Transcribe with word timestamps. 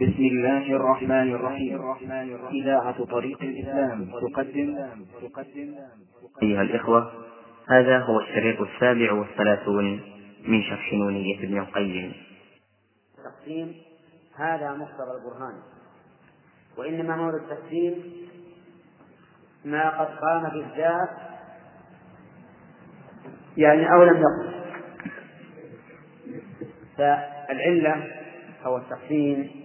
بسم 0.00 0.22
الله 0.22 0.76
الرحمن 0.76 1.34
الرحيم. 1.34 1.80
إذاعة 2.52 3.04
طريق 3.04 3.42
الإسلام 3.42 4.04
تقدم. 4.04 4.88
تقدم 5.22 5.74
أيها 6.42 6.62
الإخوة 6.62 7.12
هذا 7.68 7.98
هو 7.98 8.20
الشريط 8.20 8.60
السابع 8.60 9.12
والثلاثون 9.12 10.00
من 10.46 10.62
شرح 10.62 10.92
نونية 10.92 11.38
ابن 11.38 11.58
القيم. 11.58 12.12
التقسيم 13.18 13.74
هذا 14.36 14.72
مقتضى 14.72 15.10
البرهان. 15.18 15.62
وإنما 16.76 17.16
مورد 17.16 17.42
التقسيم 17.42 17.94
ما 19.64 20.00
قد 20.00 20.18
قام 20.18 20.42
بالذات. 20.42 21.10
يعني 23.56 23.92
أو 23.92 24.04
لم 24.04 24.16
يقم. 24.16 24.58
فالعلة 26.96 28.06
أو 28.66 28.76
التقسيم 28.76 29.57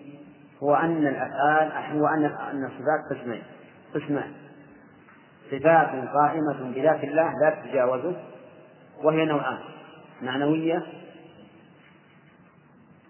هو 0.64 0.75
أن 0.75 1.07
الأفعال 1.07 1.98
هو 1.98 2.08
أن 2.08 2.66
الصفات 2.66 3.20
قسمين 3.20 3.44
قسمان 3.95 4.34
صفات 5.52 5.90
قائمة 6.08 6.71
بذات 6.76 7.04
الله 7.04 7.31
لا 7.41 7.49
تتجاوزه 7.49 8.16
وهي 9.04 9.26
نوعان 9.26 9.57
معنوية 10.21 10.84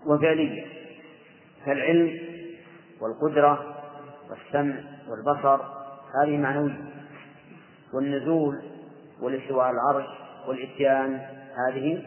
وفعلية 0.06 0.66
كالعلم 1.66 2.20
والقدرة 3.02 3.76
والسمع 4.30 4.76
والبصر 5.08 5.60
هذه 6.24 6.38
معنوية. 6.38 6.94
والنزول 7.94 8.62
والاستواء 9.22 9.66
على 9.66 9.76
العرش 9.76 10.06
والإتيان 10.48 11.22
هذه 11.68 12.04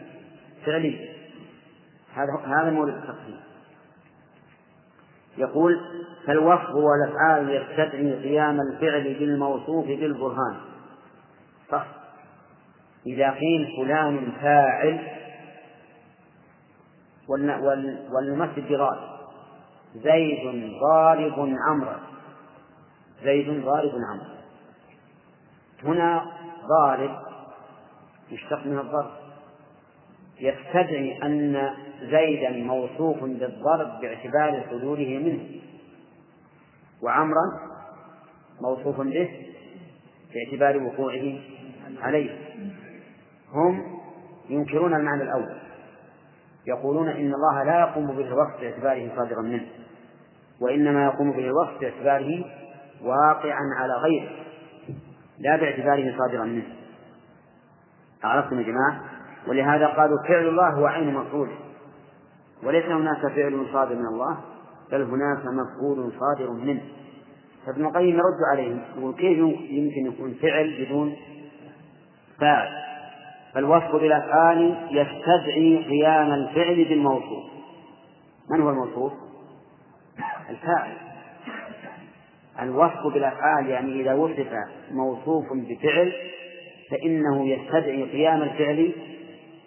فعلية. 0.65 1.09
هذا 2.13 2.33
هذا 2.45 2.71
مورد 2.71 2.93
التقسيم 2.93 3.39
يقول 5.37 5.81
فالوصف 6.25 6.75
والأفعال 6.75 7.49
يستدعي 7.49 8.13
قيام 8.23 8.59
الفعل 8.61 9.03
بالموصوف 9.03 9.85
بالبرهان. 9.85 10.57
صح. 11.71 11.85
إذا 13.07 13.31
قيل 13.31 13.67
فلان 13.77 14.31
فاعل 14.41 14.99
ولنمثل 18.11 18.61
بغالب 18.61 19.17
زيد 19.95 20.71
ضارب 20.81 21.55
عمرا 21.69 21.99
زيد 23.23 23.63
ضارب 23.65 23.91
عمرا 24.09 24.37
هنا 25.83 26.25
ضارب 26.67 27.19
يشتق 28.31 28.65
من 28.65 28.79
الضرب. 28.79 29.26
يستدعي 30.39 31.19
أن 31.23 31.69
زيدا 32.01 32.49
موصوف 32.49 33.23
بالضرب 33.23 34.01
باعتبار 34.01 34.63
صدوره 34.71 35.19
منه. 35.19 35.45
وعمرا 37.03 37.59
موصوف 38.61 39.01
به 39.01 39.29
باعتبار 40.33 40.83
وقوعه 40.83 41.39
عليه. 42.01 42.37
هم 43.53 43.83
ينكرون 44.49 44.93
المعنى 44.93 45.23
الأول. 45.23 45.57
يقولون 46.67 47.07
إن 47.07 47.33
الله 47.33 47.63
لا 47.63 47.79
يقوم 47.79 48.07
به 48.07 48.27
الوصف 48.27 48.61
باعتباره 48.61 49.15
صادرا 49.15 49.41
منه 49.41 49.65
وإنما 50.61 51.05
يقوم 51.05 51.31
به 51.31 51.39
الوصف 51.45 51.81
باعتباره 51.81 52.45
واقعا 53.01 53.61
على 53.77 53.93
غيره 53.93 54.29
لا 55.39 55.55
باعتباره 55.55 56.17
صادرا 56.17 56.45
منه. 56.45 56.67
عرفتم 58.23 58.59
يا 58.59 58.63
جماعة؟ 58.63 59.16
ولهذا 59.49 59.87
قالوا 59.87 60.17
فعل 60.27 60.47
الله 60.47 60.69
هو 60.69 60.85
عين 60.85 61.13
مفعوله 61.13 61.55
وليس 62.63 62.85
هناك 62.85 63.21
فعل 63.21 63.65
صادر 63.73 63.95
من 63.95 64.05
الله 64.05 64.37
بل 64.91 65.01
هناك 65.01 65.45
مفعول 65.45 66.11
صادر 66.19 66.51
منه. 66.51 66.81
فابن 67.65 67.85
القيم 67.85 68.15
يرد 68.15 68.39
عليهم 68.51 68.81
يقول 68.97 69.15
كيف 69.15 69.37
يمكن 69.69 70.05
يكون 70.05 70.33
فعل 70.41 70.85
بدون 70.85 71.15
فاعل؟ 72.39 72.69
فالوصف 73.53 73.95
بالافعال 73.95 74.87
يستدعي 74.91 75.85
قيام 75.89 76.31
الفعل 76.31 76.75
بالموصوف. 76.75 77.43
من 78.51 78.61
هو 78.61 78.69
الموصوف؟ 78.69 79.13
الفاعل. 80.49 80.93
الوصف 82.61 83.07
بالافعال 83.13 83.67
يعني 83.67 84.01
إذا 84.01 84.13
وصف 84.13 84.47
موصوف 84.91 85.45
بفعل 85.53 86.13
فإنه 86.91 87.47
يستدعي 87.47 88.03
قيام 88.03 88.41
الفعل 88.41 88.91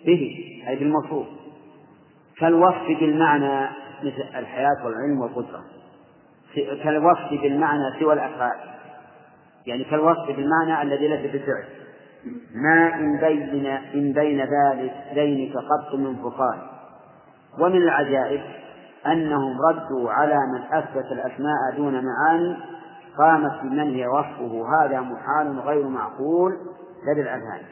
به 0.07 0.45
أي 0.69 0.77
بالموصوف 0.77 1.27
كالوصف 2.39 2.87
بالمعنى 3.01 3.69
مثل 4.03 4.39
الحياة 4.39 4.85
والعلم 4.85 5.21
والقدرة. 5.21 5.65
كالوصف 6.85 7.31
بالمعنى 7.43 8.01
سوى 8.01 8.13
الأفعال. 8.15 8.59
يعني 9.67 9.85
كالوصف 9.85 10.27
بالمعنى 10.37 10.83
الذي 10.83 11.09
ليس 11.09 11.35
بفعل 11.35 11.65
ما 12.55 12.95
إن 12.95 13.17
بين 13.21 13.67
إن 13.67 14.13
بين 14.13 14.41
ذلك 14.41 14.95
ذينك 15.15 15.53
قط 15.57 15.95
من 15.95 16.17
فقان 16.17 16.59
ومن 17.59 17.77
العجائب 17.77 18.41
أنهم 19.07 19.57
ردوا 19.61 20.11
على 20.11 20.37
من 20.53 20.79
أثبت 20.79 21.05
الأسماء 21.13 21.77
دون 21.77 22.05
معاني 22.05 22.57
قامت 23.19 23.61
بمن 23.63 23.95
هي 23.95 24.07
وصفه 24.07 24.67
هذا 24.81 25.01
محال 25.01 25.61
غير 25.61 25.89
معقول 25.89 26.53
لدى 27.07 27.21
الأذهان. 27.21 27.63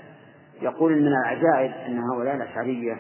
يقول 0.63 1.03
من 1.03 1.09
العجائب 1.09 1.73
أن 1.87 1.99
هؤلاء 1.99 2.37
الأشعرية 2.37 2.97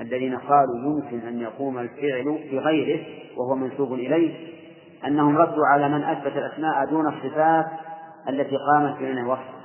الذين 0.00 0.36
قالوا 0.36 0.76
يمكن 0.84 1.26
أن 1.26 1.40
يقوم 1.40 1.78
الفعل 1.78 2.24
بغيره 2.52 3.06
وهو 3.36 3.54
منسوب 3.54 3.92
إليه 3.92 4.58
أنهم 5.06 5.36
ردوا 5.36 5.66
على 5.66 5.88
من 5.88 6.04
أثبت 6.04 6.32
الأسماء 6.36 6.84
دون 6.90 7.06
الصفات 7.06 7.66
التي 8.28 8.56
قامت 8.72 8.98
بين 8.98 9.18
الوصف 9.18 9.58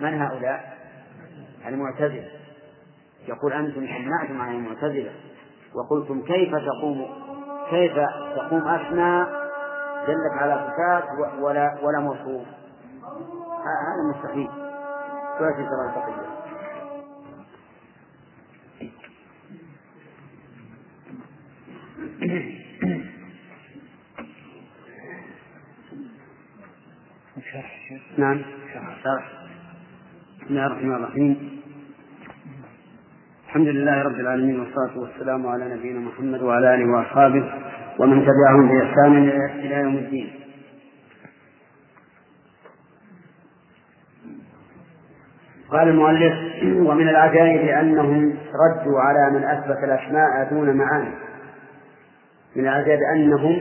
من 0.00 0.22
هؤلاء؟ 0.22 0.78
المعتزلة. 1.68 2.28
يقول 3.28 3.52
أنتم 3.52 3.86
سمعتم 3.86 4.40
عن 4.40 4.54
المعتزلة 4.54 5.10
وقلتم 5.74 6.22
كيف 6.22 6.54
تقوم 6.54 7.06
كيف 7.70 7.92
تقوم 8.36 8.68
أسماء 8.68 9.28
دلت 10.06 10.32
على 10.40 10.54
صفات 10.54 11.04
ولا 11.40 11.78
ولا 11.82 12.00
موصوف. 12.00 12.46
هذا 13.62 14.14
مستحيل. 14.14 14.59
سورة 15.40 15.50
التقية 15.50 16.30
نعم. 28.18 28.42
شرح. 29.04 29.32
بسم 30.40 30.48
الله 30.50 30.66
الرحمن 30.66 30.94
الرحيم. 30.94 31.60
الحمد 33.46 33.66
لله 33.66 34.02
رب 34.02 34.20
العالمين 34.20 34.60
والصلاة 34.60 34.98
والسلام 34.98 35.46
على 35.46 35.74
نبينا 35.74 36.00
محمد 36.00 36.42
وعلى 36.42 36.74
آله 36.74 36.92
وأصحابه 36.92 37.52
ومن 37.98 38.26
تبعهم 38.26 38.68
بإحسان 38.68 39.28
إلى 39.60 39.74
يوم 39.74 39.96
الدين. 39.96 40.39
قال 45.72 45.88
المؤلف 45.88 46.34
ومن 46.62 47.08
العجائب 47.08 47.68
أنهم 47.68 48.36
ردوا 48.54 49.00
على 49.00 49.38
من 49.38 49.44
أثبت 49.44 49.76
الأسماء 49.84 50.48
دون 50.50 50.76
معاني. 50.76 51.14
من 52.56 52.68
العجائب 52.68 52.98
أنهم 53.16 53.58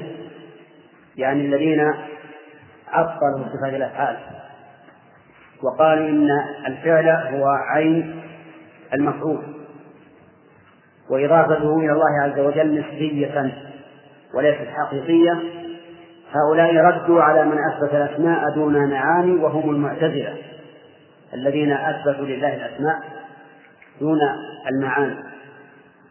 يعني 1.18 1.46
الذين 1.46 1.94
عطلوا 2.92 3.46
صفات 3.54 3.74
الأفعال. 3.74 4.18
وقالوا 5.64 6.10
إن 6.10 6.28
الفعل 6.68 7.10
هو 7.10 7.48
عين 7.48 8.22
المفعول. 8.94 9.44
وإضافته 11.10 11.78
إلى 11.78 11.92
الله 11.92 12.22
عز 12.24 12.40
وجل 12.40 12.80
نسبية 12.80 13.52
وليست 14.34 14.68
حقيقية. 14.68 15.40
هؤلاء 16.32 16.76
ردوا 16.76 17.22
على 17.22 17.46
من 17.46 17.58
أثبت 17.72 17.94
الأسماء 17.94 18.56
دون 18.56 18.90
معاني 18.90 19.32
وهم 19.32 19.70
المعتزلة. 19.70 20.38
الذين 21.34 21.72
أثبتوا 21.72 22.26
لله 22.26 22.56
الأسماء 22.56 23.02
دون 24.00 24.20
المعاني 24.70 25.16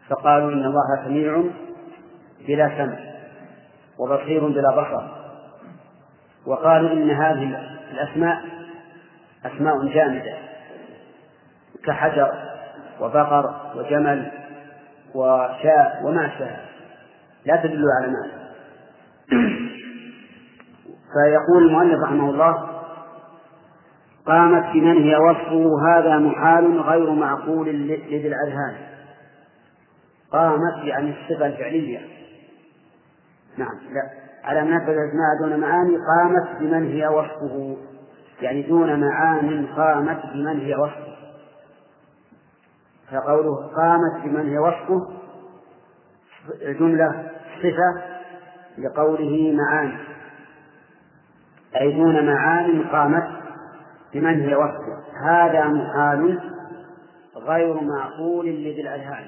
فقالوا 0.09 0.51
إن 0.51 0.65
الله 0.65 1.05
سميع 1.05 1.43
بلا 2.47 2.69
سمع 2.77 2.97
وبصير 3.99 4.47
بلا 4.47 4.71
بصر. 4.71 5.19
وقالوا 6.45 6.91
إن 6.91 7.09
هذه 7.09 7.77
الأسماء 7.91 8.41
أسماء 9.45 9.87
جامدة 9.87 10.33
كحجر 11.85 12.31
وبقر 13.01 13.55
وجمل 13.75 14.31
وشاء 15.15 16.01
وما 16.03 16.25
أشبه 16.25 16.57
لا 17.45 17.55
تدل 17.55 17.83
على 18.01 18.13
معنى 18.13 18.39
فيقول 21.13 21.67
المؤلف 21.67 22.03
رحمه 22.03 22.29
الله 22.29 22.68
قامت 24.25 24.73
بمن 24.73 25.03
هي 25.03 25.15
وصفه 25.15 25.87
هذا 25.87 26.17
محال 26.17 26.81
غير 26.81 27.13
معقول 27.13 27.69
لذي 27.69 28.27
الأذهان. 28.27 28.75
قامت 30.31 30.83
يعني 30.83 31.09
الصفة 31.09 31.45
الفعلية. 31.45 31.99
نعم 33.57 33.75
لا. 33.93 34.09
على 34.43 34.61
منفذ 34.61 34.89
الأسماء 34.89 35.39
دون 35.41 35.59
معاني 35.59 35.97
قامت 35.97 36.59
بمن 36.59 36.91
هي 36.91 37.07
وصفه. 37.07 37.77
يعني 38.41 38.61
دون 38.61 38.99
معان 38.99 39.65
قامت 39.65 40.21
بمن 40.33 40.59
هي 40.59 40.75
وصفه. 40.75 41.15
فقوله 43.11 43.55
قامت 43.55 44.23
بمن 44.23 44.49
هي 44.49 44.57
وصفه 44.57 45.07
جملة 46.79 47.31
صفة 47.59 48.01
لقوله 48.77 49.53
معاني. 49.57 49.97
أي 51.81 51.91
دون 51.91 52.25
معان 52.25 52.83
قامت 52.83 53.38
بمن 54.13 54.41
هي 54.41 54.55
وصفه 54.55 55.03
هذا 55.23 55.65
محال 55.65 56.39
غير 57.35 57.81
معقول 57.81 58.45
لذي 58.45 58.81
الأذهان. 58.81 59.27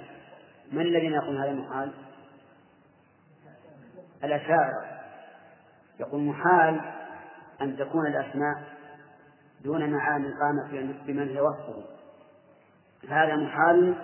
من 0.72 0.82
الذين 0.82 1.14
يقول 1.14 1.38
هذا 1.38 1.54
محال؟ 1.54 1.92
الأشاعرة. 4.24 4.86
يقول 6.00 6.22
محال 6.22 6.82
أن 7.62 7.78
تكون 7.78 8.08
الأسماء 8.08 8.64
دون 9.64 9.90
معاني 9.90 10.28
قامت 10.28 10.96
بمن 11.08 11.30
هي 11.30 11.42
وصفه 11.42 11.84
هذا 13.10 13.36
محال 13.36 13.96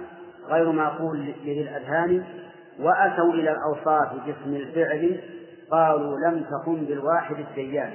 غير 0.45 0.71
معقول 0.71 1.19
لذي 1.19 1.61
الأذهان. 1.61 2.23
وأتوا 2.79 3.33
إلى 3.33 3.51
الأوصاف 3.51 4.13
باسم 4.13 4.55
الفعل 4.55 5.21
قالوا 5.71 6.19
لم 6.19 6.43
تقم 6.43 6.85
بالواحد 6.85 7.35
الديان. 7.35 7.93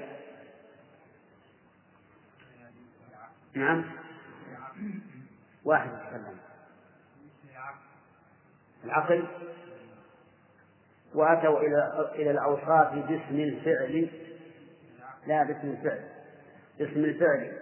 نعم. 3.54 3.84
واحد 5.64 5.90
يتكلم 5.90 6.36
العقل. 8.84 9.24
وأتوا 11.14 11.60
إلى 11.60 12.10
إلى 12.14 12.30
الأوصاف 12.30 12.94
باسم 12.94 13.40
الفعل. 13.40 14.08
لا 15.26 15.42
باسم 15.42 15.70
الفعل. 15.70 16.04
باسم 16.78 17.04
الفعل. 17.04 17.52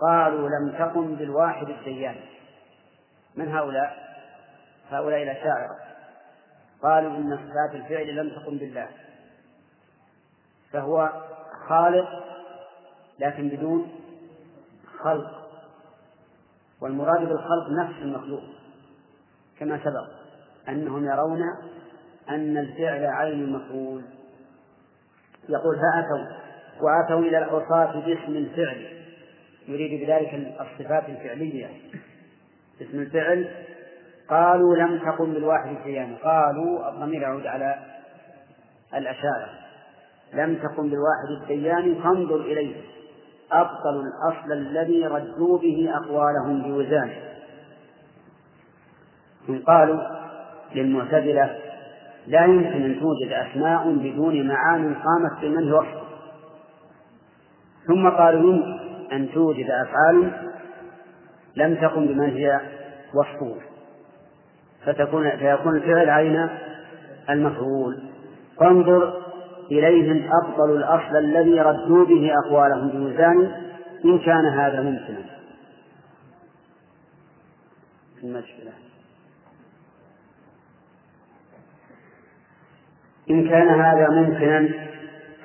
قالوا 0.00 0.48
لم 0.48 0.72
تقم 0.78 1.14
بالواحد 1.14 1.68
الديان. 1.68 2.16
من 3.36 3.48
هؤلاء؟ 3.48 4.10
هؤلاء 4.90 5.22
الأشاعرة. 5.22 5.76
قالوا 6.82 7.16
إن 7.16 7.36
صفات 7.36 7.74
الفعل 7.74 8.16
لم 8.16 8.30
تقم 8.30 8.58
بالله. 8.58 8.88
فهو 10.72 11.22
خالق 11.68 12.08
لكن 13.18 13.48
بدون 13.48 14.00
خلق. 14.98 15.39
والمراد 16.82 17.28
بالخلق 17.28 17.70
نفس 17.70 17.94
المخلوق 18.02 18.42
كما 19.58 19.78
سبق 19.78 20.08
أنهم 20.68 21.04
يرون 21.04 21.42
أن 22.30 22.58
الفعل 22.58 23.04
عين 23.04 23.40
المفعول 23.40 24.02
يقول 25.48 25.76
فأتوا 25.76 26.40
وأتوا 26.80 27.18
إلى 27.18 27.38
الأوصاف 27.38 27.96
باسم 27.96 28.36
الفعل. 28.36 28.86
يريد 29.68 30.00
بذلك 30.00 30.34
الصفات 30.34 31.08
الفعلية. 31.08 31.68
اسم 32.80 32.98
الفعل 32.98 33.48
قالوا 34.28 34.76
لم 34.76 34.98
تقم 34.98 35.32
بالواحد 35.34 35.70
القيامة 35.70 36.16
قالوا 36.16 36.88
الضمير 36.88 37.22
يعود 37.22 37.46
على 37.46 37.78
الأشاعرة. 38.94 39.50
لم 40.32 40.54
تقم 40.54 40.90
بالواحد 40.90 41.42
الديان 41.42 42.02
فانظر 42.02 42.40
إليه. 42.40 42.76
أبطلوا 43.52 44.02
الأصل 44.02 44.52
الذي 44.52 45.06
ردوا 45.06 45.58
به 45.58 45.90
أقوالهم 45.94 46.62
بوزانه 46.62 47.14
إن 49.48 49.58
قالوا 49.58 50.00
للمعتزلة 50.74 51.56
لا 52.26 52.44
يمكن 52.44 52.82
أن 52.82 53.00
توجد 53.00 53.32
أسماء 53.32 53.92
بدون 53.92 54.48
معان 54.48 54.94
قامت 54.94 55.40
بمن 55.42 55.72
هو 55.72 55.84
ثم 57.86 58.08
قالوا 58.08 58.52
يمكن 58.52 58.78
أن 59.12 59.30
توجد 59.32 59.66
أفعال 59.70 60.32
لم 61.56 61.74
تقم 61.74 62.06
بمن 62.06 62.30
هي 62.30 62.60
وصفه 63.14 63.56
فتكون 64.86 65.30
فيكون 65.30 65.76
الفعل 65.76 66.10
عين 66.10 66.48
المفعول. 67.30 68.02
فانظر 68.60 69.29
إليهم 69.70 70.30
أبطل 70.42 70.70
الأصل 70.70 71.16
الذي 71.16 71.60
ردوا 71.60 72.04
به 72.04 72.32
أقوالهم 72.44 72.88
بميزان 72.88 73.52
إن 74.04 74.18
كان 74.18 74.46
هذا 74.46 74.80
ممكنا. 74.82 75.24
المشكلة. 78.24 78.72
إن 83.30 83.48
كان 83.48 83.68
هذا 83.68 84.08
ممكنا 84.08 84.68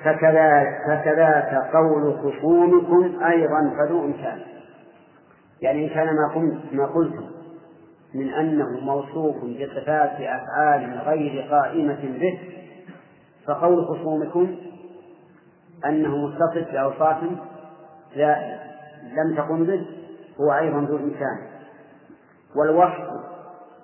فكذا 0.04 0.64
فكذاك 0.88 1.54
قول 1.72 2.14
خصومكم 2.18 3.24
أيضا 3.24 3.72
فذو 3.78 4.04
إمكان 4.04 4.38
يعني 5.60 5.84
إن 5.84 5.88
كان 5.88 6.06
ما 6.06 6.34
قلت 6.34 6.72
ما 6.72 6.86
قلتم 6.86 7.26
من 8.14 8.28
أنه 8.28 8.80
موصوف 8.80 9.36
بصفات 9.36 10.20
أفعال 10.20 11.00
غير 11.06 11.48
قائمة 11.50 12.18
به 12.20 12.55
فقول 13.46 13.84
خصومكم 13.84 14.56
أنه 15.86 16.16
متصف 16.16 16.72
بأوصاف 16.72 17.16
لا 18.16 18.58
لم 19.02 19.36
تقم 19.36 19.64
به 19.64 19.86
هو 20.40 20.52
أيضا 20.52 20.80
ذو 20.80 20.96
إمكان. 20.96 21.38
والوصف 22.56 23.10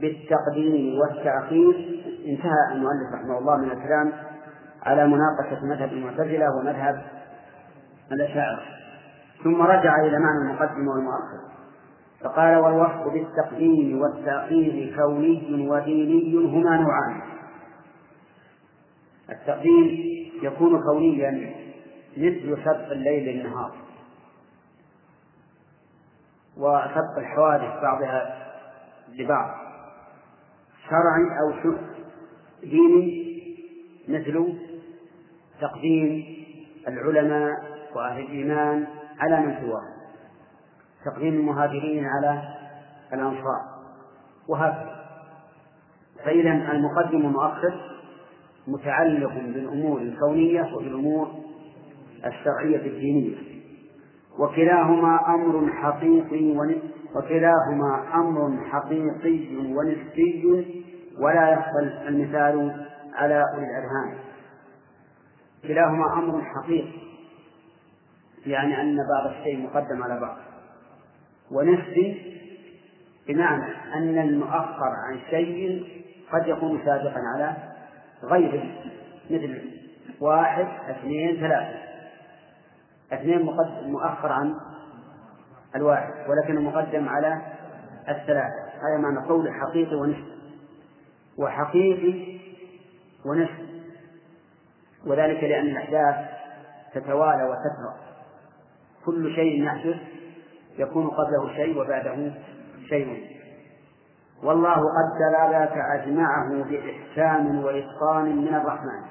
بالتقديم 0.00 0.98
والتأخير 1.00 2.02
انتهى 2.26 2.72
المؤلف 2.72 3.14
رحمه 3.14 3.38
الله 3.38 3.56
من 3.56 3.70
الكلام 3.70 4.12
على 4.82 5.06
مناقشة 5.06 5.64
مذهب 5.64 5.92
المعتزلة 5.92 6.56
ومذهب 6.56 7.02
الأشاعرة. 8.12 8.62
ثم 9.44 9.62
رجع 9.62 10.00
إلى 10.00 10.18
معنى 10.18 10.50
المقدم 10.50 10.88
والمؤخر. 10.88 11.52
فقال 12.24 12.56
والوصف 12.56 13.12
بالتقديم 13.12 14.00
والتأخير 14.00 14.96
كوني 14.96 15.68
وديني 15.68 16.36
هما 16.36 16.76
نوعان. 16.76 17.31
التقديم 19.32 20.12
يكون 20.42 20.82
كونيا 20.82 21.54
مثل 22.16 22.58
سبق 22.64 22.90
الليل 22.90 23.36
للنهار 23.36 23.72
وسبق 26.56 27.18
الحوادث 27.18 27.82
بعضها 27.82 28.46
لبعض 29.08 29.54
شرعي 30.88 31.40
أو 31.40 31.74
ديني 32.62 33.22
مثل 34.08 34.54
تقديم 35.60 36.24
العلماء 36.88 37.50
وأهل 37.94 38.20
الإيمان 38.22 38.86
على 39.18 39.40
من 39.40 39.54
سواهم 39.60 39.92
تقديم 41.04 41.34
المهاجرين 41.34 42.06
على 42.06 42.42
الأنصار 43.12 43.60
وهكذا. 44.48 45.02
فإذا 46.24 46.50
المقدم 46.50 47.18
المؤخر 47.18 47.91
متعلق 48.66 49.32
بالأمور 49.32 50.00
الكونية 50.00 50.74
وبالأمور 50.74 51.28
الشرعية 52.26 52.86
الدينية. 52.86 53.36
وكلاهما 54.38 55.34
أمر 55.34 55.72
حقيقي 55.72 56.52
وكلاهما 57.14 58.04
أمر 58.14 58.64
حقيقي 58.70 59.56
ونسبي 59.56 60.84
ولا 61.18 61.52
يخفى 61.52 62.08
المثال 62.08 62.86
على 63.14 63.44
أولي 63.54 63.66
الأذهان 63.66 64.18
كلاهما 65.62 66.12
أمر 66.14 66.42
حقيقي 66.44 67.02
يعني 68.46 68.80
أن 68.80 68.96
بعض 68.96 69.30
الشيء 69.30 69.62
مقدم 69.62 70.02
على 70.02 70.20
بعض. 70.20 70.36
ونسبي 71.50 72.32
بمعنى 73.28 73.64
أن 73.94 74.18
المؤخر 74.18 74.90
عن 75.08 75.18
شيء 75.30 75.86
قد 76.32 76.46
يكون 76.46 76.80
سابقا 76.84 77.20
على 77.34 77.71
غيره 78.24 78.64
مثل 79.30 79.62
واحد 80.20 80.66
اثنين 80.90 81.36
ثلاثة. 81.40 81.78
اثنين 83.12 83.42
مقدم 83.42 83.90
مؤخر 83.90 84.32
عن 84.32 84.54
الواحد 85.76 86.12
ولكنه 86.28 86.60
مقدم 86.60 87.08
على 87.08 87.42
الثلاثة. 88.08 88.62
هذا 88.74 89.02
معنى 89.02 89.28
قول 89.28 89.50
حقيقي 89.52 89.96
ونسبي 89.96 90.32
وحقيقي 91.38 92.38
ونسبي 93.24 93.82
وذلك 95.06 95.44
لأن 95.44 95.66
الأحداث 95.66 96.16
تتوالى 96.94 97.44
وتترى. 97.44 97.94
كل 99.04 99.34
شيء 99.34 99.64
يحدث 99.64 99.96
يكون 100.78 101.08
قبله 101.08 101.56
شيء 101.56 101.78
وبعده 101.78 102.32
شيء. 102.88 103.41
والله 104.42 104.74
قد 104.74 105.18
ذاك 105.50 105.76
أجمعه 105.76 106.48
بإحسان 106.48 107.64
وإتقان 107.64 108.36
من 108.36 108.54
الرحمن. 108.54 109.02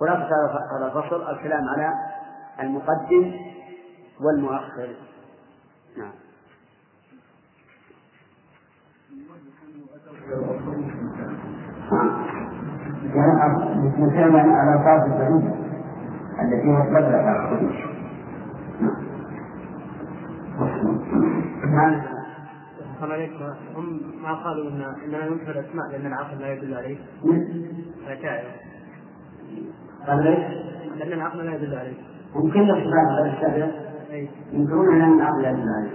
خلاصة 0.00 0.28
هذا 0.76 0.86
الفصل 0.86 1.30
الكلام 1.30 1.68
على 1.68 1.92
المقدم 2.60 3.32
والمؤخر. 4.20 4.88
نعم. 5.98 6.12
مثلا 13.98 14.40
على 14.40 14.74
الفاظ 14.74 15.12
البعيدة 15.12 15.54
التي 16.42 16.68
هي 16.68 16.76
تبلغ 23.02 23.16
نعم 23.16 23.54
هم 23.76 24.00
ما 24.22 24.34
قالوا 24.34 24.70
ان 24.70 24.82
اننا 25.04 25.28
ننكر 25.28 25.50
الأسماء 25.50 25.90
لأن 25.90 26.06
العقل 26.06 26.38
لا 26.38 26.52
يدل 26.52 26.74
عليه. 26.74 26.96
الاشاعره. 28.06 28.54
قال 30.06 30.24
ليش؟ 30.24 30.38
لأن 30.96 31.12
العقل 31.12 31.38
لا 31.38 31.54
يدل 31.54 31.74
عليه. 31.74 31.96
ممكن 32.34 32.70
الصفات 32.70 33.34
السبع 33.34 33.68
ينكرون 34.52 35.02
إن 35.02 35.18
العقل 35.18 35.42
لا 35.42 35.50
يدل 35.50 35.68
عليه. 35.78 35.90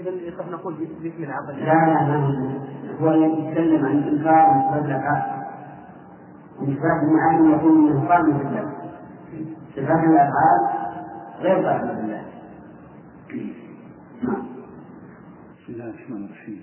اذا 0.00 0.10
يصح 0.10 0.48
نقول 0.48 0.74
باسم 0.74 1.24
العقل. 1.24 1.58
لا 1.58 1.64
لا 1.64 2.08
لا 2.08 2.58
هو 3.00 3.12
يتكلم 3.12 3.86
عن 3.86 4.02
إنكار 4.02 4.46
مطلقه 4.54 5.44
وإثبات 6.60 7.02
المعاني 7.02 7.56
يكون 7.56 7.92
من 7.92 8.08
قام 8.08 8.38
بالله. 8.38 8.72
صفات 9.76 10.04
الأفعال 10.04 10.60
غير 11.40 11.66
قائمه 11.66 11.92
بالله. 11.92 12.22
الله 15.78 15.90
الرحمن 15.90 16.24
الرحيم. 16.24 16.60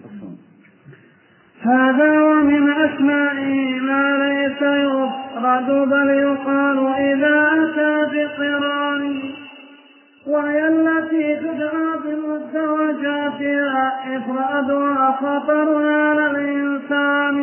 هذا 1.62 2.19
ومن 2.19 2.72
أسمائه 2.72 3.79
ما 3.79 4.17
ليس 4.25 4.62
يفرد 4.62 5.89
بل 5.89 6.10
يقال 6.10 6.88
إذا 6.88 7.51
أتى 7.63 7.93
بقران 8.13 9.03
وهي 10.27 10.67
التي 10.67 11.36
تدعى 11.36 12.00
بمزدوجاتها 12.03 13.86
إفرادها 14.17 15.12
خطر 15.12 15.86
على 15.86 16.25
الإنسان. 16.31 17.38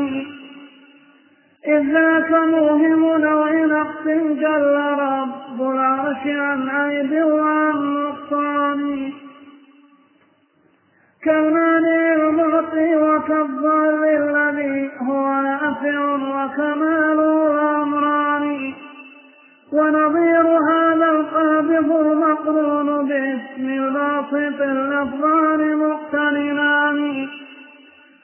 إذ 1.67 1.93
ذاك 1.93 2.31
موهم 2.49 3.21
نوع 3.21 3.65
نقص 3.65 4.05
جل 4.45 4.77
رب 4.99 5.61
العرش 5.61 6.27
عن 6.27 6.69
عيب 6.69 7.13
نقصان. 7.13 9.13
كالمانع 11.25 12.15
المعطي 12.15 12.97
وكالضار 12.97 14.03
الذي 14.05 14.91
هو 15.01 15.41
نافع 15.43 16.15
وكماله 16.15 17.53
الأمران. 17.55 18.75
ونظير 19.73 20.47
هذا 20.71 21.11
القابض 21.11 21.93
المقرون 21.93 23.09
باسم 23.09 23.67
الباسط 23.71 24.61
اللفظان 24.61 25.77
مقترنان 25.77 27.29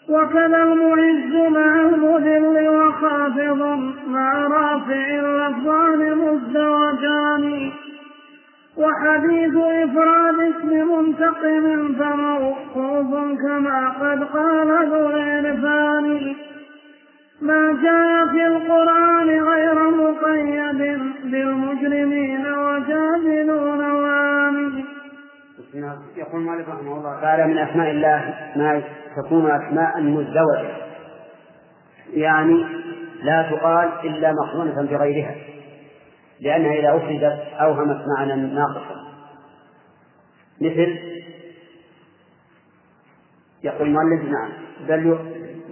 وكذا 0.08 0.62
المعز 0.62 1.47
وحديث 9.08 9.54
إفراد 9.56 10.40
اسم 10.40 10.68
منتقم 10.68 11.94
فموقوف 11.98 13.10
كما 13.42 13.88
قد 13.88 14.24
قال 14.24 14.88
ذو 14.90 15.10
العرفان. 15.10 16.34
ما 17.42 17.78
جاء 17.82 18.26
في 18.32 18.46
القرآن 18.46 19.28
غير 19.28 19.90
مقيد 19.90 21.00
بالمجرمين 21.24 22.46
وجادلون 22.46 23.90
وآمن. 23.90 24.84
يقول 26.16 26.40
مالك 26.40 26.68
رحمه 26.68 26.96
الله 26.96 27.20
تعالى 27.20 27.46
من 27.46 27.58
أسماء 27.58 27.90
الله 27.90 28.34
ما 28.56 28.82
تكون 29.16 29.50
أسماء 29.50 30.00
مزدوجة. 30.00 30.76
يعني 32.12 32.66
لا 33.22 33.50
تقال 33.50 33.88
إلا 34.04 34.32
مقرونة 34.32 34.82
بغيرها. 34.90 35.34
لأنها 36.40 36.72
إذا 36.72 36.96
أفردت 36.96 37.38
أوهمت 37.60 38.04
معنى 38.18 38.54
ناقصا 38.54 38.97
مثل 40.60 40.98
يقول 43.64 43.88
المؤلف 43.88 44.22
نعم 44.22 44.50
بل 44.88 45.18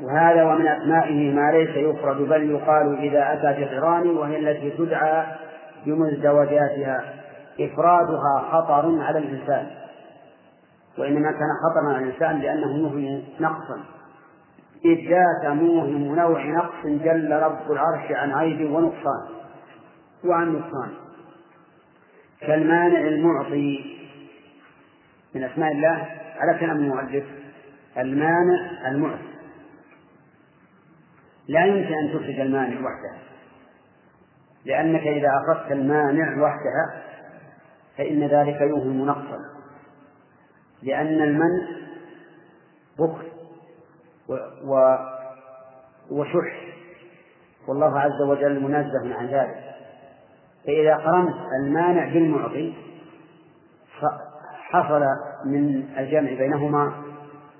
وهذا 0.02 0.44
ومن 0.44 0.66
أسمائه 0.66 1.34
ما 1.34 1.50
ليس 1.52 1.76
يفرد 1.76 2.16
بل 2.16 2.50
يقال 2.50 2.98
إذا 2.98 3.32
أتى 3.32 3.60
بقران 3.60 4.10
وهي 4.10 4.38
التي 4.38 4.70
تدعى 4.70 5.26
بمزدوجاتها. 5.86 7.14
إفرادها 7.60 8.48
خطر 8.52 9.02
على 9.02 9.18
الإنسان 9.18 9.66
وإنما 10.98 11.30
كان 11.30 11.48
خطرا 11.64 11.94
على 11.94 12.04
الإنسان 12.04 12.38
لأنه 12.40 12.78
يوهم 12.78 13.22
نقصا. 13.40 13.80
إذ 14.84 15.10
ذات 15.10 15.52
موهم 15.52 16.14
نوع 16.14 16.46
نقص 16.46 16.86
جل 16.86 17.32
رب 17.32 17.72
العرش 17.72 18.12
عن 18.12 18.32
عيب 18.32 18.70
ونقصان 18.70 19.22
وعن 20.24 20.52
نقصان. 20.52 20.90
كالمانع 22.40 23.00
المعطي 23.00 23.96
من 25.36 25.44
أسماء 25.44 25.72
الله 25.72 26.06
على 26.36 26.58
كلام 26.60 26.76
المؤلف 26.76 27.24
المانع 27.98 28.88
المعطي 28.88 29.36
لا 31.48 31.64
يمكن 31.64 31.94
أن 31.94 32.08
تفرد 32.12 32.40
المانع 32.40 32.76
وحده 32.80 33.16
لأنك 34.64 35.00
إذا 35.00 35.28
أخذت 35.28 35.72
المانع 35.72 36.42
وحدها 36.42 37.02
فإن 37.98 38.26
ذلك 38.26 38.60
يوهم 38.60 39.06
نقصا 39.06 39.38
لأن 40.82 41.22
المنع 41.22 41.66
بخل 42.98 43.26
و 44.64 44.96
وشح. 46.10 46.66
والله 47.68 48.00
عز 48.00 48.22
وجل 48.22 48.62
منزه 48.62 49.14
عن 49.14 49.26
ذلك. 49.26 49.74
فإذا 50.66 50.96
قرنت 50.96 51.36
المانع 51.60 52.04
بالمعطي 52.04 52.74
حصل 54.70 55.02
من 55.44 55.84
الجمع 55.98 56.30
بينهما 56.30 56.92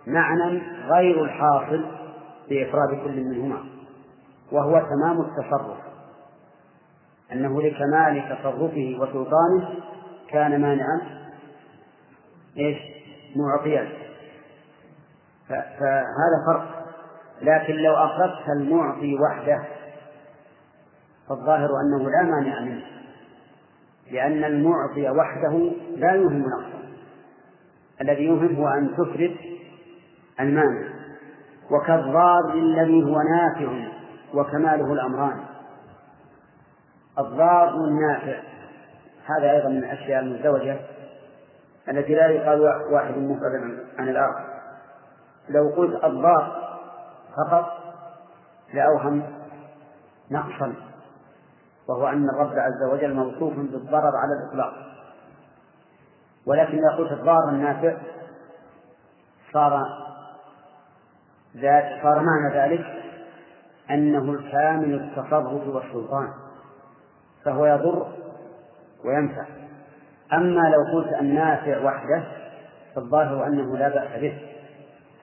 معنى 0.07 0.63
غير 0.91 1.25
الحاصل 1.25 1.85
بإفراد 2.49 2.89
كل 3.05 3.25
منهما 3.25 3.65
وهو 4.53 4.73
تمام 4.73 5.21
التصرف 5.21 5.79
أنه 7.33 7.63
لكمال 7.63 8.29
تصرفه 8.29 8.97
وسلطانه 9.01 9.69
كان 10.31 10.61
مانعا 10.61 11.01
إيش؟ 12.57 12.79
معطيا. 13.37 13.89
فهذا 15.49 16.45
فرق. 16.47 16.87
لكن 17.43 17.75
لو 17.75 17.95
أخذت 17.95 18.49
المعطي 18.49 19.19
وحده 19.21 19.65
فالظاهر 21.29 21.69
أنه 21.81 22.11
لا 22.11 22.23
مانع 22.23 22.61
منه 22.61 22.85
لأن 24.11 24.45
المعطي 24.45 25.11
وحده 25.11 25.73
لا 25.97 26.13
يوهم 26.13 26.39
نقصا 26.39 26.76
الذي 28.01 28.25
يوهم 28.25 28.57
هو 28.57 28.69
أن 28.69 28.91
تفرد 28.97 29.37
المانع 30.41 30.89
وكالضار 31.71 32.53
الذي 32.55 33.05
هو 33.05 33.21
نافع 33.23 33.89
وكماله 34.35 34.93
الأمران. 34.93 35.41
الضار 37.19 37.75
والنافع 37.77 38.41
هذا 39.27 39.51
أيضا 39.51 39.69
من 39.69 39.79
الأشياء 39.79 40.23
المزدوجة 40.23 40.81
التي 41.89 42.15
لا 42.15 42.27
يقال 42.27 42.61
واحد 42.93 43.19
مفرد 43.19 43.85
عن 43.99 44.09
الآخر. 44.09 44.45
لو 45.49 45.69
قلت 45.77 46.05
الضار 46.05 46.67
فقط 47.37 47.67
لأوهم 48.75 49.23
نقصا 50.31 50.75
وهو 51.89 52.07
أن 52.09 52.29
الرب 52.29 52.59
عز 52.59 52.83
وجل 52.93 53.15
موصوف 53.15 53.55
بالضرر 53.57 54.17
على 54.17 54.33
الإطلاق. 54.43 54.96
ولكن 56.47 56.79
إذا 56.79 56.97
قلت 56.99 57.13
الضار 57.13 57.49
النافع 57.49 57.97
صار 59.53 59.83
ذات 61.57 62.03
صار 62.03 62.23
معنى 62.23 62.55
ذلك 62.55 62.87
أنه 63.91 64.33
الكامل 64.33 64.95
التصرف 64.95 65.69
والسلطان 65.69 66.29
فهو 67.45 67.67
يضر 67.67 68.07
وينفع. 69.05 69.45
أما 70.33 70.61
لو 70.61 70.99
قلت 70.99 71.13
النافع 71.21 71.85
وحده 71.85 72.25
فالظاهر 72.95 73.47
أنه 73.47 73.77
لا 73.77 73.89
بأس 73.89 74.21
به 74.21 74.39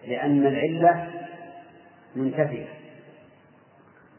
لأن 0.07 0.47
العلة 0.47 1.07
منتفية. 2.15 2.67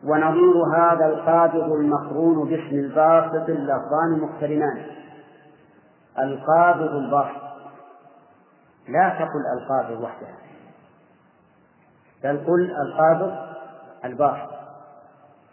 ونظير 0.04 0.54
هذا 0.76 1.06
القابض 1.06 1.72
المقرون 1.72 2.48
باسم 2.48 2.76
الباسط 2.76 3.48
اللفظان 3.48 4.20
مقترنان. 4.20 4.86
القابض 6.18 6.94
الباسط 6.94 7.44
لا 8.88 9.08
تقل 9.08 9.44
القابض 9.58 10.00
وحدها 10.00 10.36
بل 12.24 12.38
قل 12.46 12.76
القابض 12.76 13.36
الباسط 14.04 14.54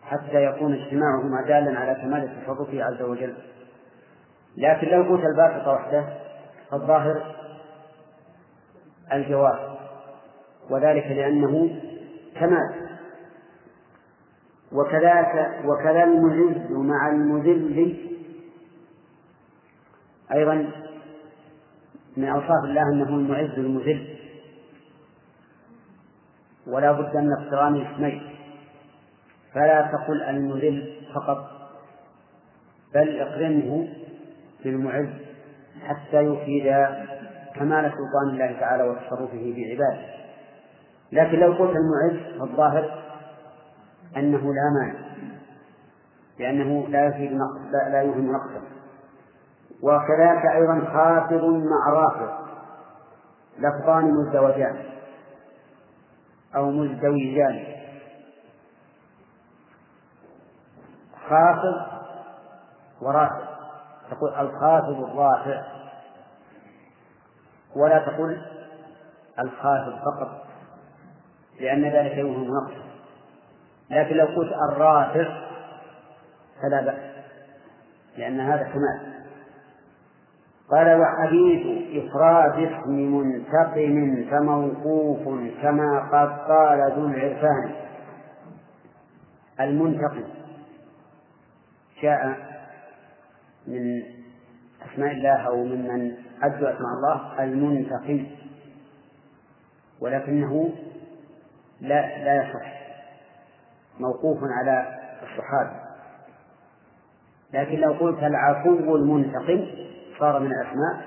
حتى 0.04 0.46
يكون 0.46 0.74
اجتماعهما 0.74 1.42
دالا 1.42 1.80
على 1.80 1.96
كمال 1.96 2.44
تصرفه 2.44 2.84
عز 2.84 3.02
وجل. 3.02 3.36
لكن 4.58 4.88
لو 4.88 5.04
قلت 5.04 5.26
الباسط 5.26 5.68
وحده 5.68 6.06
فالظاهر 6.72 7.36
الجواز 9.14 9.60
وذلك 10.70 11.06
لأنه 11.06 11.82
كمال. 12.40 12.90
وكذاك 14.72 15.62
وكذا 15.66 16.04
المعز 16.04 16.72
مع 16.72 17.08
المذل 17.08 18.11
أيضا 20.34 20.72
من 22.18 22.28
أوصاف 22.28 22.64
الله 22.64 22.82
أنه 22.82 23.10
المعز 23.10 23.60
المذل. 23.60 24.18
ولا 26.68 26.92
بد 26.92 27.18
من 27.18 27.34
اقتران 27.34 27.86
اسمين 27.86 28.22
فلا 29.54 29.82
تقل 29.82 30.24
المذل 30.24 30.94
فقط 31.16 31.52
بل 32.94 33.20
اقرنه 33.20 33.88
بالمعز 34.64 35.10
حتى 35.82 36.22
يفيد 36.22 36.64
كمال 37.56 37.92
سلطان 37.92 38.30
الله 38.30 38.60
تعالى 38.60 38.84
وتصرفه 38.84 39.54
في 39.54 39.72
عباده 39.72 40.06
لكن 41.12 41.40
لو 41.40 41.54
قلت 41.54 41.76
المعز 41.76 42.40
فالظاهر 42.40 43.04
أنه 44.18 44.54
لا 44.54 44.72
مانع 44.80 45.00
لأنه 46.40 46.88
لا 46.88 47.08
يفيد 47.08 47.32
لا, 47.92 48.02
يوهم 48.02 48.32
نقصا 48.32 48.62
وكذلك 49.82 50.46
أيضا 50.46 50.82
خافض 50.94 51.44
مع 51.44 51.90
رافض. 51.94 52.42
لفظان 53.60 54.14
مزدوجان. 54.14 54.84
أو 56.56 56.72
مزدوجان. 56.72 57.66
خافض 61.30 62.02
ورافع 63.02 63.52
تقول 64.12 64.30
الخافض 64.30 65.04
الرافع. 65.04 65.64
ولا 67.76 68.00
تقول 68.00 68.42
الخافض 69.40 69.94
فقط 70.00 70.46
لأن 71.60 71.84
ذلك 71.84 72.18
يوهم 72.18 72.44
نقص. 72.44 72.82
لكن 73.90 74.16
لو 74.16 74.26
قلت 74.26 74.54
الرافع 74.70 75.42
فلا 76.62 76.82
بأس 76.82 77.12
لأن 78.18 78.40
هذا 78.40 78.64
كمال. 78.64 79.21
قال 80.72 81.02
وحديث 81.02 81.64
إفراد 82.04 82.60
اسم 82.60 82.92
منتقم 82.92 84.26
فموقوف 84.32 85.24
كما 85.62 86.00
قد 86.12 86.40
قال 86.48 86.92
ذو 86.92 87.08
العرفان. 87.08 87.72
المنتقم 89.60 90.24
جاء 92.02 92.38
من 93.68 94.02
أسماء 94.92 95.12
الله 95.12 95.48
أو 95.48 95.64
ممن 95.64 96.12
أدوا 96.44 96.70
أسماء 96.70 96.92
الله 96.98 97.44
المنتقم 97.44 98.26
ولكنه 100.02 100.70
لا 101.82 102.24
لا 102.24 102.44
يصح 102.44 102.82
موقوف 104.00 104.38
على 104.44 105.00
الصحابة. 105.24 105.82
لكن 107.54 107.80
لو 107.80 107.94
قلت 107.94 108.24
العفو 108.24 108.96
المنتقم 108.96 109.66
صار 110.22 110.40
من 110.40 110.52
الأسماء 110.52 111.02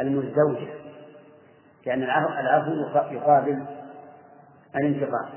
المزدوجة 0.00 0.68
لأن 1.86 2.02
العفو 2.02 2.70
يقابل 3.12 3.64
الانتقام. 4.76 5.28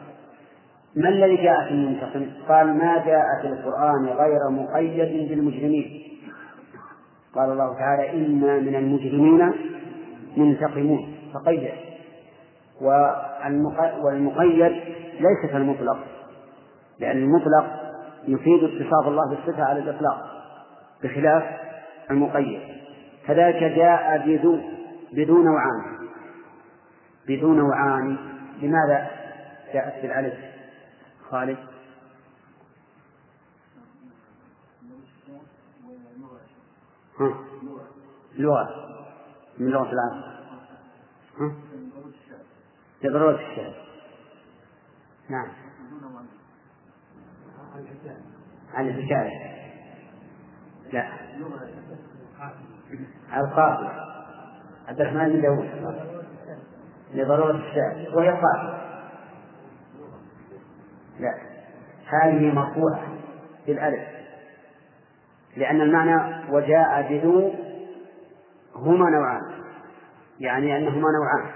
ما 0.96 1.10
الذي 1.10 1.36
جاء 1.36 1.64
في 1.64 1.72
المنتقم؟ 1.72 2.26
قال 2.50 2.78
ما 2.78 3.06
جاء 3.06 3.26
في 3.42 3.48
القرآن 3.48 4.06
غير 4.06 4.50
مقيد 4.50 5.30
بالمجرمين. 5.30 6.04
قال 7.36 7.52
الله 7.52 7.74
تعالى 7.74 8.12
إنا 8.12 8.60
من 8.60 8.76
المجرمين 8.76 9.54
منتقمون. 10.38 11.16
فقيد. 11.34 11.70
والمقيد 14.02 14.72
ليس 15.20 15.52
كالمطلق 15.52 15.98
لأن 17.00 17.18
المطلق 17.18 17.66
يفيد 18.28 18.64
اتصاف 18.64 19.08
الله 19.08 19.30
بالصفة 19.30 19.64
على 19.64 19.80
الإطلاق 19.80 20.22
بخلاف 21.04 21.44
المقيد. 22.12 22.62
كذلك 23.28 23.64
جاء 23.64 24.28
بذو 24.28 24.62
بذو 25.14 25.44
نوعان. 25.44 26.10
بذو 27.28 27.54
نوعان 27.54 28.18
لماذا 28.62 29.10
جاءت 29.74 30.02
بالألف؟ 30.02 30.34
خالد. 31.30 31.58
ها؟ 37.20 37.34
لغة. 38.38 38.70
من 39.58 39.68
لغة 39.68 39.92
العرب. 39.92 40.34
ها؟ 41.40 41.52
الشعر 43.04 43.74
نعم. 45.30 45.48
عن 48.74 48.88
الحكاية 48.88 49.54
لا. 50.94 51.08
القافية 53.38 53.90
عبد 54.88 55.02
الرحمن 55.02 55.30
بن 55.30 55.42
داوود. 55.42 55.70
لضرورة 57.14 57.52
الشعر 57.52 58.18
وهي 58.18 58.30
قافية 58.30 58.84
لا. 61.20 61.34
هذه 62.06 62.54
مرفوعة 62.54 63.02
بالألف. 63.68 64.04
لأن 65.58 65.82
المعنى 65.82 66.44
وجاء 66.52 67.08
بذو 67.10 67.54
هما 68.76 69.10
نوعان. 69.10 69.42
يعني 70.40 70.78
أنهما 70.78 71.08
نوعان. 71.12 71.52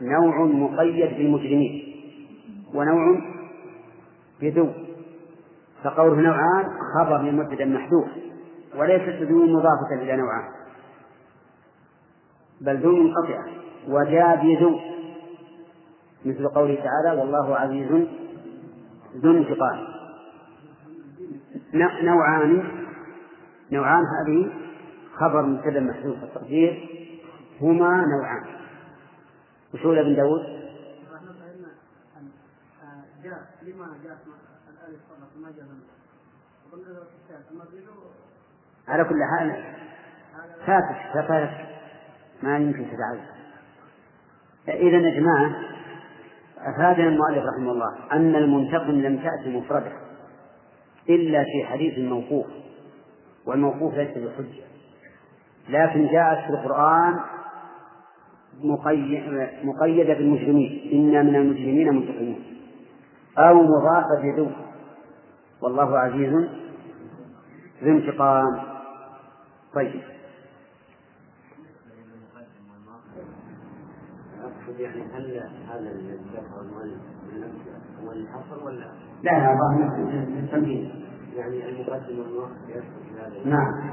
نوع 0.00 0.44
مقيد 0.44 1.18
بالمجرمين. 1.18 1.94
ونوع 2.74 3.20
بذو. 4.40 4.72
فقوله 5.84 6.20
نوعان 6.20 6.68
خبر 6.94 7.22
لمبتدا 7.22 7.64
محذوف. 7.64 8.08
وليست 8.76 9.22
ذو 9.22 9.46
مضافة 9.46 10.02
إلى 10.02 10.16
نوعان. 10.16 10.61
بل 12.62 12.82
ذو 12.82 12.92
منقطعة 12.92 13.46
وجاء 13.88 14.36
بذو. 14.36 14.80
مثل 16.24 16.48
قوله 16.48 16.74
تعالى 16.74 17.20
والله 17.20 17.56
عزيز 17.56 18.08
ذو 19.16 19.30
انتقام. 19.30 19.86
نوعان 22.02 22.64
نوعان 23.72 24.04
هذه 24.04 24.50
خبر 25.14 25.42
مبتدأ 25.42 25.80
محذوف 25.80 26.22
التقدير 26.22 26.88
هما 27.60 28.04
نوعان. 28.06 28.44
وشو 29.74 29.92
ابن 29.92 30.16
داود؟ 30.16 30.62
على 38.88 39.04
كل 39.04 39.18
حال 39.30 39.64
فاتك 40.66 41.26
فاتك 41.28 41.71
ما 42.42 42.56
يمكن 42.56 42.86
تتعلم 42.86 43.26
إذا 44.68 44.96
يا 44.96 45.20
جماعة 45.20 45.52
أفادنا 46.58 47.08
المؤلف 47.08 47.44
رحمه 47.54 47.72
الله 47.72 47.94
أن 48.12 48.36
المنتقم 48.36 48.92
لم 48.92 49.16
تأتي 49.18 49.56
مفردة 49.56 49.92
إلا 51.08 51.44
في 51.44 51.64
حديث 51.64 51.98
موقوف 51.98 52.46
والموقوف 53.46 53.94
ليس 53.94 54.10
بحجة 54.10 54.64
لكن 55.68 56.06
جاءت 56.06 56.44
في 56.46 56.50
القرآن 56.50 57.20
مقيدة 59.64 60.14
بالمجرمين 60.14 60.90
إنا 60.92 61.22
من 61.22 61.36
المجرمين 61.36 61.94
منتقمون 61.94 62.44
أو 63.38 63.62
مضافة 63.62 64.22
بذو 64.22 64.50
والله 65.62 65.98
عزيز 65.98 66.32
ذو 67.82 67.90
انتقام. 67.98 68.62
طيب. 69.74 70.02
يعني 74.78 75.02
هل 75.14 75.50
هذا 75.68 75.78
الذي 75.78 76.18
ذكره 76.32 76.60
المؤلف 76.60 77.00
هو 78.04 78.12
الحصر 78.12 78.64
ولا؟ 78.64 78.86
لا 79.22 79.32
هذا 79.32 79.94
للتمكين 80.28 81.04
يعني 81.36 81.68
المقدم 81.68 82.18
والمؤخر 82.18 82.56
يدخل 82.68 82.82
في 83.08 83.20
هذا. 83.20 83.50
نعم. 83.50 83.90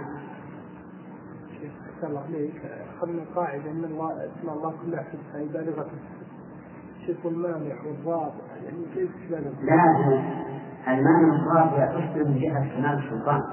شيخ 1.62 2.04
الله 2.04 2.20
عليك. 2.20 2.62
أخذنا 2.98 3.24
قاعدة 3.36 3.72
أن 3.72 3.84
الله 3.86 4.12
اسم 4.26 4.50
الله 4.50 4.74
كلها 4.86 5.04
حسنى 5.04 5.46
بالغة 5.46 5.90
شوف 7.08 7.26
المانع 7.28 7.76
والضابط 7.86 8.34
يعني 8.64 8.86
كيف 8.96 9.12
لا 9.32 9.84
المانع 10.88 11.34
والضابط 11.34 11.80
يحصل 11.80 12.30
من 12.30 12.40
جهة 12.40 12.76
كمال 12.76 13.04
السلطان. 13.06 13.44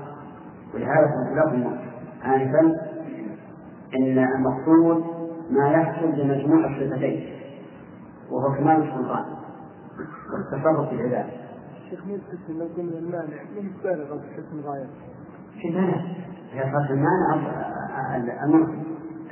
ولهذا 0.74 1.06
قلت 1.06 1.38
لكم 1.38 1.76
آنفا 2.24 2.60
إن 3.94 4.18
المقصود 4.18 5.15
ما 5.50 5.68
يحصل 5.70 6.12
بمجموع 6.12 6.66
الصفتين 6.66 7.26
وهو 8.30 8.54
كمال 8.54 8.82
السلطان. 8.82 9.24
والتصرف 10.32 10.88
في 10.88 10.94
العباد. 10.94 11.26
شيخ 11.90 12.06
مين 12.06 12.20
تحس 12.20 12.50
لو 12.50 12.66
قلنا 12.76 12.98
المانع 12.98 13.42
مين 13.54 13.72
بالغ 13.82 14.18
في 14.18 14.28
حسن 14.34 14.60
غاية؟ 14.60 14.86
في 15.62 15.70
مانع؟ 15.70 15.96
هي 16.52 16.72
صارت 16.72 16.90
المانع 16.90 17.34
المعطي 18.44 18.82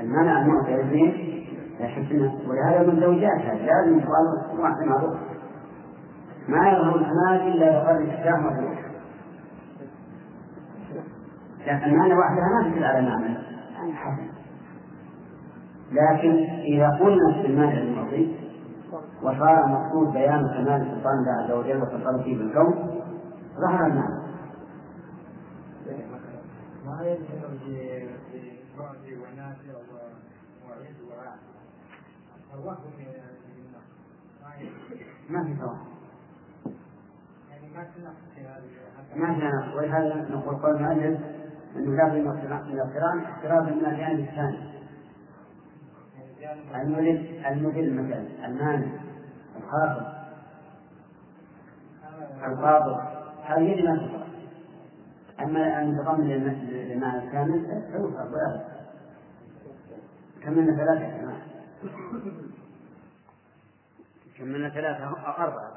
المانع 0.01 0.43
المعطي 0.43 0.75
الاثنين 0.75 1.35
حسن 1.81 2.31
ولهذا 2.49 2.93
من 2.93 3.01
زوجات 3.01 3.41
هذا 3.41 3.67
لازم 3.67 3.99
يقال 3.99 4.61
واحد 4.61 4.83
معروف 4.83 5.17
ما 6.49 6.69
يظهر 6.69 6.97
الكمال 6.97 7.53
إلا 7.53 7.67
يقرر 7.67 7.99
الإحكام 7.99 8.47
والروح. 8.47 8.85
لكن 11.67 11.97
معنى 11.97 12.15
وحدها 12.15 12.49
ما 12.63 12.71
تدل 12.71 12.85
على 12.85 13.09
معنى 13.09 13.35
يعني 13.75 13.93
حسن. 13.93 14.29
لكن 15.95 16.35
إذا 16.61 16.89
قلنا 16.89 17.43
في 17.43 17.47
المانع 17.47 17.79
الماضي 17.79 18.37
وصار 19.23 19.65
المقصود 19.65 20.13
بيان 20.13 20.49
كمال 20.49 20.87
سلطان 20.91 21.19
الله 21.19 21.33
عز 21.45 21.51
وجل 21.51 21.83
وتصرفه 21.83 22.25
بالكون 22.25 23.01
ظهر 23.61 23.87
المعنى 23.87 24.25
ما 26.85 27.03
ما 35.31 35.45
في 35.45 35.55
توهم 35.55 35.79
ما 37.75 37.85
تنقص 37.85 38.15
هذه 39.15 39.17
ما 39.17 39.35
في 39.35 39.41
نقص 39.41 39.77
ولهذا 39.77 40.27
نقول 40.31 40.57
قول 40.57 40.77
المؤلف 40.77 41.21
إنه 41.77 42.15
من 42.15 42.31
الاقتران 42.73 43.25
اقتراب 43.25 43.63
من 43.63 43.87
الجانب 43.87 44.21
الثاني 44.21 44.75
المدل 46.75 47.45
المدل 47.47 47.95
مثلا 47.95 48.47
المانع 48.47 48.87
الخاطر 49.57 50.15
القابض 52.47 53.01
هذه 53.45 53.63
يجب 53.63 53.85
تقرا 53.85 54.25
أما 55.41 55.83
أن 55.83 55.99
تضمن 55.99 56.29
للمعنى 56.29 57.25
الكامل 57.25 57.83
ولا 57.95 58.75
كملنا 60.43 60.77
ثلاثة 60.77 61.19
كمان 61.19 61.41
كملنا 64.39 64.69
ثلاثة؟ 64.69 65.05
أو 65.05 65.15
أربعة. 65.45 65.75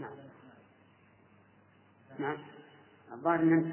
نعم. 0.00 0.10
نعم. 2.18 2.36
الظاهر 3.12 3.40
أن 3.40 3.72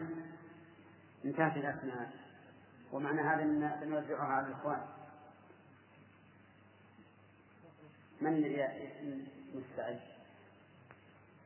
انتهت 1.25 1.57
الأسماء 1.57 2.11
ومعنى 2.91 3.21
هذا 3.21 3.43
أن 3.43 3.71
سنوزعها 3.79 4.25
على 4.25 4.47
الإخوان. 4.47 4.81
من 8.21 8.41
مستعد؟ 9.55 9.99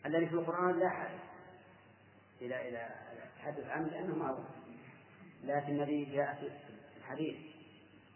الذي 0.05 0.25
في 0.25 0.33
القرآن 0.33 0.79
لا 0.79 0.89
حاجة 0.89 1.19
إلى 2.41 2.69
إلى 2.69 2.89
التحدث 3.23 3.65
عنه 3.65 3.87
لأنه 3.87 4.15
معروف. 4.15 4.45
لكن 5.43 5.81
الذي 5.81 6.05
جاء 6.05 6.35
في 6.35 6.97
الحديث 6.97 7.37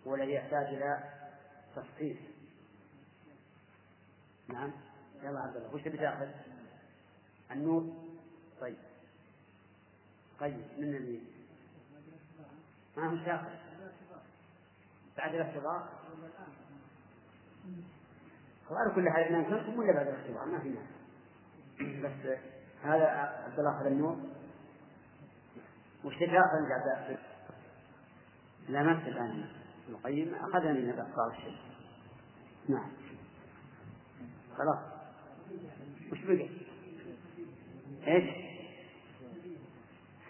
هو 0.07 0.15
الذي 0.15 0.31
يحتاج 0.31 0.65
إلى 0.65 1.03
تفصيل. 1.75 2.17
نعم. 4.47 4.71
يلا 5.23 5.39
عبد 5.39 5.55
الله 5.55 5.75
وش 5.75 5.81
تبي 5.81 5.97
تأخذ؟ 5.97 6.29
النور؟ 7.51 7.93
طيب. 8.61 8.77
طيب 10.39 10.65
من 10.77 10.95
اللي 10.95 11.19
ما 12.97 13.09
هو 13.09 13.25
تأخذ؟ 13.25 13.63
بعد 15.17 15.35
الاختبار 15.35 15.89
وعلى 18.73 18.95
كل 18.95 19.09
حال 19.09 19.23
اثنان 19.23 19.43
كلكم 19.45 19.79
ولا 19.79 19.93
بعد 19.93 20.07
الاختبار 20.07 20.45
ما 20.45 20.59
في 20.59 20.69
ناس 20.69 20.87
بس 22.03 22.37
هذا 22.83 23.05
عبد 23.45 23.59
الله 23.59 23.77
اخذ 23.77 23.85
النور 23.85 24.17
وش 26.03 26.13
انت 26.13 26.71
عبد 26.71 27.17
لا 28.69 28.83
ما 28.83 29.07
الان 29.07 29.29
ابن 29.29 29.95
القيم 29.95 30.35
اخذها 30.35 30.73
من 30.73 30.89
الاخبار 30.89 31.31
الشيء 31.37 31.57
نعم. 32.69 32.91
خلاص. 34.57 34.79
وش 36.11 36.19
بقي؟ 36.23 36.49
إيش؟ 38.07 38.53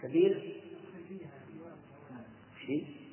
سبيل؟ 0.02 0.62
شيء؟ 2.66 3.04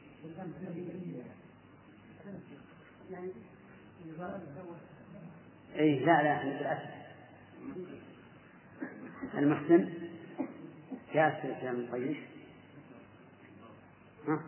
اي 5.81 5.99
لا 5.99 6.23
لا 6.23 6.45
بالاسف 6.45 6.91
المحسن 9.35 9.89
الاسلام 11.45 11.75
القيم 11.75 12.17
ها؟ 14.29 14.43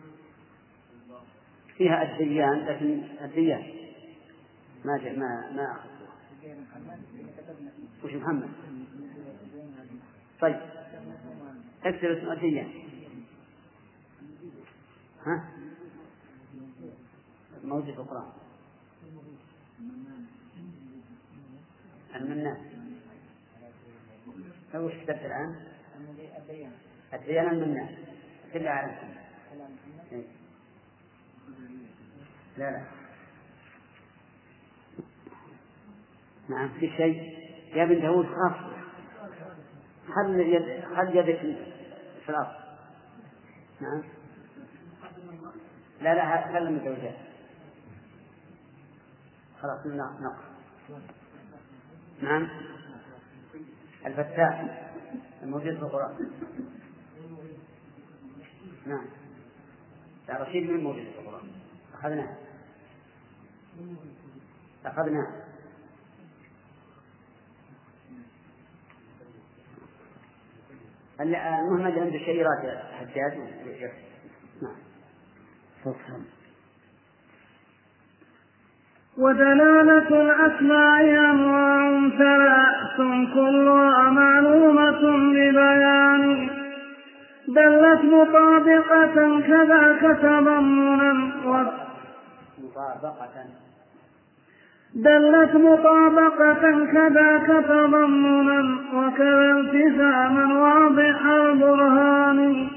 فيها 1.77 2.03
الديان 2.03 2.59
لكن 2.59 3.03
الديان 3.21 3.73
ما 4.85 4.97
جاء 4.97 5.19
ما 5.19 5.51
ما 5.51 5.71
اخذتها 5.71 6.13
وش 8.03 8.13
محمد؟ 8.13 8.49
طيب. 10.41 10.61
اكتب 11.85 12.05
اسم 12.05 12.31
الديان 12.31 12.71
ها؟ 15.25 15.49
موجود 17.63 17.93
في 17.93 17.99
القرآن 17.99 18.31
المنان 22.15 22.57
لو 24.73 24.89
إيش 24.89 25.03
كتبت 25.03 25.25
الآن؟ 25.25 25.55
الديان 27.13 27.49
المنان 27.49 27.95
كلها 28.53 28.71
على 28.71 28.97
إيه. 30.11 30.23
لا 32.57 32.71
لا. 32.71 32.83
نعم 36.49 36.69
في 36.79 36.89
شيء؟ 36.97 37.43
يا 37.75 37.85
بنت 37.85 38.01
داود 38.01 38.25
خاف. 38.25 38.73
خل 40.15 40.39
يد 40.39 40.85
خل 40.95 41.17
يدك 41.17 41.39
في 42.25 42.29
الأرض 42.29 42.55
نعم. 43.81 44.03
لا 46.01 46.15
لا 46.15 46.53
خل 46.53 46.71
من 46.71 46.79
زوجات 46.79 47.17
خلاص 49.61 49.85
نقص 50.21 50.53
نعم. 52.21 52.49
الفتاح 54.05 54.81
الموجود 55.43 55.75
في 55.75 55.81
القرآن. 55.81 56.31
نعم. 58.85 59.05
لا 60.27 60.43
رشيد 60.43 60.69
من 60.69 60.83
موجود 60.83 61.03
في 61.03 61.19
القرآن؟ 61.19 61.51
أخذناه. 61.93 62.37
أخذناه. 64.85 65.43
المهم 71.19 71.81
عنده 71.81 72.17
شيء 72.17 72.39
يراجع 72.39 72.91
حجاج. 72.91 73.37
نعم. 74.61 74.75
ودلالة 79.17 80.21
الأسماء 80.21 81.01
أنواع 81.31 82.09
ثلاث 82.17 82.97
كلها 83.33 84.09
معلومة 84.09 85.01
ببيان 85.33 86.49
دلت 87.47 88.01
مطابقة 88.03 89.41
كذاك 89.41 90.17
تضمنا 90.21 91.13
مطابقة. 92.63 93.45
دلت 94.95 95.55
مطابقة 95.55 96.85
كذاك 96.93 97.65
تضمنا 97.67 98.77
وكذا 98.93 99.51
التزاما 99.51 100.45
واضح 100.63 101.25
البرهان 101.25 102.67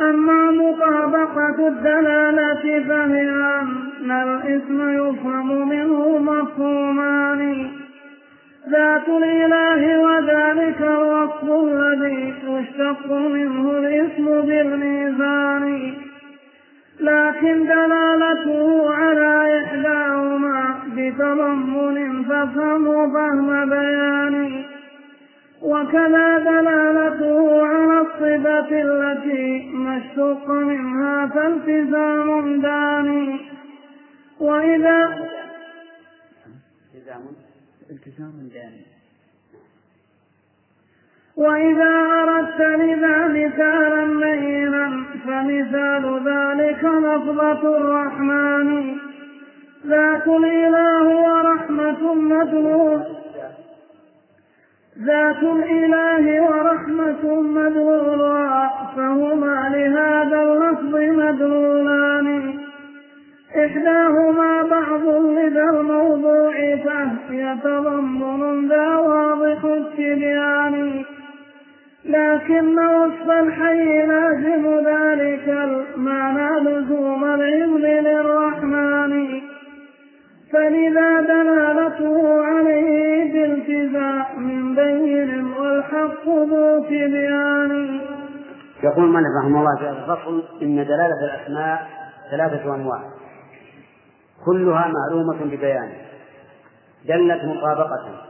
أما 0.00 0.50
مطابقة 0.50 1.68
الدلالة 1.68 2.84
فهي 2.88 3.30
أن 3.30 4.10
الاسم 4.10 4.90
يفهم 4.90 5.68
منه 5.68 6.18
مفهومان. 6.18 7.70
ذات 8.70 9.08
الإله 9.08 10.00
وذلك 10.00 10.80
الوصف 10.80 11.44
الذي 11.44 12.34
يشتق 12.48 13.12
منه 13.12 13.70
الاسم 13.70 14.24
بالميزان. 14.40 15.94
لكن 17.00 17.66
دلالته 17.66 18.90
على 18.90 19.62
إحداهما 19.64 20.74
بتضمن 20.96 22.22
فافهمه 22.22 23.12
فهم 23.14 23.68
بيان. 23.70 24.64
وكذا 25.64 26.38
دلالته 26.38 27.66
على 27.66 28.00
الصفة 28.00 28.82
التي 28.82 29.70
ما 29.72 29.96
اشتق 29.98 30.50
منها 30.50 31.26
فالتزام 31.26 32.60
داني. 32.60 33.40
وإذا 34.40 35.28
التزام 37.90 38.48
داني. 38.54 38.84
وإذا 41.36 41.92
أردت 42.22 42.60
لذا 42.60 43.28
مثالا 43.28 44.04
لينا 44.24 45.04
فمثال 45.26 46.04
ذلك 46.28 46.84
لفظة 46.84 47.76
الرحمن. 47.76 48.96
ذات 49.86 50.26
الإله 50.26 51.06
ورحمة 51.08 52.14
مدلول 52.14 53.23
ذات 55.02 55.42
الإله 55.42 56.42
ورحمة 56.42 57.40
مدلولها 57.40 58.92
فهما 58.96 59.68
لهذا 59.74 60.42
اللفظ 60.42 60.96
مدلولان. 60.96 62.54
إحداهما 63.66 64.62
بعض 64.62 65.24
لذا 65.24 65.64
الموضوع 65.64 66.52
فهي 66.76 67.56
تضمن 67.64 68.68
ذا 68.68 68.96
واضح 68.96 69.64
التبيان. 69.64 71.04
لكن 72.04 72.78
وصف 72.78 73.30
الحي 73.30 74.06
لازم 74.06 74.66
ذلك 74.86 75.48
المعنى 75.48 76.70
لزوم 76.70 77.24
العلم 77.24 77.78
للرحمن. 77.78 79.43
فلذا 80.52 81.20
دلالته 81.20 82.44
عليه 82.44 83.32
بالتزام 83.32 84.74
بين 84.74 85.44
والحق 85.54 86.28
ذو 86.28 86.84
تبيان 86.84 88.00
يقول 88.82 89.08
من 89.08 89.22
رحمه 89.40 89.60
الله 89.60 89.76
في 89.78 89.84
هذا 89.84 89.98
الفصل 89.98 90.44
إن 90.62 90.84
دلالة 90.84 91.24
الأسماء 91.24 91.88
ثلاثة 92.30 92.74
أنواع. 92.74 93.00
كلها 94.46 94.88
معلومة 94.88 95.44
ببيان. 95.44 95.92
دلت 97.08 97.44
مطابقة. 97.44 98.22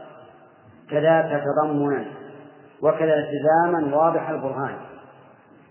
كذاك 0.90 1.44
تضمنا. 1.44 2.04
وكذا 2.82 3.14
التزاما 3.14 3.96
واضح 3.96 4.28
البرهان. 4.28 4.76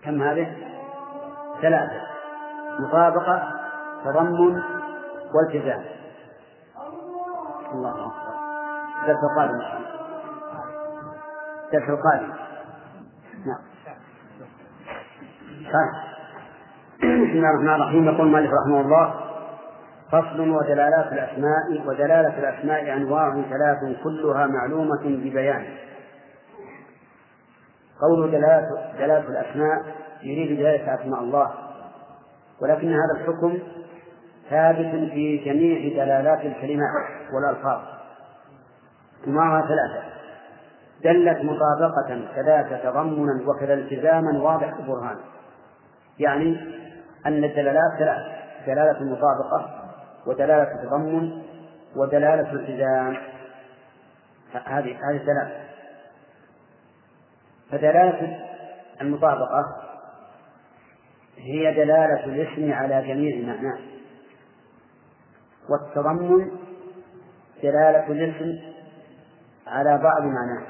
كم 0.04 0.22
هذه؟ 0.22 0.56
ثلاثة. 1.62 2.00
مطابقة 2.80 3.52
تضمن 4.04 4.62
والتزام. 5.34 5.93
الله 7.74 8.12
الدرس 9.02 9.18
القادم. 9.30 9.60
الدرس 11.66 11.88
القادم. 11.88 12.32
نعم. 13.46 13.62
طيب. 15.72 16.14
بسم 16.98 17.36
الله 17.36 17.50
الرحمن 17.50 17.74
الرحيم. 17.74 18.04
يقول 18.04 18.26
المؤلف 18.26 18.50
رحمه 18.62 18.80
الله 18.80 19.14
فصل 20.12 20.40
ودلالات 20.50 21.12
الأسماء 21.12 21.86
ودلالة 21.86 22.38
الأسماء 22.38 22.96
أنواع 22.96 23.42
ثلاث 23.50 24.02
كلها 24.04 24.46
معلومة 24.46 25.02
ببيان. 25.04 25.66
قول 28.00 28.30
دلالة 28.30 28.92
دلالة 28.98 29.28
الأسماء 29.28 29.82
يريد 30.22 30.58
دلالة 30.58 30.94
أسماء 30.94 31.20
الله 31.20 31.50
ولكن 32.62 32.92
هذا 32.92 33.20
الحكم 33.20 33.58
ثابت 34.50 35.10
في 35.10 35.36
جميع 35.44 36.04
دلالات 36.04 36.40
الكلمات 36.40 37.06
والألفاظ. 37.34 37.80
أنواعها 39.26 39.66
ثلاثة. 39.66 40.04
دلت 41.04 41.44
مطابقة 41.44 42.34
كذاك 42.36 42.82
تضمنا 42.82 43.48
وكذا 43.48 43.74
التزاما 43.74 44.42
واضح 44.42 44.76
البرهان. 44.76 45.16
يعني 46.18 46.56
أن 47.26 47.44
الدلالات 47.44 47.98
ثلاث 47.98 48.22
دلالة 48.66 49.00
المطابقة 49.00 49.90
ودلالة 50.26 50.82
التضمن 50.82 51.42
ودلالة 51.96 52.52
الالتزام. 52.52 53.16
هذه 54.66 54.96
هذه 55.10 55.18
ثلاث 55.18 55.52
فدلالة 57.70 58.38
المطابقة 59.00 59.64
هي 61.36 61.74
دلالة 61.74 62.24
الاسم 62.24 62.72
على 62.72 63.02
جميع 63.02 63.54
معناه 63.54 63.78
والتضمن 65.68 66.50
دلالة 67.62 68.06
الاسم 68.06 68.58
على 69.66 69.98
بعض 70.02 70.22
معناه 70.22 70.66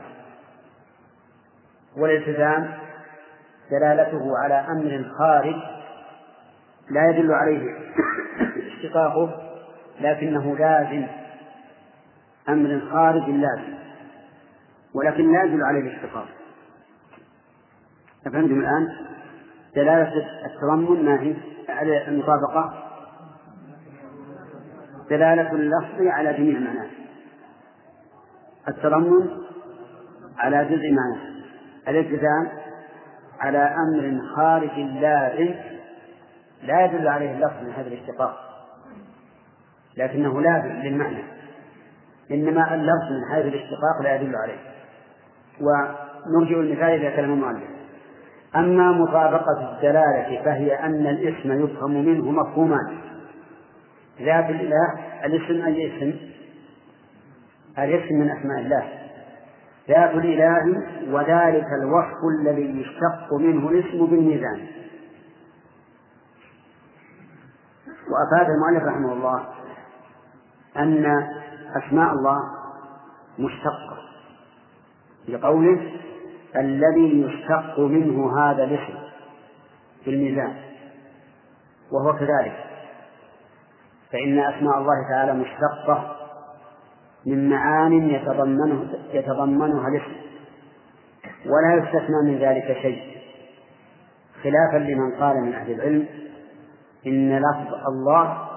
والالتزام 1.96 2.74
دلالته 3.70 4.38
على 4.38 4.54
أمر 4.54 5.11
خارج 5.18 5.57
لا 6.90 7.11
يدل 7.11 7.33
عليه 7.33 7.76
اشتقاقه 8.66 9.40
لكنه 10.00 10.57
لازم 10.57 11.07
أمر 12.48 12.80
خارج 12.92 13.30
لازم 13.30 13.74
ولكن 14.94 15.33
لا 15.33 15.44
يدل 15.44 15.62
عليه 15.62 15.80
الاشتقاق 15.80 16.28
أفهمتم 18.26 18.61
الآن؟ 18.61 18.88
دلالة 19.76 20.26
التضمن 20.46 21.04
ما 21.04 21.20
هي؟ 21.22 21.35
على 21.68 22.09
المطابقة 22.09 22.85
دلالة 25.10 25.52
اللفظ 25.52 26.02
على 26.06 26.32
جميع 26.32 26.58
معناه. 26.58 26.90
التضمن 28.68 29.30
على 30.38 30.64
جزء 30.64 30.92
معناه. 30.92 31.34
الالتزام 31.88 32.48
على 33.40 33.58
أمر 33.58 34.20
خارج 34.36 34.78
لازم 34.78 35.54
لا 36.62 36.84
يدل 36.84 37.08
عليه 37.08 37.34
اللفظ 37.34 37.62
من 37.62 37.70
هذا 37.70 37.88
الاشتقاق 37.88 38.36
لكنه 39.96 40.40
لازم 40.40 40.68
للمعنى. 40.68 41.22
إنما 42.30 42.74
اللفظ 42.74 43.10
من 43.10 43.34
هذا 43.34 43.48
الاشتقاق 43.48 44.02
لا 44.02 44.16
يدل 44.16 44.36
عليه. 44.36 44.58
ونرجع 45.60 46.56
المثال 46.56 46.82
إلى 46.82 47.16
كلام 47.16 47.32
المؤلف. 47.32 47.74
أما 48.56 48.92
مطابقة 48.92 49.72
الدلالة 49.72 50.44
فهي 50.44 50.74
أن 50.74 51.06
الاسم 51.06 51.64
يفهم 51.64 51.90
منه 51.90 52.30
مفهومان. 52.30 52.98
ذات 54.20 54.50
الإله 54.50 54.94
الاسم 55.24 55.64
أي 55.64 55.96
اسم؟ 55.96 56.18
الاسم 57.79 58.14
من 58.14 58.31
أسماء 58.31 58.61
الله؟ 58.61 58.92
ذات 59.88 60.11
الإله 60.11 60.83
وذلك 61.12 61.66
الوصف 61.83 62.18
الذي 62.40 62.81
يشتق 62.81 63.35
منه 63.35 63.68
الاسم 63.68 64.07
بالميزان. 64.07 64.66
وأفاد 68.11 68.50
المؤلف 68.50 68.85
رحمه 68.85 69.12
الله 69.12 69.46
أن 70.77 71.07
أسماء 71.85 72.12
الله 72.12 72.38
مشتقة 73.38 73.98
لقوله 75.29 75.92
الذي 76.57 77.20
يشتق 77.22 77.81
منه 77.81 78.38
هذا 78.40 78.64
الاسم 78.64 78.94
بالميزان 80.07 80.57
وهو 81.92 82.12
كذلك. 82.12 82.73
فإن 84.14 84.38
أسماء 84.38 84.79
الله 84.79 85.09
تعالى 85.11 85.35
مشتقة 85.35 86.16
من 87.27 87.50
معان 87.50 88.11
يتضمنه 88.11 88.94
يتضمنها 89.12 89.88
الاسم 89.88 90.16
ولا 91.46 91.74
يستثنى 91.74 92.16
من 92.24 92.38
ذلك 92.38 92.79
شيء 92.83 93.03
خلافا 94.42 94.77
لمن 94.77 95.14
قال 95.20 95.37
من 95.37 95.55
أهل 95.55 95.70
العلم 95.72 96.07
إن 97.07 97.38
لفظ 97.38 97.74
الله 97.88 98.48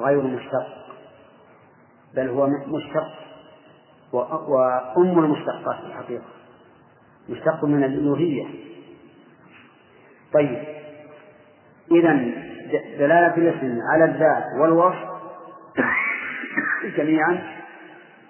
غير 0.00 0.22
مشتق 0.22 0.66
بل 2.14 2.28
هو 2.28 2.46
مشتق 2.46 3.08
وأم 4.12 5.18
المشتقات 5.18 5.76
في 5.80 5.86
الحقيقة 5.86 6.24
مشتق 7.28 7.64
من 7.64 7.84
الألوهية. 7.84 8.46
طيب 10.34 10.64
إذا 11.92 12.47
دلالة 12.98 13.36
الاسم 13.36 13.80
على 13.92 14.04
الذات 14.04 14.44
والوصف 14.60 15.08
جميعا 16.96 17.42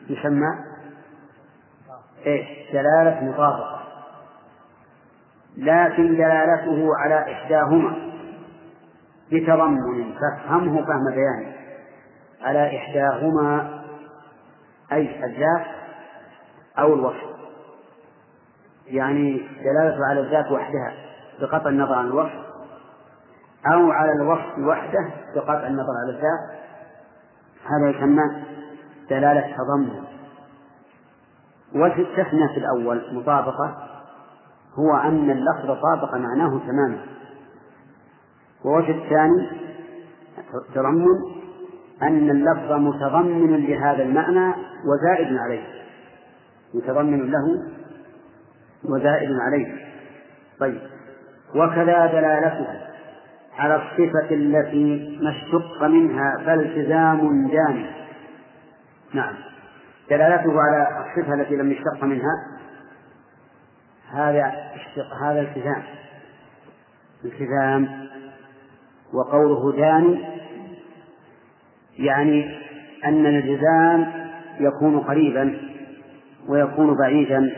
يسمى 0.09 0.48
إيش؟ 2.27 2.46
دلالة 2.72 3.24
مطابقة 3.24 3.79
لكن 5.57 6.16
دلالته 6.16 6.96
على 6.98 7.33
إحداهما 7.33 7.96
بتضمن 9.33 10.14
فافهمه 10.14 10.87
فهم 10.87 11.05
بيان. 11.14 11.53
على 12.42 12.77
إحداهما 12.77 13.81
أي 14.92 15.24
الذات 15.24 15.66
أو 16.79 16.94
الوصف. 16.94 17.38
يعني 18.87 19.48
دلالته 19.64 20.07
على 20.11 20.20
الذات 20.20 20.53
وحدها 20.53 20.92
بقطع 21.40 21.68
النظر 21.68 21.94
عن 21.94 22.07
الوصف. 22.07 22.48
أو 23.66 23.90
على 23.90 24.12
الوصف 24.12 24.59
وحده 24.59 25.11
بقطع 25.35 25.66
النظر 25.66 25.92
على 26.05 26.11
الذات 26.11 26.59
هذا 27.66 27.90
يسمى 27.90 28.23
دلالة 29.11 29.57
تضمن. 29.57 30.05
وفي 31.75 32.03
التثنية 32.03 32.47
في 32.47 32.57
الأول 32.57 33.03
مطابقة 33.12 33.77
هو 34.75 34.97
أن 34.97 35.31
اللفظ 35.31 35.66
طابق 35.83 36.14
معناه 36.14 36.59
تماما. 36.59 36.99
ووجه 38.64 38.90
الثاني 38.90 39.51
تضمن 40.75 41.07
أن 42.03 42.31
اللفظ 42.31 42.73
متضمن 42.73 43.66
لهذا 43.66 44.03
المعنى 44.03 44.55
وزائد 44.85 45.37
عليه. 45.37 45.64
متضمن 46.75 47.31
له 47.31 47.62
وزائد 48.85 49.31
عليه. 49.40 49.75
طيب. 50.61 50.81
وكذا 51.55 52.07
دلالته. 52.07 52.88
على 53.59 53.77
الصفة 53.77 54.35
التي 54.35 55.18
ما 55.23 55.31
اشتق 55.31 55.85
منها 55.85 56.42
فالتزام 56.47 57.49
جامع. 57.49 57.90
نعم. 59.14 59.35
دلالته 60.11 60.61
على 60.61 61.05
الصفة 61.07 61.35
التي 61.35 61.57
لم 61.57 61.73
يشتق 61.73 62.05
منها 62.05 62.47
هذا 64.12 64.53
هذا 65.23 65.40
التزام. 65.40 65.83
التزام 67.25 68.09
وقوله 69.14 69.77
داني 69.77 70.25
يعني 71.99 72.59
أن 73.05 73.27
الالتزام 73.27 74.29
يكون 74.61 74.99
قريبا 75.01 75.59
ويكون 76.49 76.97
بعيدا 76.99 77.53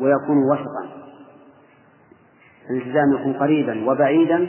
ويكون 0.00 0.36
وسطا. 0.52 0.98
الالتزام 2.70 3.12
يكون 3.14 3.32
قريبا 3.32 3.90
وبعيدا 3.90 4.48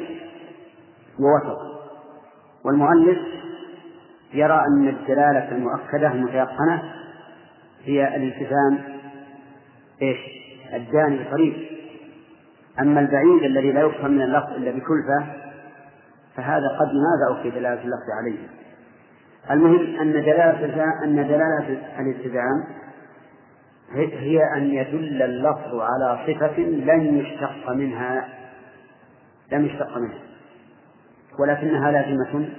ووسطا 1.20 1.80
والمؤلف 2.66 3.18
يرى 4.34 4.64
أن 4.68 4.88
الدلالة 4.88 5.52
المؤكدة 5.52 6.12
المتيقنة 6.12 6.94
هي 7.84 8.16
الالتزام 8.16 8.80
إيش؟ 10.02 10.18
الداني 10.74 11.22
القريب. 11.22 11.54
أما 12.80 13.00
البعيد 13.00 13.44
الذي 13.44 13.72
لا 13.72 13.82
يفهم 13.82 14.12
من 14.12 14.22
اللفظ 14.22 14.54
إلا 14.54 14.72
بكلفة 14.72 15.26
فهذا 16.36 16.68
قد 16.80 16.88
ماذا 16.88 17.40
أخذ 17.40 17.50
دلالة 17.50 17.82
اللفظ 17.82 18.10
عليه. 18.20 18.48
المهم 19.52 20.00
أن 20.00 20.12
دلالة 20.12 20.84
أن 21.04 21.16
دلالة 21.16 21.82
الالتزام 22.00 22.64
هي 23.96 24.40
أن 24.58 24.64
يدل 24.64 25.22
اللفظ 25.22 25.80
على 25.80 26.20
صفة 26.28 26.62
لن 26.62 27.18
يشتق 27.18 27.72
منها 27.72 28.28
لم 29.52 29.66
يشتق 29.66 29.98
منها. 29.98 30.29
ولكنها 31.40 31.92
لازمة 31.92 32.50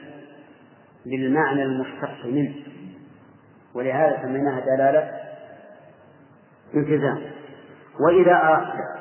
للمعنى 1.07 1.63
المشتق 1.63 2.27
منه. 2.27 2.55
ولهذا 3.75 4.23
سميناها 4.23 4.61
دلالة 4.61 5.11
التزام. 6.75 7.19
وإذا 8.01 8.37
أردت 8.37 9.01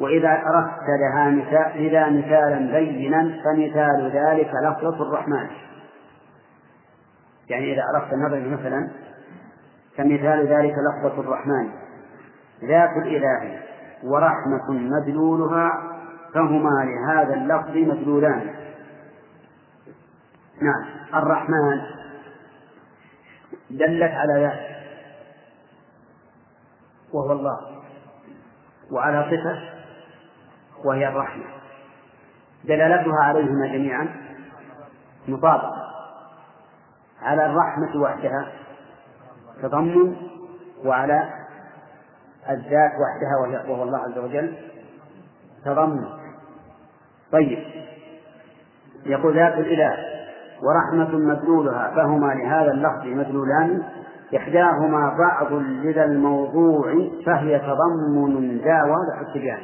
وإذا 0.00 0.28
أردت 0.28 0.88
لها 1.00 1.30
مثال 1.30 1.86
إذا 1.86 2.10
مثالا 2.10 2.78
بينا 2.78 3.40
فمثال 3.44 4.10
ذلك 4.14 4.50
لفظة 4.62 5.02
الرحمن. 5.02 5.46
يعني 7.48 7.72
إذا 7.72 7.82
أردت 7.94 8.12
النظر 8.12 8.48
مثلا 8.48 8.90
فمثال 9.96 10.46
ذلك 10.46 10.74
لفظة 10.78 11.20
الرحمن. 11.20 11.70
ذات 12.64 12.90
الإله 12.96 13.60
ورحمة 14.04 14.70
مدلولها 14.70 15.93
فهما 16.34 16.84
لهذا 16.84 17.34
اللفظ 17.34 17.76
مدلولان. 17.76 18.54
نعم. 20.62 20.84
الرحمن 21.14 21.80
دلت 23.70 24.12
على 24.12 24.32
ذات 24.32 24.74
وهو 27.12 27.32
الله 27.32 27.58
وعلى 28.90 29.24
صفة 29.24 29.58
وهي 30.84 31.08
الرحمة. 31.08 31.44
دلالتها 32.64 33.22
عليهما 33.22 33.66
جميعا 33.66 34.08
مطابقة. 35.28 35.84
على 37.22 37.46
الرحمة 37.46 38.02
وحدها 38.02 38.52
تضمن 39.62 40.16
وعلى 40.84 41.30
الذات 42.50 42.92
وحدها 42.92 43.64
وهو 43.68 43.82
الله 43.82 43.98
عز 43.98 44.18
وجل 44.18 44.54
تضمن. 45.64 46.23
طيب. 47.32 47.58
يقول 49.06 49.34
ذات 49.34 49.58
الإله 49.58 49.96
ورحمة 50.62 51.18
مدلولها 51.18 51.92
فهما 51.96 52.34
لهذا 52.34 52.70
اللفظ 52.70 53.06
مدلولان. 53.06 53.82
إحداهما 54.36 55.16
بعض 55.18 55.52
لذا 55.52 56.04
الموضوع 56.04 56.94
فهي 57.26 57.58
تضمن 57.58 58.58
ذا 58.58 58.82
واضح 58.82 59.28
التبيان 59.28 59.60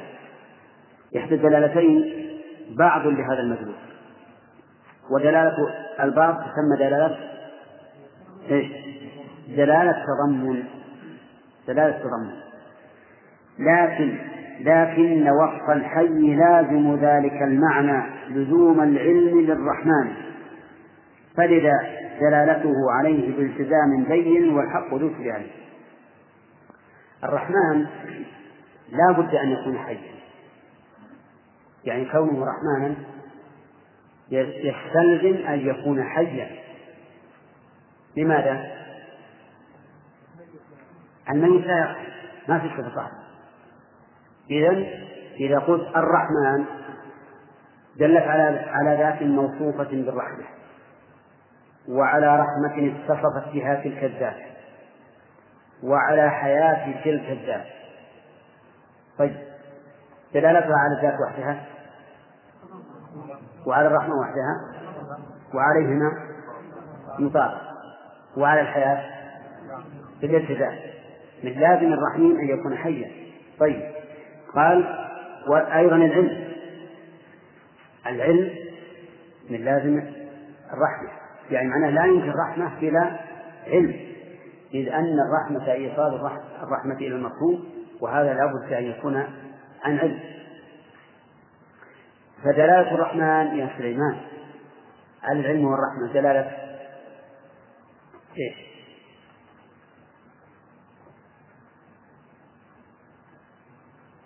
إحدى 1.16 1.34
الدلالتين 1.34 2.04
بعض 2.78 3.06
لهذا 3.06 3.40
المدلول. 3.40 3.74
ودلالة 5.10 5.56
البعض 6.00 6.34
تسمى 6.34 6.76
دلالة 6.78 7.16
إيش؟ 8.50 8.72
دلالة 9.56 10.04
تضمن. 10.06 10.64
دلالة 11.68 11.98
تضمن. 11.98 12.40
لكن 13.58 14.18
لكن 14.60 15.28
وصف 15.28 15.70
الحي 15.70 16.34
لازم 16.34 16.94
ذلك 16.94 17.42
المعنى 17.42 18.02
لزوم 18.28 18.80
العلم 18.80 19.40
للرحمن. 19.40 20.12
فلذا 21.36 21.72
دلالته 22.20 22.74
عليه 22.98 23.36
بالتزام 23.36 24.04
بين 24.08 24.54
والحق 24.54 24.94
ذو 24.94 25.08
تبيان 25.08 25.42
الرحمن 27.24 27.86
لا 28.92 29.12
بد 29.12 29.34
أن 29.34 29.50
يكون 29.50 29.78
حيا. 29.78 30.10
يعني 31.84 32.04
كونه 32.04 32.46
رحمانا 32.46 32.94
يستلزم 34.30 35.46
أن 35.46 35.58
يكون 35.58 36.04
حيا. 36.04 36.48
لماذا؟ 38.16 38.72
الميت 41.30 41.66
لا 41.66 41.78
يحيا 41.78 42.10
ما 42.48 42.58
في 42.58 42.68
صفة 42.68 43.19
إذا 44.50 44.86
إذا 45.40 45.58
قلت 45.58 45.96
الرحمن 45.96 46.64
دلت 47.98 48.22
على 48.22 48.42
على 48.68 48.96
ذات 49.02 49.22
موصوفة 49.22 49.90
بالرحمة 49.90 50.44
وعلى 51.88 52.26
رحمة 52.26 52.92
اتصفت 52.92 53.52
بها 53.52 53.74
تلك 53.74 54.04
الذات 54.04 54.36
وعلى 55.82 56.30
حياة 56.30 57.02
تلك 57.04 57.30
الذات. 57.30 57.66
طيب 59.18 59.36
دلالتها 60.34 60.76
على 60.76 60.96
الذات 60.98 61.20
وحدها؟ 61.26 61.66
وعلى 63.66 63.86
الرحمة 63.86 64.14
وحدها؟ 64.14 64.54
وعليهما 65.54 66.10
مطابق. 67.18 67.60
وعلى 68.36 68.60
الحياة؟ 68.60 69.10
بالالتزام 70.20 70.78
من 71.44 71.50
لازم 71.50 71.92
الرحيم 71.92 72.38
أن 72.38 72.48
يكون 72.48 72.76
حيا. 72.76 73.10
طيب. 73.60 73.99
قال 74.54 75.06
وأيضا 75.46 75.96
العلم. 75.96 76.50
العلم 78.06 78.50
من 79.50 79.64
لازم 79.64 79.98
الرحمة. 80.72 81.10
يعني 81.50 81.68
معناه 81.68 81.90
لا 81.90 82.04
يمكن 82.04 82.32
رحمة 82.48 82.80
بلا 82.80 83.18
علم. 83.66 83.96
إذ 84.74 84.88
أن 84.88 85.16
الرحمة 85.18 85.72
إيصال 85.72 86.14
الرحمة 86.62 86.96
إلى 86.96 87.14
المطلوب 87.14 87.64
وهذا 88.00 88.34
لابد 88.34 88.72
أن 88.72 88.84
يكون 88.84 89.16
عن 89.82 89.98
علم. 89.98 90.20
فدلالة 92.44 92.94
الرحمن 92.94 93.58
يا 93.58 93.70
سليمان. 93.78 94.16
العلم 95.30 95.64
والرحمة 95.64 96.12
دلالة 96.12 96.50
إيش؟ 98.38 98.69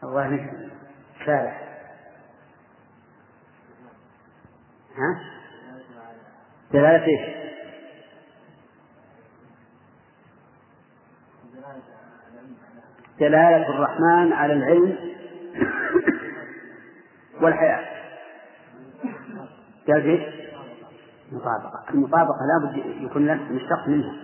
الله 0.04 0.52
شارح 1.26 1.60
ها؟ 4.96 5.20
دلالة 6.72 7.06
إيش؟ 7.06 7.44
دلالة 13.20 13.68
الرحمن 13.68 14.32
على 14.32 14.52
العلم 14.52 14.98
والحياة 17.40 17.84
قال 19.88 20.06
إيش؟ 20.06 20.34
مطابقة 21.32 21.84
المطابقة 21.90 22.38
لابد 22.46 23.02
يكون 23.02 23.52
مشتق 23.52 23.88
منها 23.88 24.14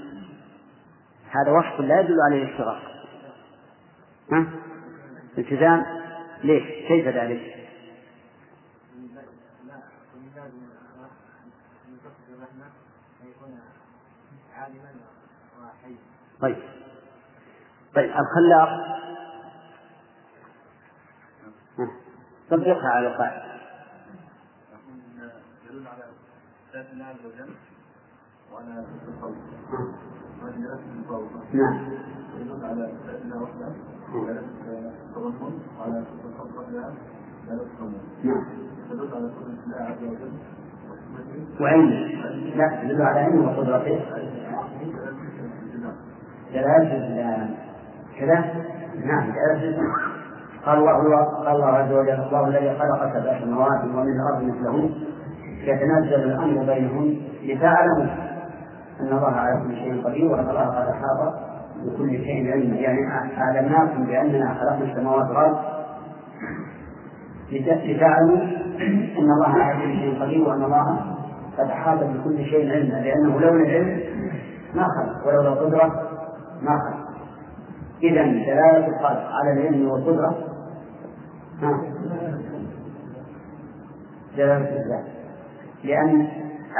هذا 1.31 1.51
وصف 1.51 1.81
لا 1.81 2.01
يدل 2.01 2.17
عليه 2.27 2.43
الاشتراك 2.45 2.83
ها؟ 4.33 4.47
التزام. 5.39 5.85
ليش؟ 6.45 6.63
كيف 6.89 7.09
ذلك؟ 7.09 7.61
طيب. 16.41 16.57
طيب 17.95 18.11
الخلاق. 18.11 19.01
طبقها 22.51 22.89
على 22.89 23.09
القاعدة 23.09 23.45
يدل 25.71 25.87
على 25.87 26.05
ذات 26.75 26.93
الله 26.93 27.05
عز 27.05 27.27
وجل 27.27 27.55
وعلى 28.53 28.69
ذات 28.69 29.23
وحده 29.23 29.35
وعلى 30.43 30.73
التصوف 30.75 31.55
نعم. 31.55 31.93
يدل 32.41 32.65
على 32.65 32.87
قدرة 32.87 33.23
الله 33.23 34.00
وعلمه 41.61 41.95
لا 42.57 42.83
يدل 42.83 43.03
على 43.03 43.21
علمه 43.21 43.49
وقدرته 43.49 44.01
دلالة 46.53 46.97
الإسلام. 46.97 47.51
كذا؟ 48.21 48.45
نعم 49.05 49.33
قال 50.67 50.79
الله 50.79 51.25
قال 51.25 51.49
الله 51.49 51.67
عز 51.67 51.93
وجل 51.93 52.11
الله 52.23 52.49
الذي 52.49 52.79
خلق 52.79 53.13
سبع 53.15 53.41
سماوات 53.41 53.85
ومن 53.85 54.13
الأرض 54.21 54.43
مثلهن 54.45 54.91
يتنزل 55.61 56.15
الأمر 56.15 56.65
بينهن 56.75 57.21
لتعلموا 57.43 58.13
أن 59.01 59.07
الله 59.07 59.31
على 59.31 59.63
كل 59.63 59.75
شيء 59.77 60.05
قدير 60.05 60.33
وأن 60.33 60.51
الله 60.51 60.67
قد 60.67 60.89
احاط 60.89 61.50
بكل 61.85 62.11
شيء 62.11 62.53
علما 62.53 62.77
يعني 62.77 62.99
اعلمناكم 63.39 64.05
بأننا 64.05 64.55
خلقنا 64.55 64.93
السماوات 64.93 65.29
والأرض 65.29 65.59
لتعلموا 67.53 68.43
أن 69.19 69.31
الله 69.31 69.49
على 69.49 69.83
كل 69.83 69.99
شيء 69.99 70.23
قدير 70.23 70.49
وأن 70.49 70.63
الله 70.63 71.17
قد 71.59 71.71
احاط 71.71 71.99
بكل 71.99 72.45
شيء 72.45 72.73
علما 72.73 72.95
لأنه 72.95 73.41
لولا 73.41 73.63
العلم 73.63 74.01
ما 74.75 74.85
خلق 74.85 75.27
ولولا 75.27 75.49
القدره 75.49 76.09
ما 76.63 76.71
خلق. 76.71 77.11
اذا 78.03 78.23
دلالة 78.23 78.87
الخالق 78.87 79.31
على 79.33 79.53
العلم 79.53 79.89
والقدرة. 79.89 80.39
دلالة 84.37 84.57
الذات 84.57 85.05
لأن 85.85 86.27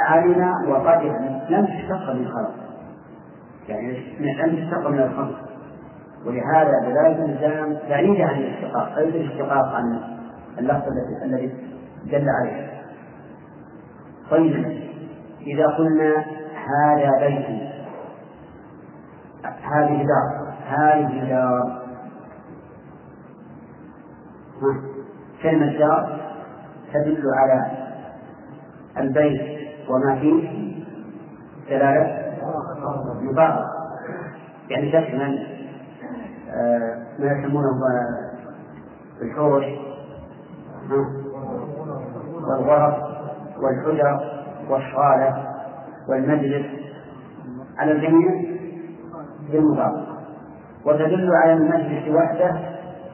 علم 0.07 0.53
وقدر 0.69 1.17
لم 1.49 1.65
تشتق 1.65 2.13
من 2.13 2.27
خلق 2.27 2.70
يعني 3.69 4.17
لم 4.19 4.55
تشتق 4.55 4.87
من 4.87 4.99
الخلق 4.99 5.39
ولهذا 6.25 6.71
دلالة 6.81 7.25
الإلزام 7.25 7.77
بعيدة 7.89 8.25
عن 8.25 8.39
الاشتقاق 8.39 8.99
ليس 8.99 9.15
الاشتقاق 9.15 9.75
عن 9.75 9.99
اللفظ 10.59 10.87
الذي 11.25 11.53
دل 12.05 12.29
عليه. 12.29 12.71
طيب 14.31 14.81
إذا 15.41 15.67
قلنا 15.67 16.25
هذا 16.55 17.27
بيت 17.27 17.71
هذه 19.63 20.05
دار 20.05 20.53
هذه 20.67 21.29
دار. 21.29 21.81
كلمة 25.43 25.77
دار 25.77 26.19
تدل 26.93 27.23
على 27.37 27.71
البيت 28.97 29.41
وما 29.89 30.15
فيه 30.15 30.49
دلالة 31.69 32.30
مبارك 33.21 33.65
يعني 34.69 34.91
تشمل 34.91 35.47
آه، 36.49 37.03
ما 37.19 37.31
يسمونه 37.31 37.69
بالحوش. 39.19 39.63
والغرف 42.47 42.95
والحجر 43.61 44.19
والصالة 44.69 45.45
والمجلس. 46.09 46.65
على 47.77 47.91
الجميع 47.91 48.41
بالمطابقة 49.51 50.17
وتدل 50.85 51.29
على 51.35 51.53
المجلس 51.53 52.15
وحده. 52.15 52.55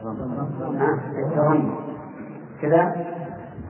بالتضمن 0.04 1.72
كذا؟ 2.62 2.96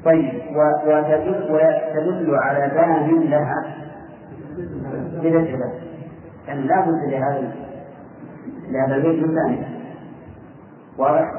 طيب. 0.04 0.56
وتدل 0.56 2.34
على 2.34 2.68
بان 2.74 3.20
لها 3.20 3.87
بذكرها 5.22 5.72
يعني 6.48 6.62
لا 6.62 6.80
بد 6.80 7.10
لهذا 7.10 7.52
لهذا 8.70 8.96
البيت 8.96 9.22
من 9.22 9.34
بان 9.34 9.64
واضح؟ 10.98 11.32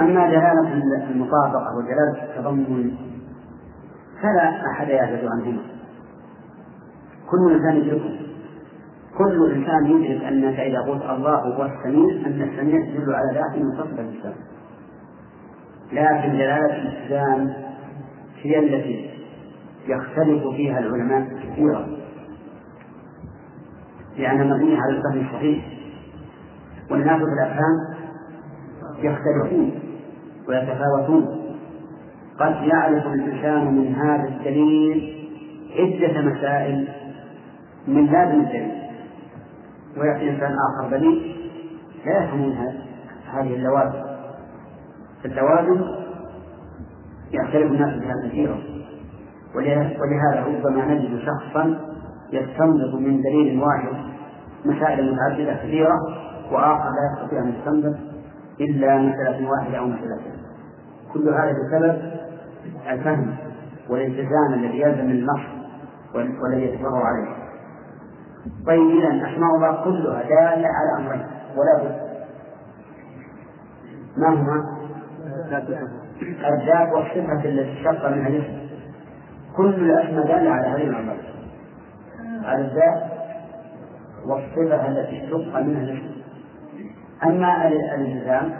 أما 0.00 0.28
دلالة 0.28 0.72
المطابقة 1.10 1.76
ودلالة 1.76 2.24
التضمن 2.24 2.90
فلا 4.22 4.70
أحد 4.72 4.88
يعجز 4.88 5.28
عنهما. 5.28 5.62
كل 7.30 7.52
إنسان 7.52 7.76
يدركه. 7.76 8.20
كل 9.18 9.52
إنسان 9.52 9.86
يدرك 9.86 10.24
أنك 10.24 10.60
إذا 10.60 10.80
قلت 10.80 11.02
الله 11.02 11.38
هو 11.38 11.64
السميع 11.64 12.26
أن 12.26 12.42
السميع 12.42 12.84
تدل 12.84 13.14
على 13.14 13.34
ذات 13.34 13.62
متصفة 13.62 14.02
بالسمع 14.02 14.32
لكن 15.92 16.32
دلالة 16.32 16.76
الإسلام 16.76 17.52
هي 18.42 18.58
التي 18.58 19.09
يختلف 19.90 20.48
فيها 20.56 20.78
العلماء 20.78 21.28
كثيرا. 21.42 21.86
لأنها 24.16 24.44
مبنية 24.44 24.78
على 24.78 24.96
الفهم 24.96 25.26
الصحيح 25.26 25.64
والناس 26.90 27.18
في 27.18 27.24
الأفهام 27.42 27.76
يختلفون 28.98 29.70
ويتفاوتون. 30.48 31.40
قد 32.38 32.56
يعرف 32.62 33.06
الإنسان 33.06 33.74
من 33.74 33.94
هذا 33.94 34.28
الدليل 34.28 35.20
عدة 35.78 36.20
مسائل 36.20 36.88
من 37.88 38.06
لازم 38.06 38.40
الدليل 38.40 38.72
ويأتي 39.96 40.30
إنسان 40.30 40.52
آخر 40.52 40.88
بليغ 40.90 41.22
لا 42.06 42.24
يفهم 42.24 42.52
هذه 43.32 43.54
اللوازم. 43.54 44.02
اللوازم 45.24 45.84
يختلف 47.32 47.72
الناس 47.72 48.00
بها 48.00 48.28
كثيرا. 48.28 48.79
ولهذا 49.54 50.44
ربما 50.46 50.84
نجد 50.84 51.18
شخصا 51.18 51.80
يستنبط 52.32 52.94
من 52.94 53.22
دليل 53.22 53.62
واحد 53.62 53.92
مسائل 54.64 55.12
متعددة 55.12 55.54
كثيرة 55.54 55.96
وآخر 56.52 56.90
لا 56.90 57.12
يستطيع 57.12 57.42
أن 57.42 57.54
يستنبط 57.58 57.96
إلا 58.60 58.98
مسألة 58.98 59.50
واحدة 59.50 59.78
أو 59.78 59.86
مسألتين 59.86 60.32
كل 61.12 61.28
هذا 61.28 61.52
بسبب 61.52 62.02
الفهم 62.90 63.36
والالتزام 63.88 64.54
الذي 64.54 64.80
يلزم 64.80 65.10
النص 65.10 65.40
والذي 66.14 66.62
يتبعه 66.62 67.04
عليه. 67.04 67.40
طيب 68.66 68.90
إذا 68.98 69.08
أسماء 69.08 69.54
الله 69.56 69.84
كلها 69.84 70.22
دالة 70.22 70.68
على 70.68 70.98
أمرين 70.98 71.26
ولا 71.56 71.84
بد. 71.84 71.96
ما 74.16 74.28
هما؟ 74.28 74.64
الذات 76.28 76.92
والصفة. 76.92 77.48
التي 77.48 77.72
اشتق 77.72 78.08
منها 78.08 78.28
الاسم. 78.28 78.59
كل 79.56 79.90
الأسماء 79.90 80.26
دالة 80.26 80.50
على 80.50 80.66
هذه 80.66 80.82
الأمرين 80.82 81.20
على 82.44 82.60
الذات 82.60 83.10
والصفة 84.26 84.88
التي 84.88 85.24
اشتق 85.24 85.58
منها 85.58 86.02
أما 87.24 87.68
الالتزام 87.68 88.52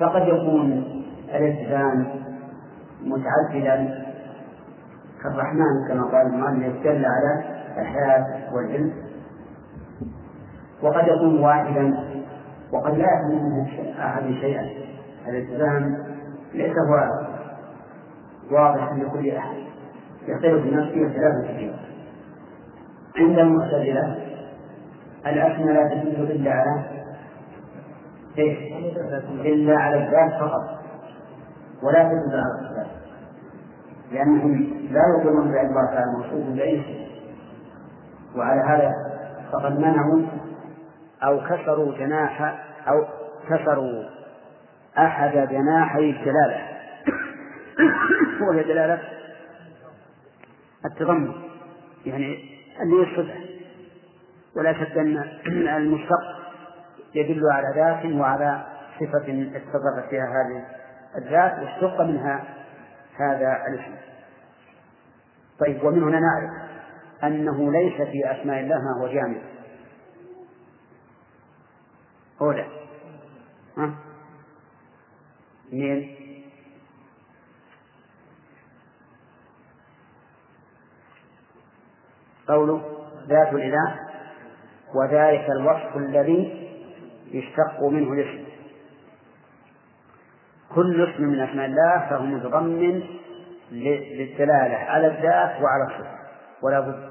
فقد 0.00 0.22
يكون 0.28 0.84
الالتزام 1.34 2.06
متعددا 3.02 4.04
كالرحمن 5.22 5.88
كما 5.88 6.02
قال 6.02 6.26
المؤلف 6.26 6.82
دل 6.84 7.04
على 7.04 7.44
الحياة 7.78 8.54
والعلم. 8.54 8.92
وقد 10.82 11.08
يكون 11.08 11.40
واحدا 11.40 11.94
وقد 12.72 12.94
لا 12.98 13.06
يفهم 13.06 13.44
منه 13.44 13.68
أحد 13.98 14.22
شيئا. 14.22 14.66
الالتزام 15.28 15.98
ليس 16.54 16.74
هو 16.88 17.10
واضحا 18.50 18.94
لكل 18.94 19.30
أحد. 19.30 19.65
يختلف 20.28 20.64
الناس 20.64 20.92
فيه 20.92 21.06
اختلافا 21.06 21.52
كثيرا 21.52 21.78
عند 23.18 23.38
المعتزلة 23.38 24.26
الأسماء 25.26 25.74
لا 25.74 25.88
تدل 25.88 26.30
إلا 26.30 26.50
على 26.50 26.84
إيش؟ 28.38 28.58
إلا 29.44 29.76
على 29.78 29.96
الذات 29.96 30.40
فقط. 30.40 30.76
ولا 31.82 32.04
تدل 32.04 32.34
على 32.34 32.60
الصفات 32.60 32.86
لأنهم 34.12 34.52
لا 34.90 35.00
يقولون 35.18 35.50
بأن 35.52 35.66
الله 35.66 35.86
تعالى 35.86 36.54
بأي 36.54 36.82
شيء. 36.82 37.06
وعلى 38.36 38.60
هذا 38.60 38.92
فقد 39.52 39.78
منعوا 39.78 40.22
أو 41.22 41.40
كسروا 41.40 41.98
جناح 41.98 42.58
أو 42.88 43.04
كسروا 43.48 44.04
أحد 44.98 45.32
جناحي 45.32 46.10
الدلالة. 46.10 46.60
وهي 48.48 48.62
دلالة 48.62 48.98
التضمن 50.86 51.32
يعني 52.06 52.58
اللي 52.82 53.02
يصفه 53.02 53.34
ولا 54.56 54.72
شك 54.72 54.98
أن 54.98 55.16
المشتق 55.76 56.36
يدل 57.14 57.42
على 57.52 57.66
ذات 57.74 58.12
وعلى 58.12 58.66
صفة 59.00 59.50
اتصرفت 59.56 60.10
فيها 60.10 60.26
هذه 60.26 60.64
الذات 61.18 61.58
واشتق 61.58 62.00
منها 62.00 62.44
هذا 63.16 63.62
الاسم. 63.68 63.94
طيب 65.58 65.84
ومن 65.84 66.02
هنا 66.02 66.20
نعرف 66.20 66.50
أنه 67.24 67.72
ليس 67.72 68.08
في 68.08 68.30
أسماء 68.30 68.60
الله 68.60 68.76
ما 68.76 69.00
هو 69.00 69.08
جامد 69.08 69.42
أولى 72.40 72.66
ها؟ 73.76 73.94
اثنين 75.68 76.25
قوله 82.48 82.82
ذات 83.28 83.52
الإله 83.52 83.94
وذلك 84.94 85.50
الوصف 85.50 85.96
الذي 85.96 86.68
يشتق 87.32 87.82
منه 87.82 88.12
الاسم. 88.12 88.44
كل 90.74 91.08
اسم 91.08 91.22
من 91.22 91.40
أسماء 91.40 91.66
الله 91.66 92.06
فهو 92.10 92.22
متضمن 92.22 93.02
للدلالة 93.72 94.76
على 94.76 95.06
الذات 95.06 95.62
وعلى 95.62 95.84
الصفة 95.84 96.16
ولا 96.62 96.80
بد 96.80 97.10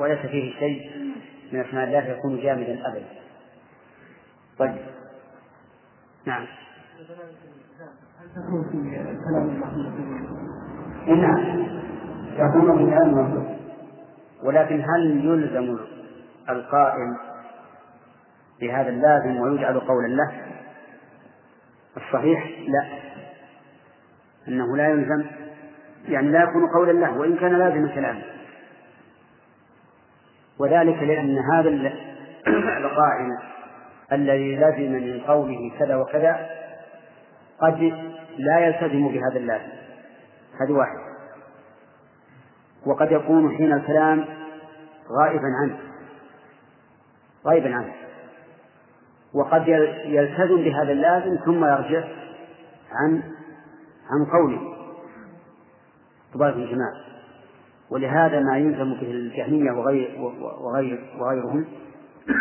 وليس 0.00 0.18
فيه 0.18 0.58
شيء 0.58 0.90
من 1.52 1.60
أسماء 1.60 1.84
الله 1.84 1.98
يكون 1.98 2.40
جامدا 2.40 2.88
أبدا. 2.88 3.06
طيب. 4.58 4.76
نعم. 6.26 6.46
هل 8.20 8.28
تكون 8.34 8.64
في 8.64 8.90
كلام 9.24 9.48
الله 9.48 9.66
نعم. 11.06 11.68
يكون 12.34 12.78
في 12.78 12.84
كلام 12.90 13.47
ولكن 14.42 14.80
هل 14.80 15.24
يلزم 15.24 15.78
القائل 16.48 17.16
بهذا 18.60 18.88
اللازم 18.88 19.40
ويجعل 19.40 19.80
قولا 19.80 20.06
له؟ 20.06 20.32
الصحيح 21.96 22.48
لا. 22.68 22.98
أنه 24.48 24.76
لا 24.76 24.88
يلزم 24.88 25.24
يعني 26.08 26.28
لا 26.28 26.42
يكون 26.42 26.66
قولا 26.74 26.92
له 26.92 27.18
وإن 27.18 27.36
كان 27.36 27.52
لازم 27.52 27.88
كلامه. 27.88 28.22
وذلك 30.58 31.02
لأن 31.02 31.38
هذا 31.38 31.68
القائل 32.78 33.38
الذي 34.12 34.56
لزم 34.56 34.92
من 34.92 35.20
قوله 35.20 35.72
كذا 35.78 35.96
وكذا 35.96 36.48
قد 37.60 37.92
لا 38.38 38.58
يلتزم 38.58 39.08
بهذا 39.08 39.36
اللازم. 39.36 39.72
هذه 40.60 40.72
واحد. 40.72 41.07
وقد 42.86 43.12
يكون 43.12 43.56
حين 43.56 43.72
الكلام 43.72 44.24
غائبا 45.10 45.48
عنه. 45.62 45.78
غائبا 47.46 47.74
عنه. 47.74 47.92
وقد 49.34 49.68
يلتزم 50.04 50.56
بهذا 50.56 50.92
اللازم 50.92 51.36
ثم 51.44 51.64
يرجع 51.64 52.04
عن 52.92 53.22
عن 54.10 54.24
قوله. 54.32 54.60
طباق 56.34 56.54
الجماع 56.54 56.92
ولهذا 57.90 58.40
ما 58.40 58.58
يلزم 58.58 58.94
به 58.94 59.10
الجهمية 59.10 59.72
وغير 59.72 60.20
وغير 60.60 61.00
وغيرهم 61.18 61.64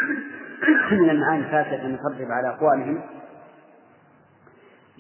من 0.92 1.10
المعاني 1.10 1.46
الفاسدة 1.46 1.86
المترتبة 1.86 2.34
على 2.34 2.50
أقوالهم. 2.50 3.02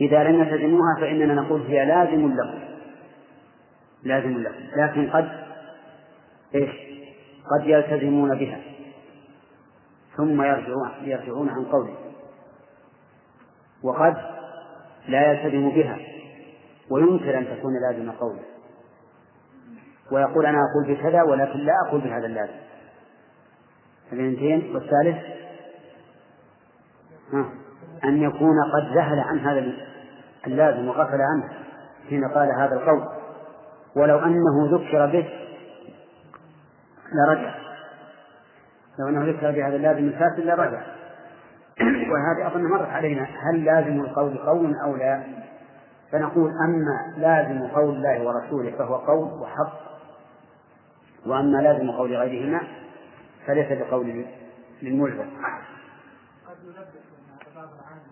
إذا 0.01 0.23
لم 0.23 0.41
يلتزموها 0.41 0.95
فإننا 0.99 1.33
نقول 1.33 1.61
هي 1.61 1.85
لازم 1.85 2.35
لهم. 2.35 2.76
لازم 4.03 4.37
لهم 4.37 4.53
لكن 4.75 5.09
قد 5.09 5.29
إيش؟ 6.55 6.69
قد 7.51 7.67
يلتزمون 7.67 8.37
بها. 8.37 8.61
ثم 10.17 10.41
يرجعون 10.41 10.91
يرجعون 11.01 11.49
عن 11.49 11.65
قوله. 11.65 11.95
وقد 13.83 14.15
لا 15.07 15.31
يلتزم 15.31 15.69
بها. 15.69 15.97
ويمكن 16.89 17.29
أن 17.29 17.57
تكون 17.57 17.73
لازم 17.81 18.11
قوله. 18.11 18.43
ويقول 20.11 20.45
أنا 20.45 20.57
أقول 20.57 20.95
بكذا 20.95 21.23
ولكن 21.23 21.59
لا 21.59 21.73
أقول 21.87 22.01
بهذا 22.01 22.25
اللازم. 22.25 22.59
الاثنتين 24.13 24.75
والثالث؟ 24.75 25.17
أن 28.03 28.23
يكون 28.23 28.55
قد 28.73 28.97
ذهل 28.97 29.19
عن 29.19 29.39
هذا 29.39 29.73
اللازم 30.47 30.87
وغفل 30.87 31.21
عنه 31.21 31.49
حين 32.09 32.27
قال 32.35 32.49
هذا 32.59 32.73
القول. 32.73 33.16
ولو 34.01 34.19
أنه 34.19 34.77
ذكر 34.77 35.05
به 35.05 35.29
لرجع. 37.13 37.55
لو 38.99 39.09
أنه 39.09 39.31
ذكر 39.31 39.51
بهذا 39.51 39.75
اللازم 39.75 40.07
الفاسد 40.07 40.39
لرجع. 40.39 40.81
وهذه 42.11 42.47
أظن 42.47 42.63
مرت 42.63 42.89
علينا. 42.89 43.23
هل 43.23 43.65
لازم 43.65 44.01
القول 44.01 44.37
قول 44.37 44.75
أو 44.83 44.95
لا؟ 44.95 45.23
فنقول 46.11 46.51
أما 46.65 47.13
لازم 47.17 47.67
قول 47.67 47.95
الله 47.95 48.23
ورسوله 48.23 48.71
فهو 48.71 48.95
قول 48.95 49.41
وحق. 49.41 49.87
وأما 51.25 51.57
لازم 51.57 51.91
قول 51.91 52.15
غيرهما 52.15 52.61
فليس 53.47 53.79
بقول 53.79 54.25
للملزم 54.81 55.29
قد 56.47 56.57
يلبس 56.63 57.07
بعض 57.55 57.69
العامة 57.73 58.03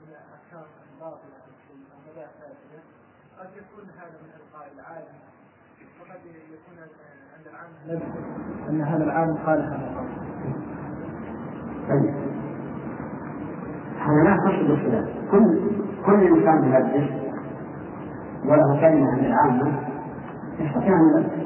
من 0.00 0.08
الأفكار 0.08 0.66
الباطلة 0.92 1.36
أو 1.92 2.12
فاسدة 2.14 2.82
قد 3.38 3.56
يكون 3.56 3.90
هذا 3.90 4.18
من 4.22 4.30
القاء 4.40 4.72
العالم 4.74 5.18
وقد 6.00 6.20
يكون 6.26 6.78
عند 7.36 7.46
العامة 7.46 7.53
أن 8.70 8.80
هذا 8.80 9.04
العالم 9.04 9.36
قال 9.46 9.62
هذا 9.62 9.76
القول 9.76 10.08
هذا 13.98 14.22
لا 14.24 14.36
بالخلاف. 14.68 15.04
كل 15.30 15.60
كل 16.06 16.26
إنسان 16.26 16.64
يلبس 16.64 17.10
وله 18.44 18.80
كلمة 18.80 19.10
عند 19.10 19.24
العامة 19.24 19.72
يستطيع 20.58 20.96
أن 20.96 21.08
يلبس. 21.16 21.44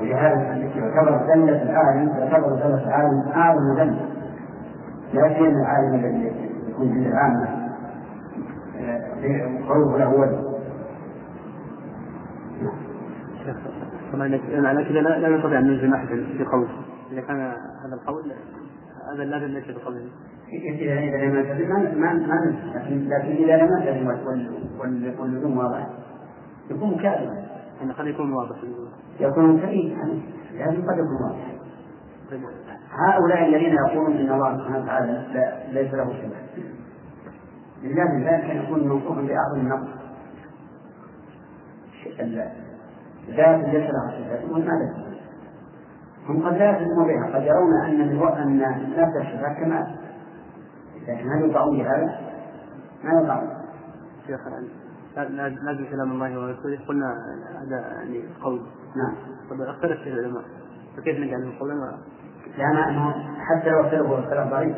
ولهذا 0.00 0.56
يعتبر 0.56 1.34
دلة 1.34 1.62
العالم 1.62 2.08
تعتبر 2.08 2.48
دلة 2.48 2.88
العالم 2.88 3.28
أعظم 3.34 3.74
دلة 3.76 4.06
لا 5.12 5.28
شيء 5.34 5.50
من 5.50 5.60
العالم 5.60 5.94
الذي 5.94 6.32
يكون 6.68 6.92
في 6.92 7.08
العامة. 7.08 7.66
قوله 9.68 9.98
له 9.98 10.08
وجه 10.08 10.56
طبعا 14.16 14.36
كذا 14.88 15.00
لا 15.00 15.36
نستطيع 15.36 15.58
ان 15.58 15.64
نلزم 15.64 15.94
احدا 15.94 16.26
بقول 16.38 16.68
إذا 17.12 17.20
كان 17.20 17.40
هذا 17.84 17.94
القول 17.94 18.32
هذا 19.12 19.24
لازم 19.24 19.46
ليس 19.46 19.64
بقوله. 19.64 20.08
إذا 20.52 20.98
إذا 20.98 21.24
لم 21.24 21.36
يلتزم 21.36 22.00
ما 22.00 22.12
ما 22.12 22.56
لكن 22.74 23.08
لكن 23.08 23.44
إذا 23.44 23.56
لم 23.56 23.68
يلتزم 23.82 24.06
واللزوم 25.20 25.58
واضح. 25.58 25.86
يكون 26.70 26.94
كاذبا. 26.94 27.46
يعني 27.80 27.92
قد 27.92 28.06
يكون 28.06 28.32
واضح. 28.32 28.56
يكون 29.20 29.60
كريم 29.60 30.22
لكن 30.54 30.82
قد 30.82 30.98
يكون 30.98 31.22
واضح. 31.22 31.56
هؤلاء 32.90 33.48
الذين 33.48 33.74
يقولون 33.74 34.16
إن 34.16 34.32
الله 34.32 34.58
سبحانه 34.58 34.84
وتعالى 34.84 35.24
ليس 35.72 35.94
له 35.94 36.04
شبه 36.04 36.36
لله 37.82 38.30
ذلك 38.30 38.64
يكون 38.64 38.88
موصوفا 38.88 39.20
بأعظم 39.20 39.60
النقص 39.60 39.88
ذات 43.28 43.64
ليس 43.64 43.90
لها 43.90 44.10
صفات 44.10 44.50
ماذا 44.50 45.06
هم 46.28 46.46
قد 46.46 46.52
لا 46.52 46.70
يلتزمون 46.70 47.06
بها 47.06 47.38
قد 47.38 47.42
يرون 47.42 47.74
أن 47.84 48.00
أن 48.22 48.90
نفس 48.96 49.16
الصفات 49.16 49.56
كمال. 49.56 49.96
لكن 51.08 51.28
هل 51.28 51.50
يطعون 51.50 51.78
بهذا؟ 51.78 52.20
ما 53.04 53.20
يطعون 53.22 53.48
شيخ 54.26 54.40
لازم 55.16 55.84
كلام 55.90 56.12
الله 56.12 56.40
ورسوله. 56.40 56.78
قلنا 56.88 57.14
هذا 57.62 57.76
يعني 57.76 58.24
قول. 58.42 58.60
نعم. 58.96 59.14
طب 59.50 59.60
اختلف 59.60 60.00
فيه 60.02 60.12
العلماء. 60.12 60.42
فكيف 60.96 61.18
نجعله 61.18 61.58
قولا 61.60 61.74
لأن 62.58 63.12
حتى 63.38 63.70
لو 63.70 63.80
اختلفوا 63.80 64.18
الكلام 64.18 64.50
ضعيف 64.50 64.76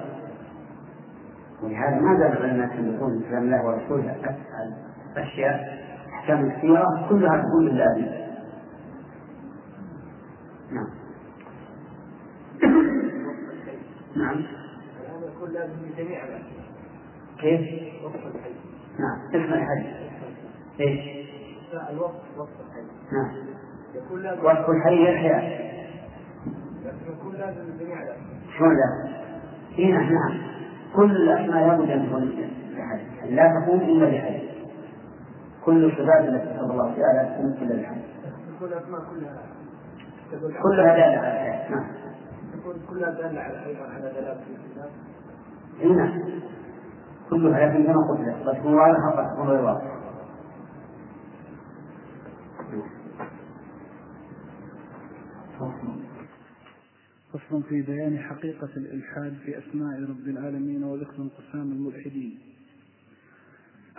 ولهذا 1.63 2.01
ما 2.01 2.19
زال 2.19 2.45
العلماء 2.45 2.95
يقولون 2.95 3.23
كلام 3.23 3.43
الله 3.43 3.67
ورسوله 3.67 4.17
أشياء 5.17 5.79
أحكام 6.09 6.51
كثيرة 6.51 7.09
كلها 7.09 7.43
تكون 7.43 7.69
لله 7.69 8.18
نعم. 10.73 10.89
نعم. 14.16 14.37
هذا 14.37 15.27
يكون 15.37 15.51
لازم 15.51 15.75
لجميع 15.87 16.25
كيف؟ 17.39 17.61
نعم. 18.99 19.19
اسم 19.35 19.53
الحج 19.55 19.87
إيش؟ 20.81 21.29
الوقت 21.91 22.14
وقت 22.39 22.49
الحي. 22.69 22.83
نعم. 23.12 23.47
يكون 23.95 24.23
لازم 24.23 24.41
وصف 24.45 24.71
الحي 24.71 25.11
الحياة 25.11 25.69
يكون 27.09 27.35
لازم 27.35 27.61
للجميع 27.61 28.03
لا 28.03 28.16
شلون 28.59 28.77
لا؟ 28.77 29.19
اي 29.79 29.93
نعم 29.93 30.12
نعم. 30.12 30.39
كل 30.97 31.11
الاسماء 31.16 31.66
لابد 31.66 31.91
ان 31.91 32.07
تكون 32.07 32.51
بحج 32.77 33.31
لا 33.31 33.61
تكون 33.61 33.81
إلا 33.81 34.07
بحج 34.07 34.41
كل 35.64 35.85
الصفات 35.85 36.29
التي 36.29 36.55
كتب 36.55 36.71
الله 36.71 36.95
تعالى 36.97 37.35
تكون 37.35 37.69
الا 37.69 37.83
بحج 37.83 38.01
تكون 38.57 38.69
الاسماء 38.69 39.01
كلها. 39.01 39.58
كلها 40.62 40.95
دالة 40.95 41.18
على 41.18 41.33
الحياة. 41.33 41.70
نعم. 41.70 41.87
تكون 42.53 42.74
كلها 42.91 43.11
دالة 43.11 43.41
على 43.41 43.66
أيضا 43.66 43.83
على 43.83 44.11
دلالة 44.11 44.33
الكتاب. 44.33 44.91
اي 45.81 45.89
نعم. 45.89 46.41
كلها 47.31 47.66
لكن 47.66 47.85
كما 47.85 48.09
قلت 48.09 48.20
لك 48.20 48.49
قد 48.49 48.61
تكون 48.61 48.74
واضحة 48.74 49.09
وقد 49.09 49.33
تكون 49.33 49.49
غير 49.49 49.64
واضحة 49.64 49.99
فصل 57.33 57.62
في 57.62 57.83
بيان 57.83 58.18
حقيقة 58.18 58.68
الإلحاد 58.76 59.35
في 59.45 59.59
أسماء 59.59 60.01
رب 60.01 60.29
العالمين 60.29 60.85
وذكر 60.85 61.16
انقسام 61.18 61.72
الملحدين. 61.72 62.39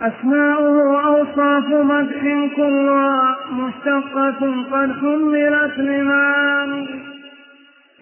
أسماؤه 0.00 1.06
أوصاف 1.06 1.64
مدح 1.68 2.20
كلها 2.56 3.36
مشتقة 3.52 4.64
قد 4.72 4.92
حملت 4.92 5.78
لمعاني 5.78 6.88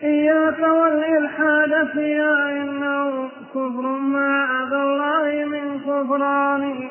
إياك 0.02 0.58
والإلحاد 0.58 1.88
فيها 1.92 2.50
إنه 2.50 3.28
كفر 3.50 3.82
ما 3.98 4.62
أبى 4.62 4.76
الله 4.76 5.44
من 5.44 5.80
كفران. 5.80 6.88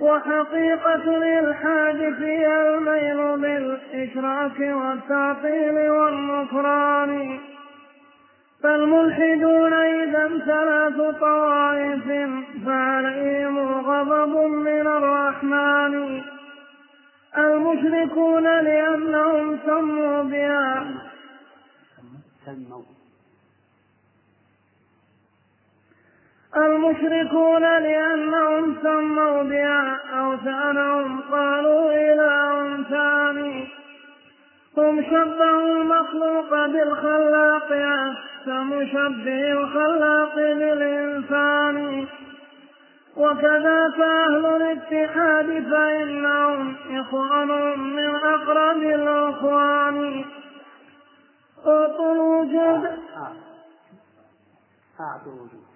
وحقيقة 0.00 1.16
الإلحاد 1.16 2.14
فيها 2.18 2.68
الميل 2.68 3.40
بالإشراك 3.40 4.60
والتعطيل 4.60 5.90
والنكران. 5.90 7.38
فالملحدون 8.62 9.72
إذا 9.72 10.28
ثلاث 10.46 11.18
طوائف 11.20 12.04
فعليهم 12.66 13.58
غضب 13.58 14.36
من 14.50 14.86
الرحمن. 14.86 16.22
المشركون 17.38 18.44
لأنهم 18.44 19.58
سموا 19.66 20.22
بها. 20.22 20.84
سموا 22.46 22.96
المشركون 26.56 27.62
لأنهم 27.62 28.76
سموا 28.82 29.42
بها 29.42 30.00
أوثانهم 30.20 31.20
قالوا 31.20 31.92
إله 31.92 32.82
ثاني 32.90 33.55
هم 34.76 35.02
شبهوا 35.02 35.82
المخلوق 35.82 36.66
بالخلاق 36.66 37.72
أحسن 37.72 38.86
شبه 38.92 39.52
الخلاق 39.52 40.34
بالإنسان 40.34 42.06
وكذاك 43.16 44.00
أهل 44.00 44.46
الاتحاد 44.46 45.46
فإنهم 45.70 46.76
إخوان 46.90 47.78
من 47.78 48.14
أقرب 48.14 48.82
الأخوان. 48.82 50.24
أعطوا 51.66 52.12
الوجود. 52.14 52.84
أعطوا 55.00 55.32
الوجود. 55.32 55.66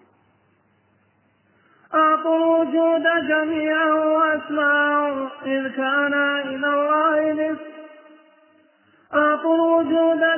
أعطوا 1.94 2.36
الوجود 2.36 3.02
جميعا 3.28 3.92
وأسماءه 3.92 5.30
إذ 5.46 5.68
كان 5.68 6.14
إلى 6.38 6.69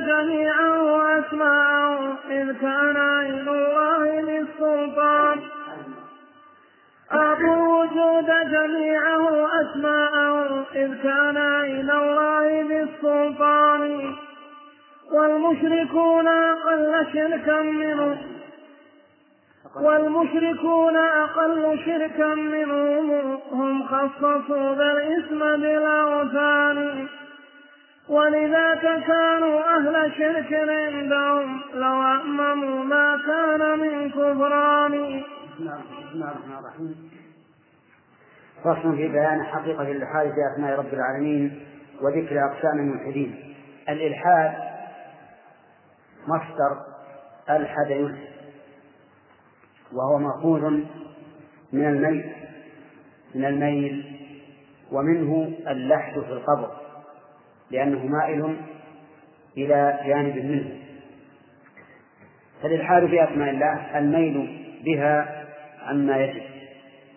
جميعا 0.01 0.69
وأسماءه 0.69 2.19
إذ 2.31 2.53
كان 2.61 2.97
إلى 2.97 3.51
الله 3.51 4.21
للسلطان. 4.21 5.41
أعطوا 7.13 7.55
الوجود 7.55 8.27
جميعا 8.27 9.17
وأسماءه 9.17 10.67
إذ 10.75 11.03
كان 11.03 11.37
إلى 11.65 11.93
الله 11.93 12.63
بالسلطان 12.63 14.15
والمشركون 15.13 16.29
أقل 16.29 17.07
شركا 17.13 17.63
منه. 17.63 18.19
والمشركون 19.81 20.97
أقل 20.97 21.79
شركا 21.87 22.35
منهم. 22.35 23.39
هم 23.53 23.87
خصصوا 23.87 24.75
الإثم 24.75 25.39
بالأوثان. 25.39 27.09
ولذاك 28.09 28.83
كانوا 29.07 29.61
أهل 29.77 30.13
شرك 30.19 30.53
عندهم 30.53 31.61
لو 31.75 32.03
أمموا 32.03 32.85
ما 32.85 33.19
كان 33.27 33.79
من 33.79 34.11
كفران. 34.11 35.23
بسم 35.53 35.63
الله 36.13 36.31
الرحمن 36.31 36.59
الرحيم. 36.59 37.11
فصل 38.65 38.97
في 38.97 39.09
بيان 39.09 39.45
حقيقة 39.45 39.83
الإلحاد 39.83 40.33
في 40.33 40.37
أسماء 40.55 40.79
رب 40.79 40.95
العالمين 40.95 41.67
وذكر 42.01 42.45
أقسام 42.45 42.79
الملحدين. 42.79 43.55
الإلحاد 43.89 44.53
مصدر 46.27 46.77
ألحد 47.51 47.91
يلحد 47.91 48.33
وهو 49.93 50.19
مأخوذ 50.19 50.61
من 51.73 51.89
الميل 51.89 52.33
من 53.35 53.45
الميل 53.45 54.19
ومنه 54.93 55.53
اللحد 55.69 56.13
في 56.13 56.33
القبر. 56.33 56.82
لأنه 57.73 58.07
مائل 58.07 58.57
إلى 59.57 60.01
جانب 60.07 60.37
منه 60.37 60.83
فالإلحاد 62.63 63.07
في 63.07 63.25
أسماء 63.25 63.51
الله 63.51 63.99
الميل 63.99 64.65
بها 64.85 65.45
عما 65.83 66.17
يجب. 66.17 66.43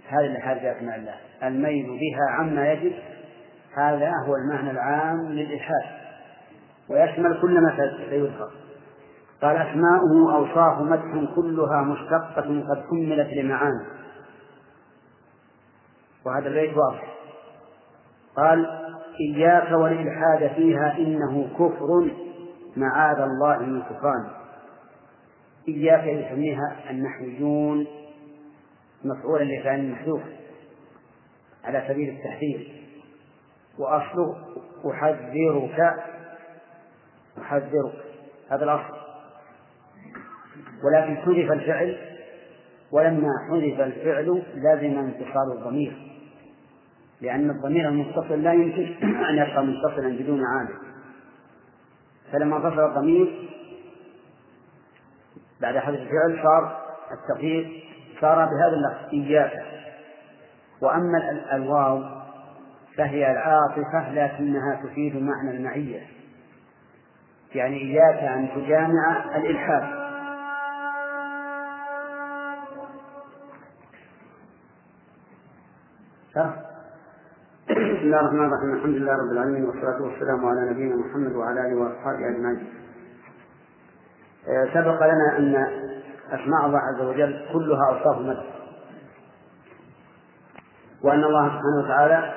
هذا 0.07 0.25
الإلحاد 0.25 0.57
في 0.57 0.71
أسماء 0.71 0.95
الله. 0.95 1.15
الميل 1.43 1.85
بها 1.85 2.39
عما 2.39 2.71
يجب 2.71 2.93
هذا 3.77 4.11
هو 4.27 4.35
المعنى 4.35 4.71
العام 4.71 5.31
للإلحاد. 5.31 5.85
ويشمل 6.89 7.41
كل 7.41 7.61
ما 7.61 7.75
سيذكر 8.09 8.49
قال 9.41 9.57
أسماؤه 9.57 10.35
أوصاف 10.35 10.81
مدح 10.81 11.33
كلها 11.35 11.81
مشتقة 11.81 12.63
قد 12.69 12.83
كملت 12.89 13.33
لمعاني. 13.33 13.85
وهذا 16.25 16.47
البيت 16.47 16.77
واضح. 16.77 17.15
قال 18.35 18.85
إياك 19.19 19.71
والإلحاد 19.71 20.51
فيها 20.55 20.97
إنه 20.97 21.49
كفر 21.53 22.11
معاذ 22.77 23.19
الله 23.19 23.59
من 23.59 23.81
كفران 23.81 24.27
إياك 25.67 26.03
يسميها 26.03 26.75
النحويون 26.89 27.87
مفعولا 29.03 29.43
لفعل 29.43 29.91
محذوف 29.91 30.21
على 31.63 31.85
سبيل 31.87 32.09
التحذير. 32.09 32.81
وأصله 33.79 34.35
أحذرك 34.91 35.95
أحذرك 37.37 38.03
هذا 38.51 38.63
الأصل. 38.63 38.95
ولكن 40.83 41.15
حذف 41.15 41.51
الفعل 41.51 41.97
ولما 42.91 43.29
حذف 43.49 43.79
الفعل 43.79 44.43
لازم 44.55 44.99
انتصال 44.99 45.51
الضمير. 45.57 46.14
لأن 47.21 47.49
الضمير 47.49 47.89
المتصل 47.89 48.43
لا 48.43 48.53
يمكن 48.53 49.05
أن 49.29 49.37
يبقى 49.37 49.65
متصلا 49.65 50.17
بدون 50.17 50.41
عامل. 50.45 50.75
فلما 52.31 52.55
انفصل 52.57 52.85
الضمير 52.85 53.49
بعد 55.61 55.77
حذف 55.77 55.99
الفعل 55.99 56.43
صار 56.43 56.77
التقدير 57.11 57.83
صار 58.21 58.35
بهذا 58.35 58.75
اللفظ 58.75 59.13
إياك. 59.13 59.53
وأما 60.81 61.41
الواو 61.53 62.03
فهي 62.97 63.31
العاطفة 63.31 64.13
لكنها 64.13 64.81
تفيد 64.83 65.15
معنى 65.15 65.57
المعية. 65.57 66.01
يعني 67.55 67.77
إياك 67.77 68.23
أن 68.23 68.49
تجامع 68.55 69.35
الإلحاد. 69.35 70.04
بسم 78.05 78.13
الله 78.13 78.27
الرحمن 78.27 78.45
الرحيم. 78.45 78.73
الحمد 78.73 78.95
لله 78.95 79.13
رب 79.13 79.31
العالمين 79.31 79.65
والصلاة 79.65 80.01
والسلام 80.01 80.45
على 80.45 80.69
نبينا 80.71 80.95
محمد 80.95 81.35
وعلى 81.35 81.59
آله 81.61 81.75
وأصحابه 81.75 82.29
أجمعين. 82.29 82.67
آه، 84.47 84.65
سبق 84.73 85.05
لنا 85.05 85.37
أن 85.37 85.55
أسماء 86.31 86.65
الله 86.65 86.79
عز 86.79 87.01
وجل 87.01 87.45
كلها 87.53 87.89
أوصاف 87.89 88.21
مدح 88.21 88.43
وأن 91.03 91.23
الله 91.23 91.47
سبحانه 91.47 91.83
وتعالى 91.83 92.33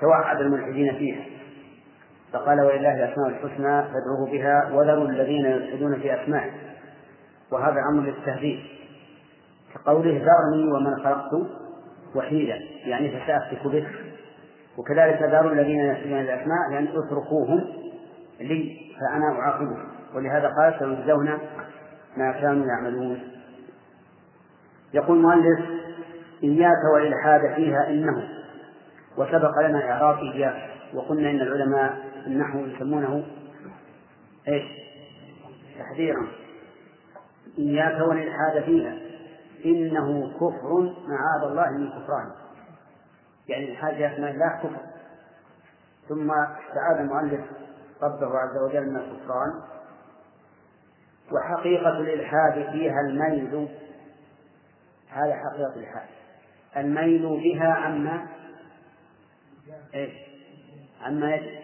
توعد 0.00 0.40
الملحدين 0.40 0.94
فيها. 0.94 1.24
فقال 2.32 2.60
ولله 2.60 3.04
الأسماء 3.04 3.28
الحسنى 3.28 3.82
فادعوه 3.82 4.30
بها 4.32 4.70
وذروا 4.72 5.08
الذين 5.08 5.46
يلحدون 5.46 6.00
في 6.00 6.22
أسمائه 6.22 6.50
وهذا 7.52 7.80
أمر 7.92 8.02
للتهديد 8.02 8.60
كقوله 9.74 10.24
ذرني 10.26 10.72
ومن 10.72 10.96
خلقت 10.96 11.32
وحيدا 12.14 12.58
يعني 12.84 13.20
فسأفتك 13.20 13.66
بك 13.66 14.11
وكذلك 14.78 15.22
دار 15.22 15.52
الذين 15.52 15.80
يسجدون 15.80 16.20
الأسماء 16.20 16.70
لأن 16.70 16.88
اتركوهم 16.88 17.64
لي 18.40 18.92
فأنا 19.00 19.40
أعاقبهم. 19.40 19.88
ولهذا 20.14 20.48
قال 20.48 20.74
سيجزون 20.78 21.38
ما 22.16 22.32
كانوا 22.32 22.66
يعملون. 22.66 23.22
يقول 24.94 25.16
المؤلف 25.16 25.60
إياك 26.42 26.84
والإلحاد 26.94 27.54
فيها 27.54 27.88
إنه 27.88 28.28
وسبق 29.16 29.60
لنا 29.60 29.90
إعراب 29.90 30.18
إياك 30.18 30.70
وقلنا 30.94 31.30
إن 31.30 31.40
العلماء 31.40 31.94
النحو 32.26 32.58
يسمونه 32.58 33.24
إيش؟ 34.48 34.62
تحذيرا. 35.78 36.26
إياك 37.58 38.08
والإلحاد 38.08 38.62
فيها 38.62 38.96
إنه 39.64 40.32
كفر 40.34 40.94
معاذ 41.08 41.50
الله 41.50 41.70
من 41.78 41.88
كفران. 41.88 42.41
يعني 43.48 43.72
الحاجة 43.72 44.14
أسماء 44.14 44.30
الله 44.30 44.58
كفر. 44.62 44.80
ثم 46.08 46.30
استعاذ 46.30 46.98
المؤلف 47.00 47.40
ربه 48.02 48.38
عز 48.38 48.56
وجل 48.56 48.90
من 48.90 48.96
الكفران. 48.96 49.62
وحقيقة 51.32 51.98
الإلحاد 51.98 52.72
فيها 52.72 53.00
الميل. 53.00 53.68
هذا 55.10 55.34
حقيقة 55.34 55.72
الإلحاد. 55.76 56.08
الميل 56.76 57.40
بها 57.42 57.72
عما 57.72 58.26
إيش؟ 59.94 60.12
عما 61.02 61.34
يجب. 61.34 61.62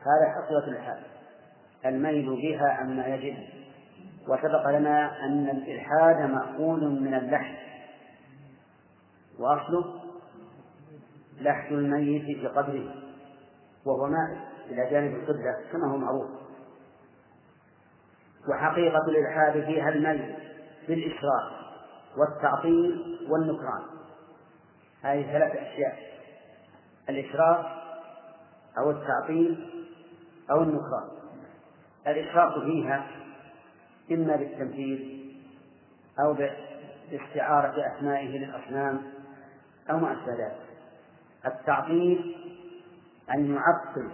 هذا 0.00 0.32
حقيقة 0.34 0.68
الإلحاد. 0.68 1.02
الميل 1.86 2.36
بها 2.36 2.68
عما 2.68 3.06
يجب. 3.06 3.36
وسبق 4.28 4.70
لنا 4.70 5.24
أن 5.24 5.48
الإلحاد 5.48 6.30
مأخوذ 6.30 6.84
من 6.84 7.14
اللحد 7.14 7.54
وأصله 9.38 10.03
لحد 11.40 11.72
الميت 11.72 12.24
في 12.24 12.46
قبره 12.46 12.94
وهو 13.84 14.06
مائل 14.06 14.38
إلى 14.70 14.90
جانب 14.90 15.14
القبلة 15.14 15.72
كما 15.72 15.92
هو 15.92 15.96
معروف. 15.96 16.30
وحقيقة 18.48 19.02
الإلحاد 19.08 19.64
فيها 19.64 19.88
الميل 19.88 20.34
بالإشراك 20.88 21.52
والتعطيل 22.16 23.18
والنكران. 23.30 23.82
هذه 25.02 25.32
ثلاث 25.32 25.52
أشياء 25.52 25.98
الإشراك 27.08 27.66
أو 28.78 28.90
التعطيل 28.90 29.70
أو 30.50 30.62
النكران. 30.62 31.08
الإشراك 32.06 32.64
فيها 32.64 33.06
إما 34.12 34.36
بالتمثيل 34.36 35.24
أو 36.20 36.34
باستعارة 37.10 37.96
أسمائه 37.96 38.38
للأصنام 38.38 39.02
أو 39.90 39.98
ما 39.98 40.12
أشبه 40.12 40.32
ذلك. 40.32 40.73
التعطيل 41.46 42.36
أن 43.34 43.54
يعطل 43.54 44.10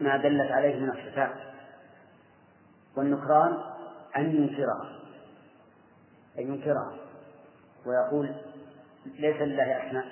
ما 0.00 0.16
دلت 0.16 0.50
عليه 0.52 0.80
من 0.80 0.90
الصفات 0.90 1.34
والنكران 2.96 3.58
أن 4.16 4.36
ينكرها 4.36 4.92
أن 6.38 6.42
ينكرها 6.42 6.92
ويقول 7.86 8.34
ليس 9.06 9.36
لله 9.36 9.88
أسماء 9.88 10.04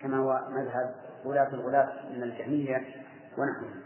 كما 0.00 0.16
هو 0.16 0.40
مذهب 0.50 0.94
غلاة 1.24 1.54
الغلاة 1.54 1.92
من 2.10 2.22
الجهمية 2.22 2.76
ونحوهم 3.38 3.84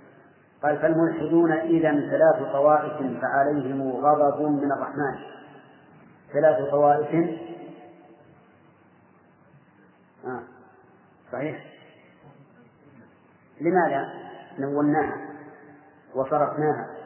قال 0.63 0.79
فالملحدون 0.79 1.53
إذا 1.53 1.91
ثلاث 1.91 2.53
طوائف 2.53 3.21
فعليهم 3.21 3.93
غضب 3.93 4.43
من 4.43 4.73
الرحمن. 4.73 5.19
ثلاث 6.33 6.71
طوائف 6.71 7.39
آه. 10.29 10.43
صحيح. 11.33 11.65
لماذا؟ 13.61 14.29
نوناها 14.59 15.29
وصرفناها 16.15 16.97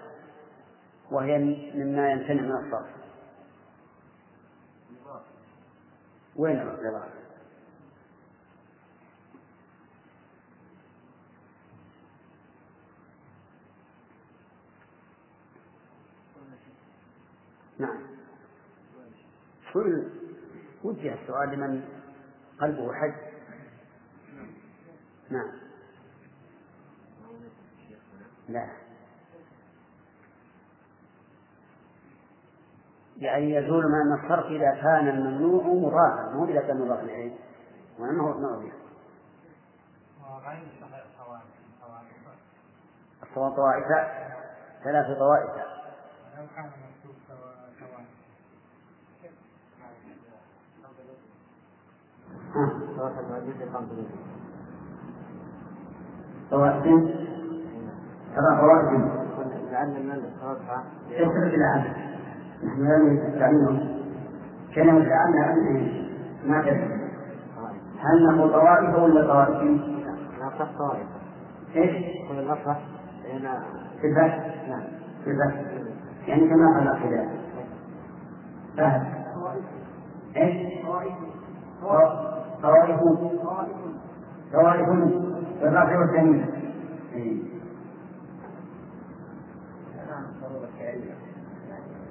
وهي 1.11 1.39
مما 1.75 2.11
يمتنع 2.11 2.43
من 2.43 2.67
الصرف. 2.67 2.87
وين 6.37 6.61
الرضا 6.61 7.09
نعم. 17.79 17.99
وجه 20.85 21.15
السؤال 21.23 21.49
لمن 21.49 22.02
قلبه 22.63 22.93
حج 22.95 23.15
نعم. 25.31 25.53
لا. 28.49 28.69
يعني 33.17 33.55
يزول 33.55 33.85
من 33.85 34.13
الصرف 34.13 34.47
إذا 34.47 34.75
كان 34.75 35.09
الممنوع 35.09 35.63
مضافا 35.63 36.33
مو 36.35 36.45
إذا 36.45 36.61
كان 36.61 36.81
مضافا 36.81 37.03
إليه. 37.03 37.37
وأنه 37.99 38.23
ما 38.23 38.73
الصواب 43.23 43.53
طوائف 43.53 43.85
ثلاث 44.85 45.19
طوائف. 45.19 45.51
طوائف 56.51 56.85
ترى 58.35 58.61
طوائف 58.61 59.23
لعل 59.73 59.97
المؤلف 59.97 60.45
رفع 60.45 60.83
يصرف 61.11 61.55
إلى 61.55 61.65
هذا 61.65 61.95
نحن 62.65 62.81
لم 62.81 63.13
نستعمله 63.13 64.03
كان 64.75 64.95
متعامل 64.95 65.37
أنه 65.37 66.03
ما 66.47 66.63
تدري 66.63 67.03
هل 68.03 68.27
نقول 68.27 68.53
طوائف 68.53 68.99
ولا 68.99 69.27
طوائف؟ 69.27 69.81
نصح 70.41 70.79
طوائف. 70.79 71.07
إيش؟ 71.77 72.31
الأصح 72.31 72.79
هنا 73.33 73.63
في 74.01 74.07
البحث؟ 74.07 74.69
نعم. 74.69 74.83
في 75.25 75.31
البحث. 75.31 75.67
يعني 76.27 76.49
كما 76.49 76.75
قال 76.75 76.89
الخلاف 76.89 77.29
فهد 78.77 79.03
إيش؟ 80.37 80.85
طوائف. 80.87 81.32
طوائف 84.53 84.89
بالرفع 85.61 85.99
والتنوين 85.99 86.47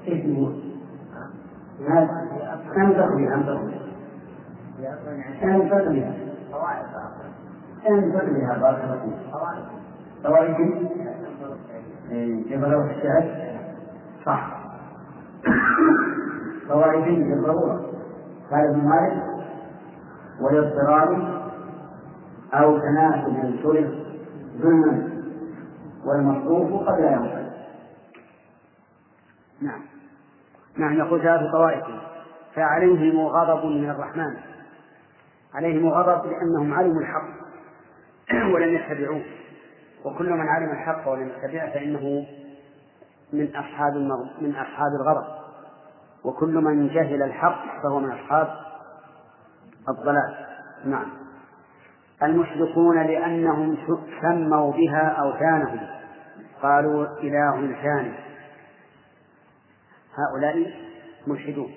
كيف 0.06 0.26
يقول؟ 0.26 0.62
ما 1.80 2.28
ينطق 2.76 3.16
بها 3.16 3.36
ينطق 3.36 3.62
بها 3.62 3.82
ينطق 5.42 5.88
بها 5.90 6.14
ينطق 7.90 8.26
بها 8.26 8.58
بارك 8.58 8.84
الله 8.84 9.00
فيك 9.02 9.34
طوائف 10.24 10.58
كيف 12.48 12.64
لو 12.64 12.82
الشعر 12.82 13.52
صح 14.26 14.62
طوائف 16.70 17.06
بالضرورة 17.06 17.86
قال 18.52 18.70
ابن 18.70 18.88
مالك 18.88 19.31
والاضطرار 20.42 21.42
أو 22.54 22.80
تناسب 22.80 23.64
شرب 23.64 23.92
ظلما 24.62 25.12
والمصروف 26.06 26.88
قد 26.88 27.00
لا 27.00 27.12
ينفع. 27.12 27.42
نعم. 29.62 29.82
نعم 30.78 30.94
نقول 30.94 31.22
ثلاث 31.22 31.52
طوائف. 31.52 31.86
فعليهم 32.56 33.20
غضب 33.20 33.66
من 33.66 33.90
الرحمن. 33.90 34.38
عليهم 35.54 35.90
غضب 35.90 36.32
لأنهم 36.32 36.74
علموا 36.74 37.02
الحق 37.02 37.30
ولم 38.54 38.76
يتبعوه. 38.76 39.22
وكل 40.06 40.30
من 40.30 40.48
علم 40.48 40.72
الحق 40.72 41.08
ولم 41.08 41.30
يتبعه 41.30 41.74
فإنه 41.74 42.26
من 43.34 43.56
أصحاب 43.56 43.94
من 44.42 44.56
أصحاب 44.56 44.92
الغضب. 45.02 45.42
وكل 46.24 46.54
من 46.54 46.88
جهل 46.88 47.24
الحق 47.24 47.82
فهو 47.84 48.00
من 48.00 48.12
أصحاب 48.12 48.71
الضلال. 49.90 50.48
نعم. 50.86 51.08
المشركون 52.24 53.04
لأنهم 53.04 53.78
سموا 54.22 54.72
بها 54.74 55.08
أوثانهم 55.08 55.88
قالوا 56.62 57.06
إله 57.06 57.82
ثاني 57.82 58.14
هؤلاء 60.18 60.74
ملحدون. 61.28 61.72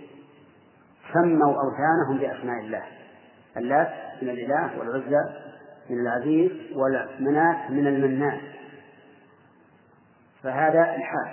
سموا 1.13 1.55
أوثانهم 1.63 2.19
بأسماء 2.19 2.61
الله. 2.61 2.83
اللات 3.57 3.89
من 4.23 4.29
الإله 4.29 4.79
والعزى 4.79 5.45
من 5.91 6.01
العزيز 6.01 6.51
والمناة 6.77 7.71
من 7.71 7.87
المنان 7.87 8.41
فهذا 10.43 10.81
الحال. 10.81 11.31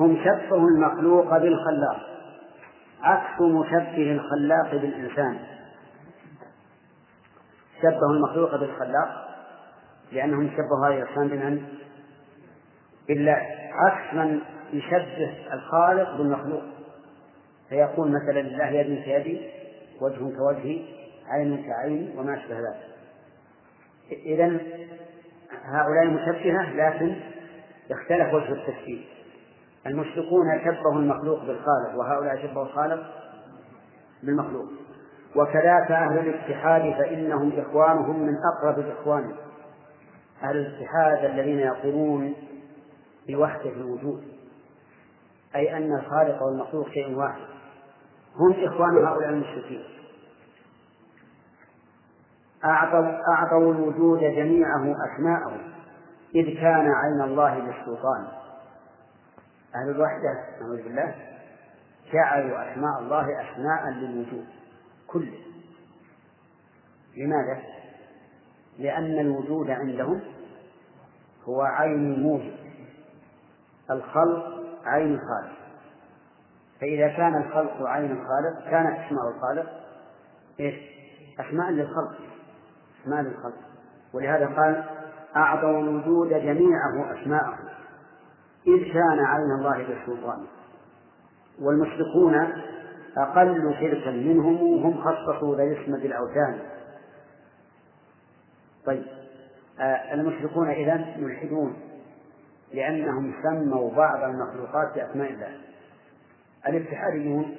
هم 0.00 0.16
شبهوا 0.24 0.68
المخلوق 0.68 1.38
بالخلاق. 1.38 2.15
عكس 3.02 3.40
مشبه 3.40 4.12
الخلاق 4.12 4.70
بالإنسان. 4.70 5.38
شبهوا 7.82 8.12
المخلوق 8.16 8.56
بالخلاق 8.56 9.36
لأنهم 10.12 10.50
شبهوا 10.50 10.86
هذا 10.86 11.02
الإنسان 11.02 11.28
بمن؟ 11.28 11.68
بالله. 13.08 13.46
عكس 13.72 14.14
من 14.14 14.40
يشبه 14.72 15.54
الخالق 15.54 16.16
بالمخلوق. 16.16 16.62
فيقول 17.68 18.08
مثلا 18.08 18.40
لله 18.40 18.66
يد 18.66 19.02
كيدي 19.02 19.50
وجه 20.00 20.36
كوجهي 20.36 20.82
عين 21.28 21.64
كعيني 21.66 22.18
وما 22.18 22.34
أشبه 22.34 22.58
ذلك. 22.58 22.86
إذا 24.12 24.60
هؤلاء 25.64 26.06
مشبهة 26.06 26.72
لكن 26.72 27.16
اختلف 27.90 28.34
وجه 28.34 28.52
التشبيه. 28.52 29.15
المشركون 29.86 30.46
شبهوا 30.64 31.00
المخلوق 31.00 31.38
بالخالق 31.38 31.94
وهؤلاء 31.94 32.36
شبهوا 32.42 32.64
الخالق 32.64 33.06
بالمخلوق. 34.22 34.66
وكذاك 35.36 35.90
أهل 35.90 36.18
الاتحاد 36.18 36.82
فإنهم 36.82 37.52
إخوانهم 37.58 38.22
من 38.22 38.34
أقرب 38.54 38.78
الإخوان. 38.78 39.34
أهل 40.42 40.56
الاتحاد 40.56 41.24
الذين 41.24 41.58
يقولون 41.58 42.34
بوحدة 43.28 43.70
الوجود. 43.70 44.22
أي 45.54 45.76
أن 45.76 45.92
الخالق 45.92 46.42
والمخلوق 46.42 46.88
شيء 46.88 47.18
واحد. 47.18 47.46
هم 48.36 48.52
إخوان 48.64 49.06
هؤلاء 49.06 49.28
المشركين. 49.28 49.84
أعطوا 52.64 53.18
أعطوا 53.32 53.74
الوجود 53.74 54.18
جميعه 54.18 54.82
أسماءه 54.82 55.60
إذ 56.34 56.60
كان 56.60 56.90
عين 56.92 57.22
الله 57.24 57.58
بالسلطان. 57.58 58.35
أهل 59.76 59.90
الوحدة 59.90 60.44
نعوذ 60.60 60.82
بالله 60.82 61.14
جعلوا 62.12 62.72
أسماء 62.72 63.00
الله 63.00 63.26
أسماء 63.42 63.90
للوجود 63.90 64.46
كله 65.06 65.38
لماذا؟ 67.16 67.62
لأن 68.78 69.18
الوجود 69.20 69.70
عندهم 69.70 70.20
هو 71.44 71.62
عين 71.62 72.12
الموجب 72.14 72.56
الخلق 73.90 74.44
عين 74.84 75.14
الخالق 75.14 75.56
فإذا 76.80 77.08
كان 77.08 77.42
الخلق 77.42 77.82
عين 77.82 78.10
الخالق 78.10 78.70
كانت 78.70 78.98
أسماء 78.98 79.28
الخالق 79.28 79.66
إيش؟ 80.60 80.74
أسماء 81.40 81.70
للخلق 81.70 82.16
أسماء 83.02 83.22
للخلق 83.22 83.58
ولهذا 84.12 84.46
قال 84.46 84.84
أعطوا 85.36 85.80
الوجود 85.80 86.28
جميعه 86.28 87.22
أسماءه 87.22 87.75
إذ 88.66 88.92
كان 88.92 89.18
عين 89.18 89.50
الله 89.58 89.78
بالسلطان. 89.78 90.46
والمشركون 91.60 92.52
أقل 93.18 93.74
شركا 93.80 94.10
منهم 94.10 94.62
وهم 94.62 95.04
خصصوا 95.04 95.56
ذا 95.56 95.62
اسم 95.62 95.92
بالأوثان 95.92 96.58
طيب 98.86 99.04
آه 99.80 100.14
المشركون 100.14 100.68
إذا 100.68 100.94
ملحدون 101.16 101.76
لأنهم 102.74 103.34
سموا 103.42 103.90
بعض 103.94 104.22
المخلوقات 104.22 104.94
بأسماء 104.94 105.32
الله. 105.32 105.52
الاتحاديون 106.68 107.56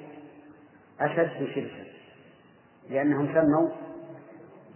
أشد 1.00 1.46
شركا 1.54 1.84
لأنهم 2.90 3.34
سموا 3.34 3.70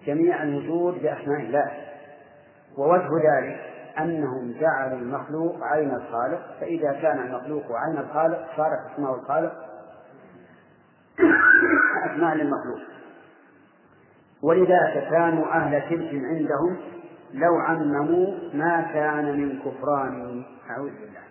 جميع 0.07 0.43
الوجود 0.43 1.03
بأسماء 1.03 1.41
الله. 1.41 1.73
ووجه 2.79 3.09
ذلك 3.33 3.72
أنهم 3.99 4.53
جعلوا 4.61 4.99
المخلوق 4.99 5.63
عين 5.63 5.95
الخالق 5.95 6.57
فإذا 6.61 6.93
كان 6.93 7.19
المخلوق 7.19 7.65
عين 7.73 7.99
الخالق 7.99 8.57
صارت 8.57 8.93
أسماء 8.93 9.15
الخالق. 9.15 9.53
أسماء 12.07 12.35
للمخلوق. 12.35 12.81
ولذلك 14.43 15.09
كانوا 15.11 15.47
أهل 15.47 15.83
شرك 15.83 16.11
عندهم 16.15 16.77
لو 17.33 17.55
عمموا 17.55 18.55
ما 18.55 18.83
كان 18.95 19.41
من 19.41 19.59
كفران. 19.59 20.45
أعوذ 20.71 20.91
بالله. 20.91 21.23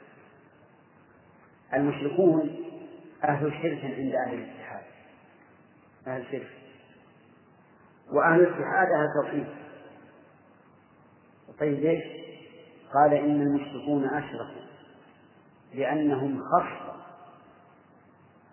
المشركون 1.73 2.55
أهل 3.23 3.51
شرك 3.51 3.95
عند 3.97 4.15
أهل 4.15 4.33
الاتحاد 4.33 4.83
أهل 6.07 6.25
شرك. 6.31 6.47
وأهل 8.13 8.39
الاتحاد 8.39 8.87
أهل 8.87 9.07
توحيد. 9.21 9.47
طيب 11.59 11.79
ليش؟ 11.79 12.21
قال 12.93 13.13
إن 13.13 13.41
المشركون 13.41 14.05
أشركوا 14.05 14.61
لأنهم 15.73 16.43
خصوا 16.43 16.93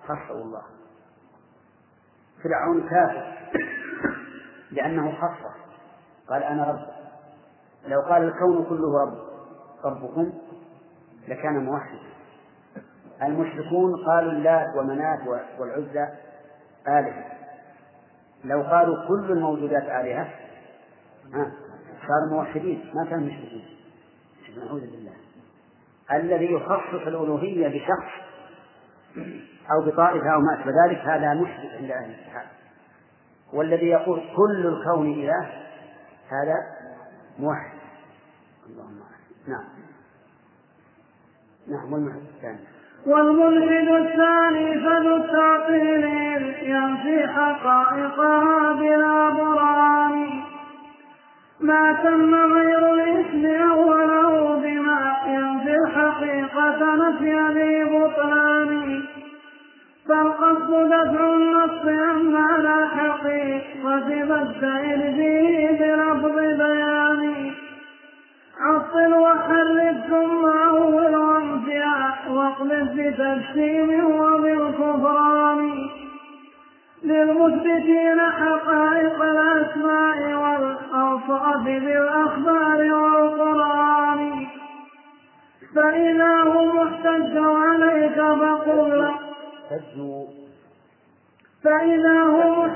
خصوا 0.04 0.36
الله. 0.44 0.62
فرعون 2.44 2.88
كافر 2.88 3.38
لأنه 4.70 5.12
خصه 5.12 5.54
قال 6.28 6.42
أنا 6.42 6.70
رب. 6.70 6.86
لو 7.90 8.00
قال 8.00 8.22
الكون 8.22 8.64
كله 8.64 9.02
رب 9.02 9.18
ربكم 9.84 10.32
لكان 11.28 11.64
موحدا. 11.64 12.08
المشركون 13.22 14.04
قالوا 14.06 14.32
اللات 14.32 14.76
ومنات 14.76 15.20
والعزى 15.58 16.08
آلهة. 16.88 17.24
لو 18.44 18.62
قالوا 18.62 19.08
كل 19.08 19.32
الموجودات 19.32 19.82
آلهة 19.82 20.28
صاروا 22.08 22.30
موحدين 22.30 22.92
ما 22.94 23.04
كانوا 23.04 23.26
مشركين. 23.26 23.77
نعوذ 24.56 24.80
بالله. 24.80 25.12
الذي 26.12 26.52
يخصص 26.52 27.06
الألوهية 27.06 27.68
بشخص 27.68 28.12
أو 29.70 29.86
بطائفة 29.86 30.34
أو 30.34 30.40
ما 30.40 30.60
أشبه 30.60 30.72
ذلك 30.86 30.98
هذا 30.98 31.34
مشرك 31.34 31.72
عند 31.78 31.90
أهل 31.90 32.10
الاتحاد. 32.10 32.46
والذي 33.52 33.86
يقول 33.86 34.20
كل 34.36 34.66
الكون 34.66 35.12
إله 35.12 35.42
هذا 36.28 36.54
موحد. 37.38 37.78
اللهم 38.66 39.00
نعم. 39.48 39.64
نعم 41.68 41.92
والملحد 41.92 42.20
الثاني. 42.36 42.58
والملحد 43.06 43.88
الثاني 43.88 44.80
فذو 44.80 45.16
التعطيل 45.16 46.04
ينفي 46.62 47.28
حقائقها 47.28 48.72
بلا 48.72 49.30
برهان. 49.30 50.37
ما 51.60 51.92
تم 51.92 52.34
غير 52.34 52.94
الاسم 52.94 53.46
اوله 53.46 54.56
بما 54.56 55.16
ينفي 55.26 55.76
الحقيقة 55.76 56.94
نفي 56.94 57.34
ذي 57.54 57.84
بطلان. 57.84 59.02
فالقصد 60.08 60.88
دفع 60.88 61.34
النص 61.34 61.84
عما 61.86 62.48
لا 62.58 62.88
حقيقة 62.88 64.26
فاستعن 64.28 65.14
فيه 65.16 65.68
بلفظ 65.78 66.36
بيان. 66.36 67.52
عطل 68.60 69.14
وحرك 69.14 69.96
ثم 70.08 70.46
أول 70.46 71.16
وانفعا 71.16 72.12
واقلب 72.30 72.88
بتجسيم 72.96 74.04
وبالكفران. 74.04 75.88
للمثبتين 77.08 78.20
حقائق 78.20 79.22
الأسماء 79.22 80.18
والأوصاف 80.42 81.64
بالأخبار 81.64 82.80
والقرآن. 82.92 84.46
فإذا 85.74 86.34
هم 86.42 86.78
احتجوا 86.78 87.58
عليك 87.58 88.16
فقل. 88.16 89.10
فإذا 91.64 92.22
هم 92.22 92.70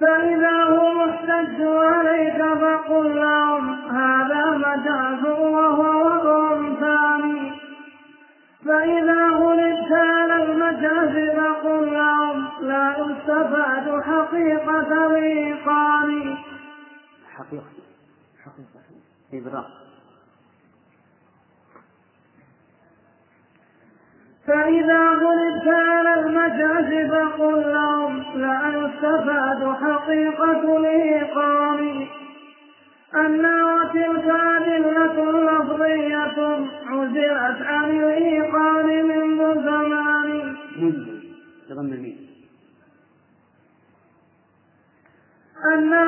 فإذا 0.00 0.56
هم 0.74 0.96
احتجوا 1.08 1.84
عليك 1.84 2.40
فقل. 2.62 3.16
لهم 3.16 3.64
هذا 3.90 4.44
مجاز 4.50 5.22
وهو 5.24 6.06
وضع. 6.06 6.45
فإذا 8.66 9.28
غلبت 9.30 9.92
على 9.92 10.42
المجاز 10.44 11.36
فقل 11.36 11.92
لهم 11.94 12.48
لا 12.60 12.96
يستفاد 12.98 14.00
حقيقة 14.02 15.06
الإيقان 15.06 16.36
حقيقة. 17.36 17.64
حقيقة. 18.44 18.80
إبراء 19.34 19.70
فإذا 24.46 25.10
غلبت 25.10 25.66
على 25.68 26.20
المجاز 26.20 27.10
فقل 27.10 27.72
لهم 27.72 28.22
لا 28.34 28.68
يستفاد 28.68 29.74
حقيقة 29.74 30.76
الإيقان 30.76 32.06
أن 33.14 33.46
وتلك 33.46 34.24
أدلة 34.28 35.32
لفظية 35.32 36.66
عزلت 36.86 37.62
عن 37.62 37.90
الإيقان 37.90 38.86
منذ 39.06 39.54
زمان 39.64 40.56
منذ 40.78 41.06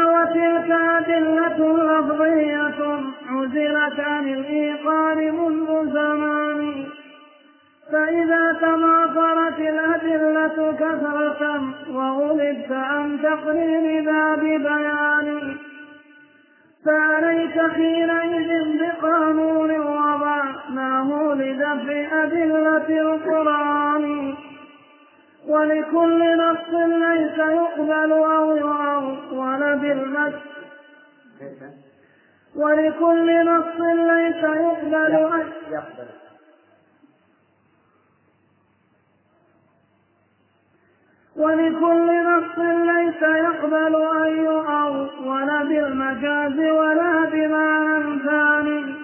وتلك 0.06 0.70
أدلة 0.70 1.58
لفظية 1.76 3.00
عزلت 3.28 4.00
عن 4.00 4.28
الإيقان 4.28 5.34
منذ 5.34 5.92
زمان 5.92 6.86
فإذا 7.92 8.52
تماثلت 8.60 9.58
الأدلة 9.58 10.72
كثرة 10.72 11.62
وغلبت 11.90 12.72
عن 12.72 13.18
تقرير 13.22 14.04
ذا 14.04 14.34
ببيان 14.34 15.56
فعليك 16.88 17.56
حينئذ 17.74 18.78
بقانون 18.78 19.70
وضعناه 19.80 21.34
لدفع 21.34 22.24
أدلة 22.24 23.00
القرآن. 23.00 24.34
ولكل 25.48 26.38
نص 26.38 26.70
ليس 26.74 27.38
يقبل 27.38 28.12
أو 28.12 28.56
يعول 28.56 29.78
بالمس 29.80 30.34
ولكل 32.56 33.46
نص 33.46 33.80
ليس 33.80 34.42
يقبل 34.44 35.14
يقبل. 35.70 36.27
ولكل 41.38 42.24
نص 42.24 42.58
ليس 42.58 43.22
يقبل 43.22 43.94
أن 44.16 44.36
يؤول 44.36 45.08
بالمجاز 45.68 46.58
ولا 46.58 47.24
بمعنى 47.32 48.18
ثاني 48.18 48.94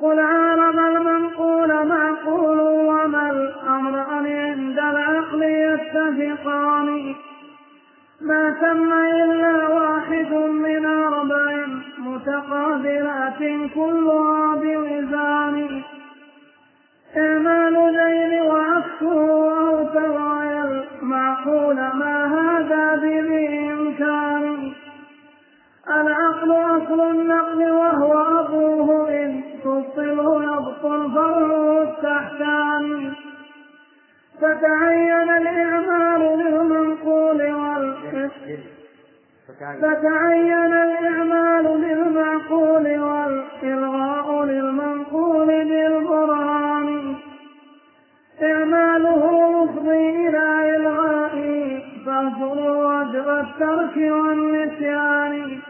قل 0.00 0.20
عالم 0.20 0.78
المنقول 0.78 1.86
معقول 1.86 2.60
وما 2.60 3.30
الأمران 3.30 4.26
عند 4.26 4.78
العقل 4.78 5.42
يتفقان. 5.42 7.14
ما 8.20 8.50
تم 8.50 8.92
إلا 8.92 9.68
واحد 9.68 10.32
من 10.32 10.86
أربع 10.86 11.66
متقابلات 11.98 13.38
كلها 13.74 14.54
بوزان 14.54 15.82
إعمال 17.16 17.74
ذيل 17.96 18.40
وعكسه 18.42 19.50
أو 19.68 19.84
أقول 21.40 21.74
ما 21.76 22.26
هذا 22.26 22.96
بإمكان 22.96 24.72
العقل 25.88 26.52
أصل 26.52 27.10
النقل 27.10 27.70
وهو 27.70 28.40
أبوه 28.40 29.08
إن 29.10 29.42
تبطله 29.64 30.42
يبطل 30.44 31.04
الفرع 31.04 31.82
التحتان 31.82 33.12
فتعين 34.40 35.30
الإعمال 35.30 36.38
للمنقول 36.38 37.40
فتعين 39.82 40.72
الإعمال 40.72 41.80
للمعقول 41.80 42.98
والإلغاء 43.00 44.44
للمنقول 44.44 45.46
بال 45.46 45.99
الترك 53.62 53.96
والنسيان. 53.96 55.62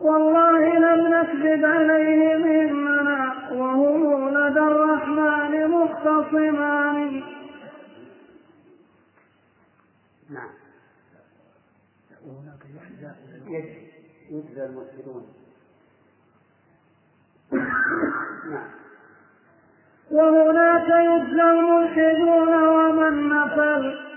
والله 0.00 0.78
لم 0.78 1.14
نكذب 1.14 1.64
عليه 1.64 2.36
مننا 2.36 3.34
وهم 3.52 4.28
لدى 4.28 4.60
الرحمن 4.60 5.70
مختصمان. 5.70 7.22
نعم. 10.30 10.50
يجزى 14.30 14.64
المفسدون 14.64 15.26
نعم. 18.50 18.70
وهناك 20.10 20.88
يجزى 20.88 21.42
الملحدون 21.42 22.54
ومن 22.66 23.28
نفل. 23.28 24.11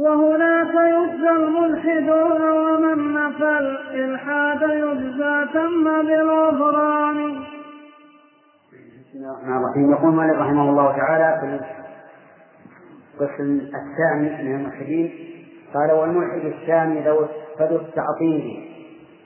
وهناك 0.00 0.74
يجزى 0.74 1.30
الملحدون 1.30 2.42
ومن 2.50 3.14
نفل 3.14 3.78
إلحاد 3.94 4.62
يجزى 4.62 5.46
تم 5.54 5.84
بالغفران 5.84 7.44
بسم 8.72 9.18
الله 9.18 9.30
الرحمن 9.30 9.56
الرحيم. 9.56 9.90
يقول 9.90 10.14
مالك 10.14 10.36
رحمه 10.38 10.70
الله 10.70 10.96
تعالى 10.96 11.40
في 11.40 11.60
القسم 13.20 13.60
الثاني 13.60 14.44
من 14.44 14.54
الملحدين 14.54 15.12
قال 15.74 15.92
والملحد 15.92 16.44
الثاني 16.44 17.08
ذو 17.08 17.26
فذو 17.58 17.76
التعطيل 17.76 18.70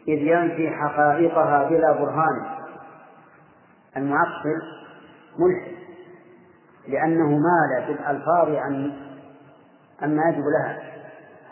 إذ 0.08 0.18
ينفي 0.18 0.70
حقائقها 0.70 1.68
بلا 1.68 1.92
برهان. 1.92 2.46
المعطل 3.96 4.60
ملحد 5.38 5.74
لأنه 6.88 7.28
مال 7.28 7.86
بالألفاظ 7.86 8.48
عن 8.54 8.92
عما 10.02 10.22
يجب 10.28 10.44
لها 10.58 10.82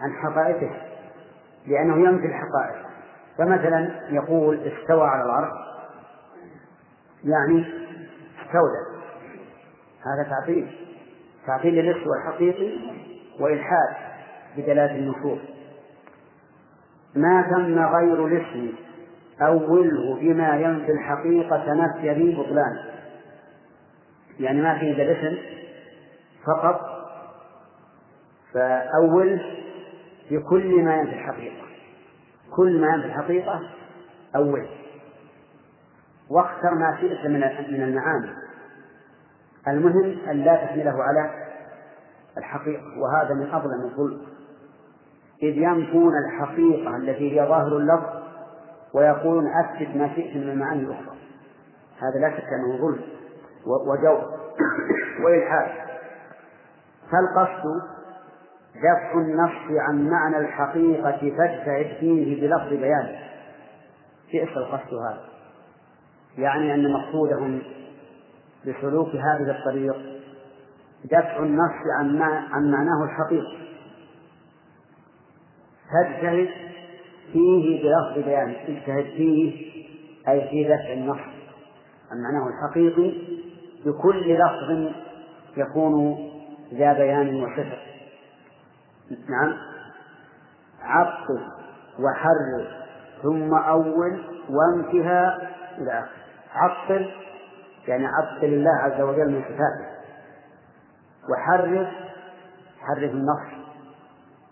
عن 0.00 0.12
حقائقها 0.12 0.86
لأنه 1.66 2.08
ينفي 2.08 2.26
الحقائق 2.26 2.86
فمثلا 3.38 3.90
يقول 4.10 4.60
استوى 4.60 5.08
على 5.08 5.22
العرش 5.24 5.52
يعني 7.24 7.64
استولى 8.42 9.02
هذا 10.02 10.30
تعطيل 10.30 10.70
تعطيل 11.46 11.74
للاستواء 11.74 12.18
الحقيقي 12.18 12.78
وإلحاد 13.40 13.96
بدلالة 14.56 14.94
النصوص 14.96 15.40
ما 17.14 17.42
ثم 17.42 17.78
غير 17.78 18.26
الاسم 18.26 18.72
أوله 19.40 20.16
بما 20.20 20.56
ينفي 20.56 20.92
الحقيقة 20.92 21.74
نفي 21.74 22.36
بطلان. 22.36 22.78
يعني 24.40 24.62
ما 24.62 24.78
في 24.78 24.90
إلا 24.90 25.02
الاسم 25.02 25.38
فقط 26.46 26.91
فأول 28.54 29.40
بكل 30.30 30.82
ما 30.82 30.96
ينفي 30.96 31.12
الحقيقة. 31.12 31.66
كل 32.56 32.80
ما 32.80 32.94
ينفي 32.94 33.06
الحقيقة 33.06 33.60
أول. 34.36 34.66
واختر 36.30 36.74
ما 36.74 36.98
شئت 37.00 37.26
من 37.26 37.40
من 37.68 37.82
المعاني. 37.82 38.30
المهم 39.68 40.18
أن 40.30 40.36
لا 40.36 40.56
تحمله 40.56 41.02
على 41.02 41.30
الحقيقة 42.38 42.98
وهذا 42.98 43.34
من 43.34 43.50
أظلم 43.50 43.84
الظلم. 43.84 44.22
إذ 45.42 45.56
ينفون 45.58 46.12
الحقيقة 46.26 46.96
التي 46.96 47.40
هي 47.40 47.48
ظاهر 47.48 47.76
اللفظ 47.76 48.22
ويقولون 48.94 49.46
أثبت 49.46 49.96
ما 49.96 50.14
شئت 50.14 50.36
من 50.36 50.48
المعاني 50.48 50.80
الأخرى. 50.80 51.16
هذا 51.98 52.20
لا 52.20 52.36
شك 52.36 52.44
أنه 52.44 52.76
ظلم 52.76 53.02
وجور. 53.66 54.40
وإلحاد. 55.24 55.70
فالقصد 57.10 58.01
دفع 58.76 59.12
النص 59.14 59.80
عن 59.80 60.08
معنى 60.10 60.38
الحقيقة 60.38 61.36
فاجتهد 61.36 61.96
فيه 62.00 62.40
بلفظ 62.40 62.68
بيانه 62.68 63.18
بئس 64.32 64.56
القصد 64.56 64.94
هذا؟ 64.94 65.24
يعني 66.38 66.74
أن 66.74 66.92
مقصودهم 66.92 67.62
بسلوك 68.66 69.08
هذه 69.08 69.50
الطريق 69.50 69.96
دفع 71.04 71.38
النص 71.38 71.72
عن 71.98 72.22
عن 72.22 72.70
معناه 72.70 73.04
الحقيقي 73.04 73.62
فاجتهد 75.92 76.48
فيه 77.32 77.82
بلفظ 77.82 78.24
بيان. 78.24 78.50
اجتهد 78.50 79.04
فيه 79.04 79.72
أي 80.28 80.48
في 80.50 80.64
دفع 80.64 80.92
النص 80.92 81.20
عن 82.10 82.18
معناه 82.22 82.48
الحقيقي 82.48 83.12
بكل 83.86 84.34
لفظ 84.34 84.92
يكون 85.56 86.18
ذا 86.74 86.92
بيان 86.92 87.34
وصفة. 87.34 87.91
نعم. 89.28 89.56
عطل 90.82 91.40
وحرر 91.98 92.66
ثم 93.22 93.54
أول 93.54 94.24
وانتهى 94.50 95.38
إلى 95.78 95.90
آخره 95.90 96.22
عطل 96.54 97.10
يعني 97.88 98.06
عطل 98.06 98.44
الله 98.44 98.70
عز 98.70 99.00
وجل 99.00 99.30
من 99.30 99.42
صفاته. 99.42 99.92
وحرر 101.30 101.90
حرف 102.80 103.10
النص 103.10 103.64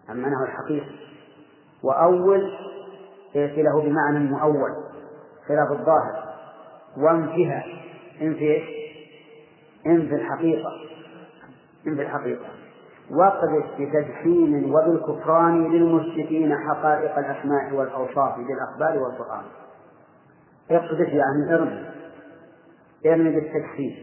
عن 0.08 0.16
الحقيقي 0.44 0.96
وأول 1.82 2.52
له 3.62 3.82
بمعنى 3.82 4.18
مؤول 4.18 4.70
خلاف 5.48 5.72
الظاهر. 5.72 6.34
وانفها 6.96 7.64
انفي 8.22 8.54
إيش؟ 8.54 8.64
انفي 9.86 10.14
الحقيقة 10.14 10.70
انفي 11.86 12.02
الحقيقة. 12.02 12.46
واقذف 13.10 13.64
بتجسيم 13.78 14.74
وبالكفران 14.74 15.72
للمشركين 15.72 16.56
حقائق 16.56 17.18
الأسماء 17.18 17.74
والأوصاف 17.74 18.34
بالأخبار 18.36 19.02
والقرآن. 19.02 19.44
اقذف 20.70 21.08
يعني 21.08 21.54
ارمي 21.54 21.84
ارمي 23.06 23.30
بالتجسيم 23.30 23.96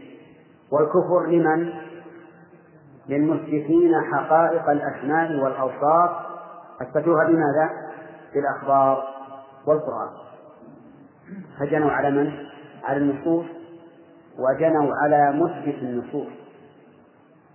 والكفر 0.72 1.26
لمن؟ 1.26 1.72
للمشركين 3.08 3.92
حقائق 4.12 4.70
الأسماء 4.70 5.44
والأوصاف. 5.44 6.10
أثبتوها 6.82 7.24
بماذا؟ 7.24 7.70
بالأخبار 8.34 9.04
والقرآن. 9.66 10.08
فجنوا 11.60 11.90
على 11.90 12.10
من؟ 12.10 12.32
على 12.84 12.98
النصوص 12.98 13.44
وجنوا 14.38 14.94
على 15.02 15.32
مثبت 15.32 15.82
النصوص 15.82 16.28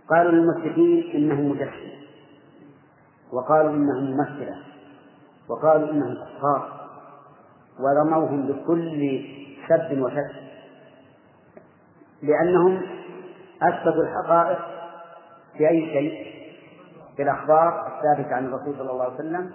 قالوا 0.09 0.31
للمشركين 0.31 1.11
إنه 1.15 1.41
مجسم 1.41 1.93
وقالوا 3.33 3.71
إنه 3.71 3.99
ممثلة 3.99 4.57
وقالوا 5.49 5.89
إنهم 5.89 6.13
كفار 6.13 6.89
ورموهم 7.79 8.47
بكل 8.47 9.25
سب 9.69 10.01
وشتم 10.01 10.43
لأنهم 12.23 12.81
أثبتوا 13.61 14.03
الحقائق 14.03 14.59
في 15.57 15.69
أي 15.69 15.85
شيء؟ 15.85 16.33
بالأخبار 17.17 17.87
الثابتة 17.87 18.35
عن 18.35 18.45
الرسول 18.45 18.75
صلى 18.77 18.91
الله 18.91 19.03
عليه 19.03 19.13
وسلم 19.13 19.51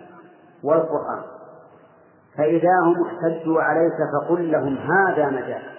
والقرآن. 0.65 1.23
فإذا 2.37 2.73
هم 2.85 3.07
احتجوا 3.07 3.63
عليك 3.63 3.97
فقل 4.13 4.53
لهم 4.53 4.77
هذا 4.77 5.31
مجاز. 5.31 5.78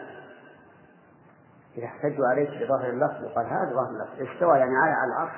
إذا 1.79 1.87
احتجوا 1.87 2.27
عليك 2.27 2.49
بظاهر 2.63 2.89
اللفظ 2.89 3.25
قال 3.35 3.45
هذا 3.45 3.73
ظاهر 3.73 3.89
اللفظ. 3.89 4.33
استوى 4.33 4.57
يعني 4.57 4.75
عالي 4.75 4.91
على 4.91 5.11
العرش. 5.11 5.31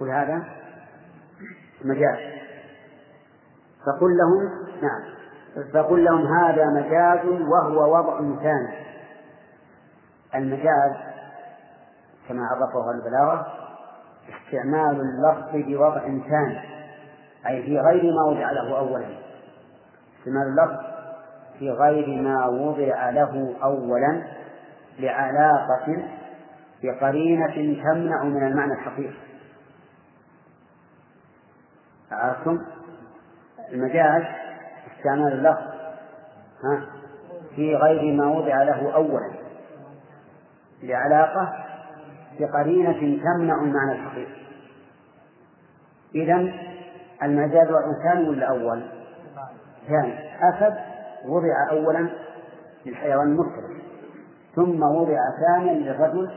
قل 0.00 0.10
هذا 0.10 0.44
مجاز. 1.84 2.18
فقل 3.86 4.16
لهم 4.16 4.50
نعم. 4.82 5.02
فقل 5.74 6.04
لهم 6.04 6.26
هذا 6.26 6.66
مجاز 6.66 7.26
وهو 7.26 7.98
وضع 7.98 8.18
ثاني. 8.18 8.86
المجاز 10.34 10.96
كما 12.28 12.46
عرفه 12.46 12.90
البلاغة 12.90 13.46
استعمال 14.28 15.00
اللفظ 15.00 15.68
بوضع 15.68 16.00
ثاني. 16.00 16.60
أي 17.46 17.62
في 17.62 17.78
غير 17.78 18.12
ما 18.14 18.22
وضع 18.24 18.50
له 18.50 18.78
أولا. 18.78 19.06
استعمال 20.18 20.46
اللفظ 20.48 20.84
في 21.58 21.70
غير 21.70 22.22
ما 22.22 22.46
وضع 22.46 23.10
له 23.10 23.54
أولا. 23.62 24.22
لعلاقة 24.98 26.08
بقرينة 26.82 27.82
تمنع 27.82 28.24
من 28.24 28.46
المعنى 28.46 28.72
الحقيقي. 28.72 29.16
عرفتم 32.12 32.58
المجاز 33.72 34.22
استعمال 34.96 35.32
اللفظ 35.32 35.76
ها 36.64 36.86
في 37.56 37.76
غير 37.76 38.12
ما 38.12 38.26
وضع 38.26 38.62
له 38.62 38.94
أولا. 38.94 39.32
لعلاقة 40.82 41.64
بقرينة 42.40 43.22
تمنع 43.22 43.62
المعنى 43.62 43.92
الحقيقي. 43.92 44.46
إذا 46.14 46.52
المجاز 47.22 47.68
ثاني 48.02 48.28
ولا 48.28 48.46
أول؟ 48.46 48.82
ثاني. 49.88 50.26
أسد 50.36 50.78
وضع 51.24 51.70
أولا 51.70 52.08
للحيوان 52.86 53.26
المفترس 53.26 53.75
ثم 54.56 54.82
وضع 54.82 55.18
ثانيا 55.46 55.72
للرجل 55.72 56.30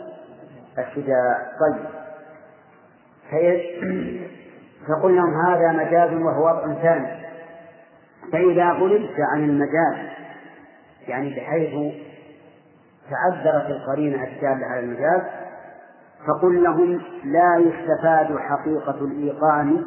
الشجاع. 0.78 1.52
طيب. 1.60 1.86
فقل 4.88 5.16
لهم 5.16 5.46
هذا 5.46 5.72
مجاز 5.72 6.14
وهو 6.14 6.48
وضع 6.48 6.74
ثاني. 6.74 7.20
فإذا 8.32 8.70
غلبت 8.70 9.16
عن 9.34 9.44
المجاز 9.44 10.10
يعني 11.08 11.30
بحيث 11.30 11.94
تعذرت 13.10 13.70
القرينة 13.70 14.24
الدالة 14.24 14.66
على 14.66 14.80
المجاز 14.80 15.22
فقل 16.28 16.64
لهم 16.64 17.02
لا 17.24 17.58
يستفاد 17.58 18.38
حقيقة 18.38 19.06
الإيقان. 19.06 19.86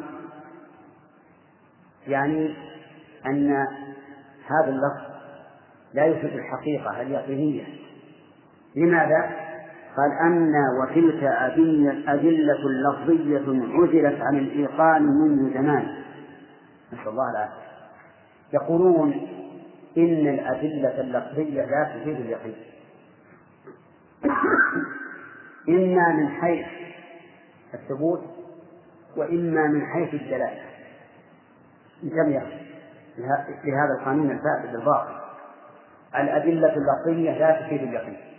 يعني 2.07 2.55
أن 3.25 3.51
هذا 4.47 4.69
اللفظ 4.69 5.13
لا 5.93 6.05
يفيد 6.05 6.33
الحقيقة 6.33 7.01
اليقينية 7.01 7.63
لماذا؟ 8.75 9.31
قال 9.97 10.11
أن 10.21 10.53
وتلك 10.81 11.23
أدلة 12.07 12.69
لفظية 12.69 13.45
عزلت 13.77 14.21
عن 14.21 14.37
الإيقان 14.37 15.03
منذ 15.03 15.53
زمان. 15.53 15.87
نسأل 16.93 17.07
الله 17.07 17.31
العافية. 17.31 17.63
يقولون 18.53 19.13
إن 19.97 20.27
الأدلة 20.27 21.01
اللفظية 21.01 21.65
لا 21.65 21.91
تفيد 21.95 22.15
اليقين 22.15 22.55
إما 25.69 26.13
من 26.13 26.27
حيث 26.27 26.65
الثبوت 27.73 28.21
وإما 29.17 29.67
من 29.67 29.85
حيث 29.85 30.13
الدلالة. 30.13 30.61
انتبه 32.03 32.41
لهذا 33.63 33.99
القانون 33.99 34.31
الفاسد 34.31 34.75
الباطل. 34.75 35.15
الأدلة 36.15 36.75
اللفظية 36.75 37.31
لا 37.31 37.61
تفيد 37.61 37.81
اليقين 37.81 38.32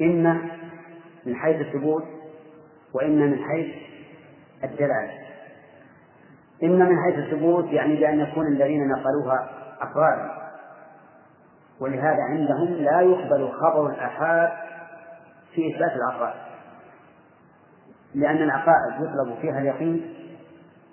إما 0.00 0.50
من 1.26 1.36
حيث 1.36 1.60
الثبوت 1.60 2.04
وإما 2.94 3.26
من 3.26 3.38
حيث 3.38 3.74
الدلالة. 4.64 5.22
إما 6.62 6.84
من 6.84 6.96
حيث 7.04 7.18
الثبوت 7.18 7.64
يعني 7.64 7.96
بأن 7.96 8.20
يكون 8.20 8.46
الذين 8.46 8.88
نقلوها 8.88 9.50
أفرادا 9.80 10.42
ولهذا 11.80 12.22
عندهم 12.22 12.74
لا 12.74 13.00
يقبل 13.00 13.52
خبر 13.52 13.86
الآحاد 13.86 14.50
في 15.54 15.74
إثبات 15.74 15.92
العقائد 15.96 16.40
لأن 18.14 18.36
العقائد 18.36 18.94
يطلب 18.94 19.34
فيها 19.40 19.58
اليقين 19.58 20.14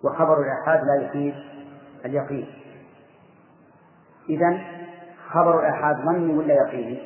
وخبر 0.03 0.37
الآحاد 0.41 0.85
لا 0.85 1.05
يفيد 1.05 1.35
اليقين. 2.05 2.47
إذا 4.29 4.61
خبر 5.29 5.59
الآحاد 5.59 5.95
ظني 6.05 6.33
ولا 6.33 6.53
يقيني؟ 6.53 6.99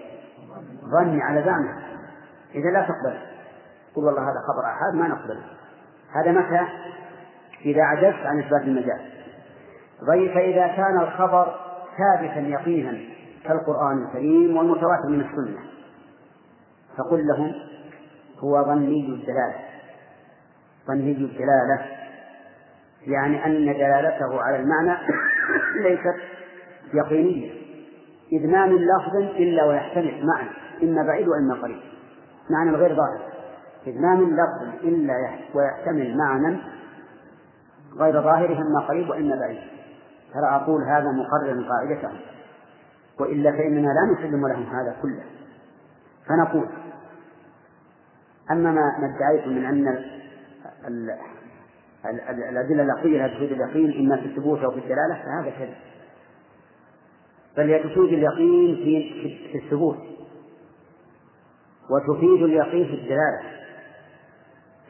ظني 0.91 1.21
على 1.21 1.43
زعمه. 1.43 1.82
إذا 2.55 2.69
لا 2.69 2.81
تقبل. 2.81 3.19
قل 3.95 4.03
والله 4.03 4.21
هذا 4.21 4.39
خبر 4.47 4.65
آحاد 4.65 4.93
ما 4.93 5.07
نقبله 5.07 5.43
هذا 6.11 6.31
متى؟ 6.31 6.67
إذا 7.65 7.83
عجزت 7.83 8.25
عن 8.25 8.39
إثبات 8.39 8.61
المجاز. 8.61 8.99
طيب 10.07 10.33
فإذا 10.33 10.67
كان 10.67 10.99
الخبر 10.99 11.55
ثابتا 11.97 12.39
يقينا 12.39 12.97
كالقرآن 13.43 14.03
الكريم 14.03 14.57
والمتواتر 14.57 15.09
من 15.09 15.21
السنة 15.21 15.59
فقل 16.97 17.27
لهم 17.27 17.53
هو 18.39 18.63
ظني 18.63 19.07
الدلالة 19.09 19.59
ظني 20.87 21.11
الدلالة 21.11 21.85
يعني 23.07 23.45
أن 23.45 23.65
دلالته 23.65 24.41
على 24.41 24.55
المعنى 24.55 24.97
ليست 25.83 26.15
يقينية. 26.93 27.51
إذ 28.31 28.47
ما 28.47 28.65
من 28.65 28.75
لفظ 28.75 29.15
إلا 29.15 29.65
ويحتمل 29.65 30.25
معنى 30.25 30.49
إما 30.83 31.03
بعيد 31.03 31.27
وإما 31.27 31.61
قريب. 31.61 31.92
معنى 32.49 32.71
غير 32.71 32.95
ظاهر. 32.95 33.33
إذ 33.87 34.01
ما 34.01 34.15
من 34.15 34.35
لفظ 34.35 34.83
إلا 34.83 35.13
ويحتمل 35.53 36.17
معنى 36.17 36.57
غير 37.97 38.21
ظاهر 38.21 38.57
إما 38.57 38.87
قريب 38.87 39.09
وإما 39.09 39.35
بعيد. 39.35 39.61
ترى 40.33 40.55
أقول 40.55 40.83
هذا 40.83 41.11
مقرر 41.11 41.63
قاعدتهم. 41.69 42.19
وإلا 43.19 43.51
فإننا 43.51 43.87
لا 43.87 44.13
نسلم 44.13 44.47
لهم 44.47 44.63
هذا 44.63 44.95
كله. 45.01 45.23
فنقول 46.27 46.67
أما 48.51 48.71
ما 48.71 49.15
ادعيتم 49.15 49.49
من 49.49 49.65
أن 49.65 49.99
الأدلة 52.49 52.83
اللفظية 52.83 53.27
لا 53.27 53.27
تفيد 53.27 53.51
اليقين 53.51 54.05
إما 54.05 54.17
في 54.21 54.25
الثبوت 54.25 54.59
أو 54.59 54.71
في 54.71 54.77
الدلالة 54.77 55.15
فهذا 55.15 55.49
كذب. 55.59 55.75
بل 57.57 57.69
هي 57.69 57.79
تفيد 57.83 58.13
اليقين 58.13 58.75
في 59.51 59.57
الثبوت. 59.57 59.97
وتفيد 61.93 62.43
اليقين 62.43 62.85
في 62.85 62.93
الدلالة. 62.93 63.53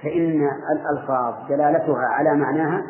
فإن 0.03 0.49
الألفاظ 0.71 1.47
دلالتها 1.49 2.07
على 2.07 2.35
معناها 2.35 2.83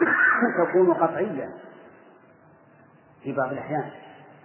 تكون 0.58 0.92
قطعية 0.94 1.48
في 3.22 3.32
بعض 3.32 3.52
الأحيان. 3.52 3.84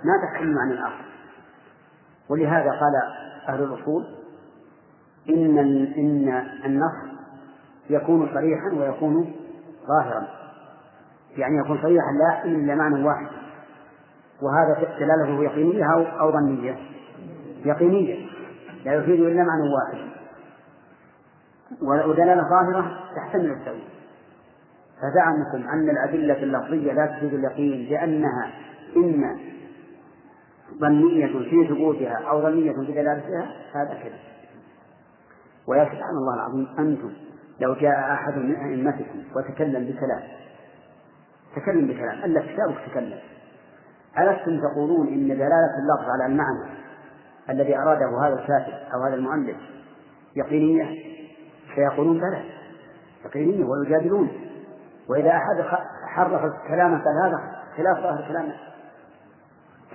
ما 0.04 0.14
تحتمل 0.24 0.56
معنى 0.56 0.88
آخر 0.88 1.06
ولهذا 2.30 2.72
قال 2.72 2.94
أهل 3.50 3.64
الأصول 3.64 4.16
إن 5.30 5.58
إن 5.98 6.44
النص 6.66 7.18
يكون 7.90 8.30
صريحا 8.34 8.70
ويكون 8.74 9.36
ظاهرا. 9.88 10.28
يعني 11.38 11.58
يكون 11.58 11.82
صريحا 11.82 12.12
لا 12.12 12.46
إلا 12.46 12.76
معنى 12.76 13.04
واحد. 13.04 13.28
وهذا 14.42 14.98
دلالته 15.00 15.44
يقينية 15.44 15.86
أو 16.20 16.32
ظنية. 16.32 16.97
يقينية 17.68 18.28
لا 18.86 18.94
يفيد 18.94 19.20
إلا 19.20 19.44
معنى 19.44 19.64
واحد. 19.74 20.08
ودلالة 22.10 22.42
ظاهرة 22.50 23.00
تحتمل 23.16 23.52
التأويل. 23.52 23.88
فزعمكم 25.02 25.70
أن 25.70 25.90
الأدلة 25.90 26.44
اللفظية 26.44 26.94
لا 26.94 27.06
تفيد 27.06 27.34
اليقين 27.34 27.90
لأنها 27.90 28.52
إما 28.98 29.40
ظنية 30.80 31.28
في 31.28 31.68
ثبوتها 31.68 32.30
أو 32.30 32.42
ظنية 32.42 32.72
في 32.72 32.92
دلالتها 32.92 33.52
هذا 33.76 33.94
كذب 34.04 34.20
ويا 35.68 35.86
سبحان 35.86 36.18
الله 36.18 36.36
العظيم 36.36 36.68
أنتم 36.80 37.12
لو 37.60 37.74
جاء 37.74 38.14
أحد 38.14 38.38
من 38.38 38.56
أئمتكم 38.56 39.24
وتكلم 39.36 39.86
بكلام 39.86 40.24
تكلم 41.56 41.88
بكلام 41.88 42.24
ألا 42.24 42.42
كتابك 42.42 42.78
تكلم 42.92 43.20
ألستم 44.20 44.62
تقولون 44.62 45.08
إن 45.08 45.28
دلالة 45.28 45.74
اللفظ 45.80 46.10
على 46.10 46.26
المعنى 46.32 46.78
الذي 47.50 47.78
أراده 47.78 48.28
هذا 48.28 48.34
الكاتب 48.34 48.74
أو 48.94 49.04
هذا 49.04 49.16
المؤلف 49.16 49.58
يقينية 50.36 50.86
فيقولون 51.76 52.18
بلى 52.18 52.44
يقينية 53.26 53.66
ويجادلون. 53.66 54.30
وإذا 55.10 55.30
أحد 55.30 55.62
حرف 56.08 56.46
الكلام 56.46 57.02
قال 57.02 57.16
هذا 57.26 57.56
خلاف 57.78 57.98
ظاهر 57.98 58.28
كلام 58.28 58.52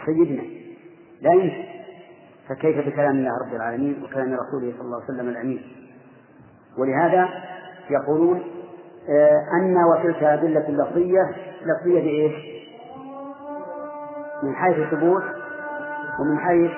سيدنا 0.07 0.43
لا 1.21 1.33
يمكن. 1.33 1.65
فكيف 2.49 2.87
بكلام 2.87 3.17
الله 3.17 3.31
رب 3.47 3.55
العالمين 3.55 4.03
وكلام 4.05 4.35
رسوله 4.35 4.73
صلى 4.73 4.81
الله 4.81 5.03
عليه 5.03 5.05
وسلم 5.05 5.29
الأمين؟ 5.29 5.63
ولهذا 6.79 7.29
يقولون 7.91 8.43
آه 9.09 9.43
أن 9.61 9.77
وتلك 9.85 10.23
أدلة 10.23 10.71
لفظية 10.71 11.35
لفظية 11.63 12.01
بإيش؟ 12.01 12.53
من 14.43 14.55
حيث 14.55 14.79
الثبوت 14.79 15.23
ومن 16.21 16.39
حيث 16.39 16.71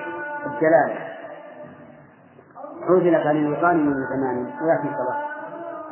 الدلالة 0.47 1.15
عزلت 2.83 3.27
عن 3.27 3.37
الوطان 3.37 3.87
من 3.87 4.07
زمان 4.07 4.37
ويأتي 4.37 4.89
صلاة 4.97 5.25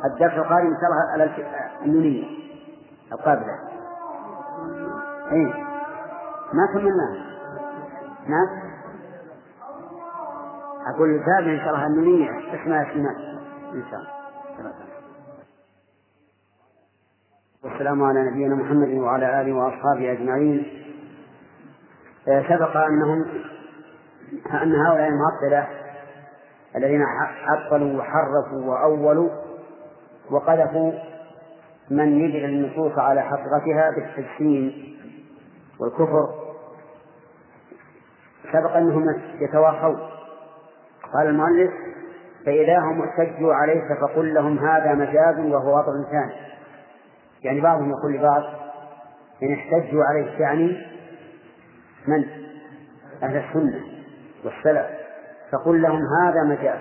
الدرس 0.05 0.33
القادم 0.33 0.67
إن 0.67 0.77
شاء 0.81 0.89
الله 0.89 1.11
على 1.11 1.31
النونية 1.85 2.25
القابلة. 3.11 3.59
إيه. 5.31 5.53
ما 6.53 6.67
كملناها. 6.73 7.25
نعم. 8.27 8.47
أقول 10.95 11.09
الباب 11.09 11.47
إن 11.47 11.59
شاء 11.59 11.69
الله 11.69 11.87
النونية. 11.87 12.29
اسمها 12.29 12.91
اسمها 12.91 13.15
إن 13.73 13.83
شاء 13.91 13.99
الله. 13.99 14.73
والسلام 17.63 18.03
على 18.03 18.29
نبينا 18.29 18.55
محمد 18.55 18.97
وعلى 18.97 19.41
آله 19.41 19.53
وأصحابه 19.53 20.11
أجمعين. 20.11 20.65
سبق 22.25 22.77
أنهم 22.77 23.25
أن 24.63 24.75
هؤلاء 24.75 25.07
المعطلة 25.07 25.67
الذين 26.75 27.01
عطلوا 27.47 27.99
وحرفوا 27.99 28.65
وأولوا 28.65 29.29
وقذفوا 30.31 30.91
من 31.89 32.19
يجعل 32.19 32.49
النصوص 32.49 32.97
على 32.97 33.21
حقيقتها 33.21 33.91
بالتجسيم 33.91 34.93
والكفر 35.79 36.29
سبق 38.53 38.75
أنهم 38.75 39.05
يتواخون 39.39 39.99
قال 41.13 41.27
المؤلف 41.27 41.71
فإذا 42.45 42.79
هم 42.79 43.01
احتجوا 43.01 43.53
عليك 43.53 43.83
فقل 44.01 44.33
لهم 44.33 44.59
هذا 44.59 44.93
مجاز 44.93 45.39
وهو 45.39 45.77
وضع 45.77 46.11
ثاني. 46.11 46.33
يعني 47.43 47.61
بعضهم 47.61 47.89
يقول 47.89 48.13
لبعض 48.13 48.43
إن 49.43 49.53
احتجوا 49.53 50.03
عليك 50.03 50.39
يعني 50.39 50.77
من؟ 52.07 52.25
أهل 53.23 53.37
السنة. 53.37 53.92
والسلف 54.45 54.85
فقل 55.51 55.81
لهم 55.81 56.01
هذا 56.21 56.43
مجاز 56.43 56.79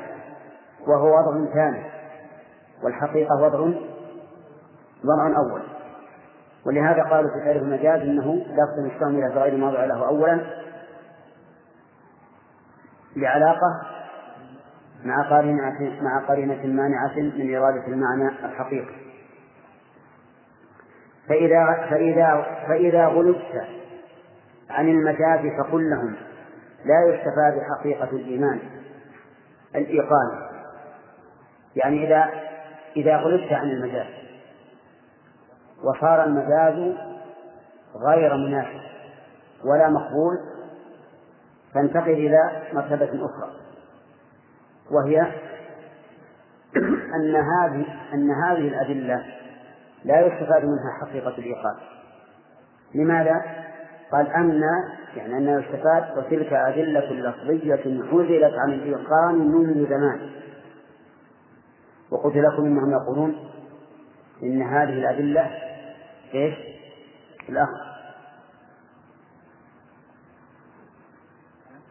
وهو 0.86 1.18
وضع 1.18 1.52
ثاني 1.54 1.84
والحقيقة 2.82 3.34
وضع 3.42 3.58
وضع 5.04 5.36
أول. 5.36 5.62
ولهذا 6.66 7.02
قالوا 7.02 7.30
في 7.30 7.44
تعريف 7.44 7.62
المجاز 7.62 8.00
إنه 8.00 8.34
لفظ 8.34 8.92
مستعمل 8.92 9.32
في 9.32 9.38
غير 9.38 9.56
موضع 9.56 9.84
له 9.84 10.06
اولا 10.06 10.40
لعلاقة 13.16 13.82
مع 15.04 15.30
قرينة 15.30 16.02
مع 16.02 16.26
قرينة 16.28 16.66
مانعة 16.66 17.16
من 17.16 17.56
إرادة 17.56 17.86
المعنى 17.86 18.28
الحقيقي. 18.28 18.94
فإذا 21.28 21.86
فإذا 21.90 22.46
فإذا 22.68 23.06
غلبت 23.06 23.66
عن 24.70 24.88
المجاز 24.88 25.40
فقل 25.58 25.90
لهم 25.90 26.14
لا 26.84 27.14
يستفاد 27.14 27.62
حقيقة 27.78 28.10
الإيمان. 28.10 28.60
الإيقان. 29.74 30.48
يعني 31.76 32.06
إذا 32.06 32.30
إذا 32.96 33.16
غلبت 33.16 33.52
عن 33.52 33.70
المجاز. 33.70 34.06
وصار 35.84 36.24
المجاز 36.24 36.96
غير 37.96 38.36
مناسب 38.36 38.80
ولا 39.64 39.88
مقبول 39.88 40.38
تنتقل 41.74 42.12
إلى 42.12 42.62
مرتبة 42.72 43.26
أخرى. 43.26 43.50
وهي 44.90 45.20
أن 47.16 47.36
هذه 47.36 47.86
أن 48.14 48.30
هذه 48.30 48.68
الأدلة 48.68 49.24
لا 50.04 50.20
يستفاد 50.20 50.64
منها 50.64 50.98
حقيقة 51.00 51.38
الإيقان. 51.38 51.76
لماذا؟ 52.94 53.42
قال 54.12 54.26
أن 54.26 54.62
يعني 55.16 55.38
أنه 55.38 55.60
يستفاد 55.60 56.18
وتلك 56.18 56.52
أدلة 56.52 57.12
لفظية 57.12 58.02
حذلت 58.10 58.54
عن 58.54 58.72
الإيقان 58.72 59.38
منذ 59.38 59.88
زمان. 59.88 60.30
وقلت 62.10 62.36
لكم 62.36 62.64
إنهم 62.64 62.92
يقولون 62.92 63.50
إن 64.42 64.62
هذه 64.62 64.92
الأدلة 64.92 65.50
إيش؟ 66.34 66.54
الأخ 67.48 67.68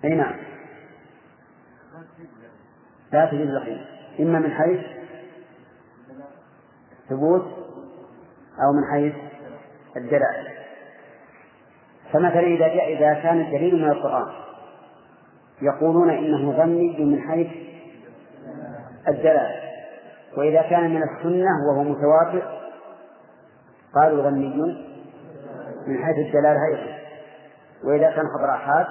أي 0.05 0.09
نعم. 0.09 0.35
لا 3.13 3.25
تجد 3.25 3.41
اليقين 3.41 3.85
إما 4.19 4.39
من 4.39 4.51
حيث 4.51 4.79
ثبوت 7.09 7.45
أو 8.63 8.73
من 8.73 8.91
حيث 8.91 9.15
الدلالة 9.97 10.60
فمثلا 12.13 12.39
إذا 12.47 12.67
جاء 12.67 12.93
إذا 12.93 13.13
كان 13.13 13.41
الدليل 13.41 13.75
من 13.75 13.89
القرآن 13.89 14.27
يقولون 15.61 16.09
إنه 16.09 16.51
ظني 16.51 17.05
من 17.05 17.21
حيث 17.21 17.47
الدلالة. 19.07 19.55
وإذا 20.37 20.61
كان 20.61 20.89
من 20.89 21.03
السنة 21.03 21.49
وهو 21.69 21.83
متواتر 21.83 22.43
قالوا 23.95 24.23
ظني 24.23 24.75
من 25.87 25.97
حيث 25.97 26.17
الدلالة 26.27 26.59
أيضا. 26.71 26.97
وإذا 27.83 28.11
كان 28.11 28.25
خبر 28.27 28.49
أحاد 28.49 28.85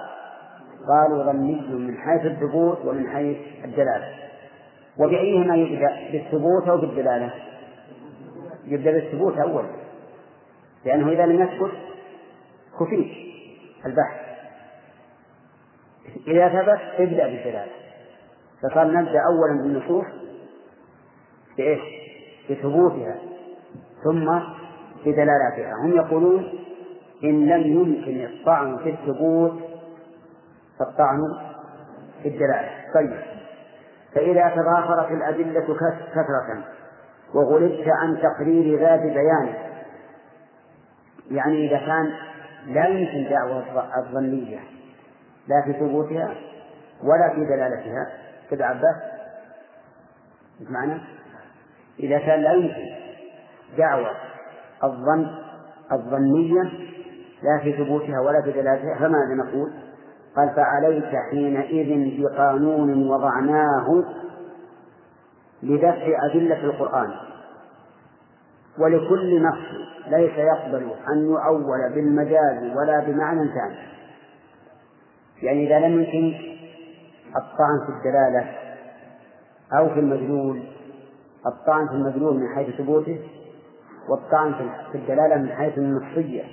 قالوا 0.89 1.33
ظني 1.33 1.61
من 1.71 1.97
حيث 1.97 2.27
الثبوت 2.27 2.79
ومن 2.85 3.09
حيث 3.09 3.37
الدلالة. 3.65 4.09
وبأيهما 4.99 5.57
يبدأ؟ 5.57 5.97
بالثبوت 6.13 6.69
أو 6.69 6.77
بالدلالة؟ 6.77 7.31
يبدأ 8.67 8.91
بالثبوت 8.91 9.39
أولا 9.39 9.69
لأنه 10.85 11.09
إذا 11.13 11.27
لم 11.27 11.43
يثبت 11.43 11.90
كفيت 12.81 13.13
البحث. 13.87 14.21
إذا 16.27 16.49
ثبت 16.49 16.81
ابدأ 16.99 17.27
بالدلالة. 17.27 17.73
فقال 18.63 18.95
نبدأ 18.95 19.21
أولا 19.27 19.63
بالنصوص 19.63 20.07
بإيش؟ 21.57 21.81
بثبوتها. 22.51 23.17
ثم 24.05 24.39
بدلالاتها. 25.07 25.75
هم 25.85 25.93
يقولون 25.93 26.53
إن 27.25 27.47
لم 27.47 27.61
يمكن 27.61 28.25
الطعن 28.25 28.79
في 28.79 28.91
الثبوت 28.91 29.53
فالطعن 30.79 31.21
في 32.23 32.29
الدلالة. 32.29 32.71
طيب. 32.95 33.21
فإذا 34.15 34.49
تضافرت 34.49 35.11
الأدلة 35.11 35.77
كثرة 36.13 36.65
وغلبت 37.35 37.89
عن 37.89 38.19
تقرير 38.23 38.81
ذات 38.81 39.01
بيان 39.01 39.55
يعني 41.31 41.69
إذا 41.69 41.79
كان 41.79 42.13
لا 42.67 42.87
يمكن 42.87 43.31
دعوة 43.31 43.65
الظنية 43.99 44.59
لا 45.49 45.63
في 45.65 45.73
ثبوتها 45.73 46.35
ولا 47.03 47.35
في 47.35 47.45
دلالتها. 47.45 48.07
كذا 48.51 48.65
عباس 48.65 48.97
معنى؟ 50.71 51.01
إذا 52.01 52.19
كان 52.19 52.41
لا 52.41 52.53
يمكن 52.53 52.87
دعوة 53.79 54.11
الظن 54.85 55.27
الظنية 55.93 56.63
لا 57.43 57.59
في 57.63 57.73
ثبوتها 57.73 58.21
ولا 58.21 58.43
في 58.43 58.53
دلالتها 58.53 58.95
فماذا 58.99 59.35
نقول؟ 59.47 59.73
قال 60.37 60.51
فعليك 60.57 61.17
حينئذ 61.31 62.21
بقانون 62.23 63.09
وضعناه 63.09 64.05
لدفع 65.63 66.27
أدلة 66.31 66.65
القرآن. 66.65 67.30
ولكل 68.79 69.43
نص 69.43 69.91
ليس 70.07 70.39
يقبل 70.39 70.91
أن 71.13 71.25
يؤول 71.25 71.93
بالمجاز 71.95 72.77
ولا 72.77 73.01
بمعنى 73.01 73.49
ثاني. 73.49 73.91
يعني 75.43 75.67
إذا 75.67 75.87
لم 75.87 76.01
يمكن 76.01 76.35
الطعن 77.37 77.87
في 77.87 77.93
الدلالة 77.93 78.53
أو 79.73 79.89
في 79.89 80.01
المدلول 80.01 80.63
الطعن 81.47 81.89
في 81.89 81.95
المدلول 81.95 82.37
من 82.37 82.49
حيث 82.55 82.77
ثبوته 82.77 83.21
والطعن 84.09 84.55
في 84.93 84.99
الدلالة 84.99 85.37
من 85.37 85.53
حيث 85.53 85.79
النصية. 85.79 86.45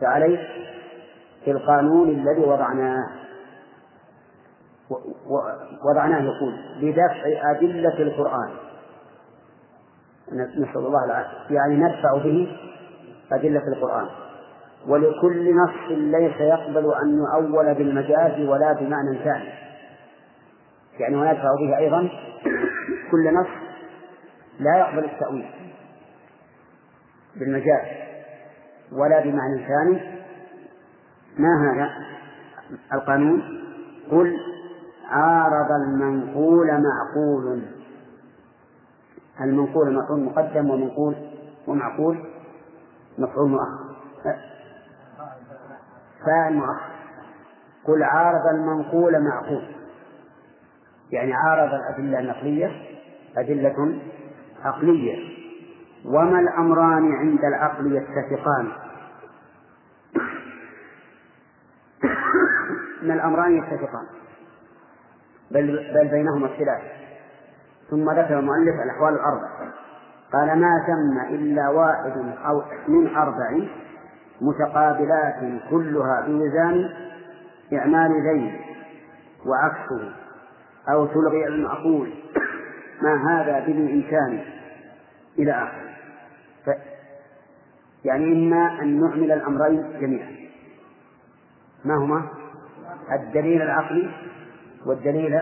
فعليك 0.00 0.40
في 1.44 1.50
القانون 1.50 2.08
الذي 2.08 2.40
وضعناه. 2.40 3.08
وضعناه 5.84 6.20
يقول 6.22 6.54
بدفع 6.82 7.50
أدلة 7.50 8.02
القرآن. 8.02 8.67
نسأل 10.32 10.76
الله 10.76 11.04
العافية. 11.04 11.54
يعني 11.54 11.76
ندفع 11.76 12.14
به 12.24 12.56
أدلة 13.32 13.62
القرآن. 13.68 14.06
ولكل 14.86 15.56
نص 15.56 15.90
ليس 15.90 16.40
يقبل 16.40 16.92
أن 17.02 17.18
يؤول 17.18 17.74
بالمجاز 17.74 18.40
ولا 18.48 18.72
بمعنى 18.72 19.18
ثاني. 19.24 19.50
يعني 20.98 21.16
وندفع 21.16 21.54
به 21.60 21.78
أيضا 21.78 22.08
كل 23.10 23.34
نص 23.34 23.46
لا 24.60 24.78
يقبل 24.78 25.04
التأويل 25.04 25.50
بالمجاز 27.36 27.86
ولا 28.92 29.20
بمعنى 29.20 29.66
ثاني. 29.68 30.18
ما 31.38 31.72
هذا 31.72 31.90
القانون؟ 32.92 33.42
قل 34.10 34.36
عارض 35.10 35.70
المنقول 35.70 36.66
معقول. 36.66 37.77
المنقول 39.40 39.94
مفعول 39.94 40.20
مقدم 40.20 40.70
ومنقول 40.70 41.14
ومعقول 41.66 42.24
مفعول 43.18 43.50
مؤخر. 43.50 44.38
فاعل 46.26 46.54
مؤخر. 46.54 46.90
قل 47.84 48.02
عارض 48.02 48.46
المنقول 48.54 49.24
معقول. 49.24 49.62
يعني 51.10 51.34
عارض 51.34 51.74
الأدلة 51.74 52.18
النقلية 52.18 52.70
أدلة 53.36 54.00
عقلية. 54.64 55.38
وما 56.04 56.40
الأمران 56.40 57.12
عند 57.12 57.44
العقل 57.44 57.96
يتفقان؟ 57.96 58.68
ما 63.02 63.14
الأمران 63.14 63.58
يتفقان؟ 63.58 64.06
بل, 65.50 65.94
بل 65.94 66.08
بينهما 66.08 66.46
اختلاف. 66.46 66.82
ثم 67.90 68.10
ذكر 68.10 68.38
المؤلف 68.38 68.74
الأحوال 68.84 69.14
الأربع. 69.14 69.48
قال 70.32 70.60
ما 70.60 70.84
ثم 70.86 71.34
إلا 71.34 71.68
واحد 71.68 72.34
أو 72.46 72.62
من 72.88 73.16
أربع 73.16 73.68
متقابلات 74.40 75.62
كلها 75.70 76.26
بميزان 76.26 76.90
إعمال 77.72 78.22
ذين 78.22 78.60
وعكسه 79.46 80.12
أو 80.92 81.06
تلغي 81.06 81.46
المعقول. 81.46 82.10
ما 83.02 83.30
هذا 83.30 83.66
بالإمكان 83.66 84.44
إلى 85.38 85.52
آخره. 85.52 85.88
يعني 88.04 88.32
إما 88.32 88.82
أن 88.82 89.00
نعمل 89.00 89.32
الأمرين 89.32 90.00
جميعا. 90.00 90.30
ما 91.84 91.94
هما؟ 91.94 92.22
الدليل 93.12 93.62
العقلي 93.62 94.10
والدليل 94.86 95.40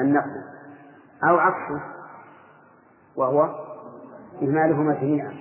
النقل 0.00 0.51
أو 1.28 1.38
عكسه 1.38 1.82
وهو 3.16 3.42
إهمالهما 4.42 4.94
جميعا 4.94 5.34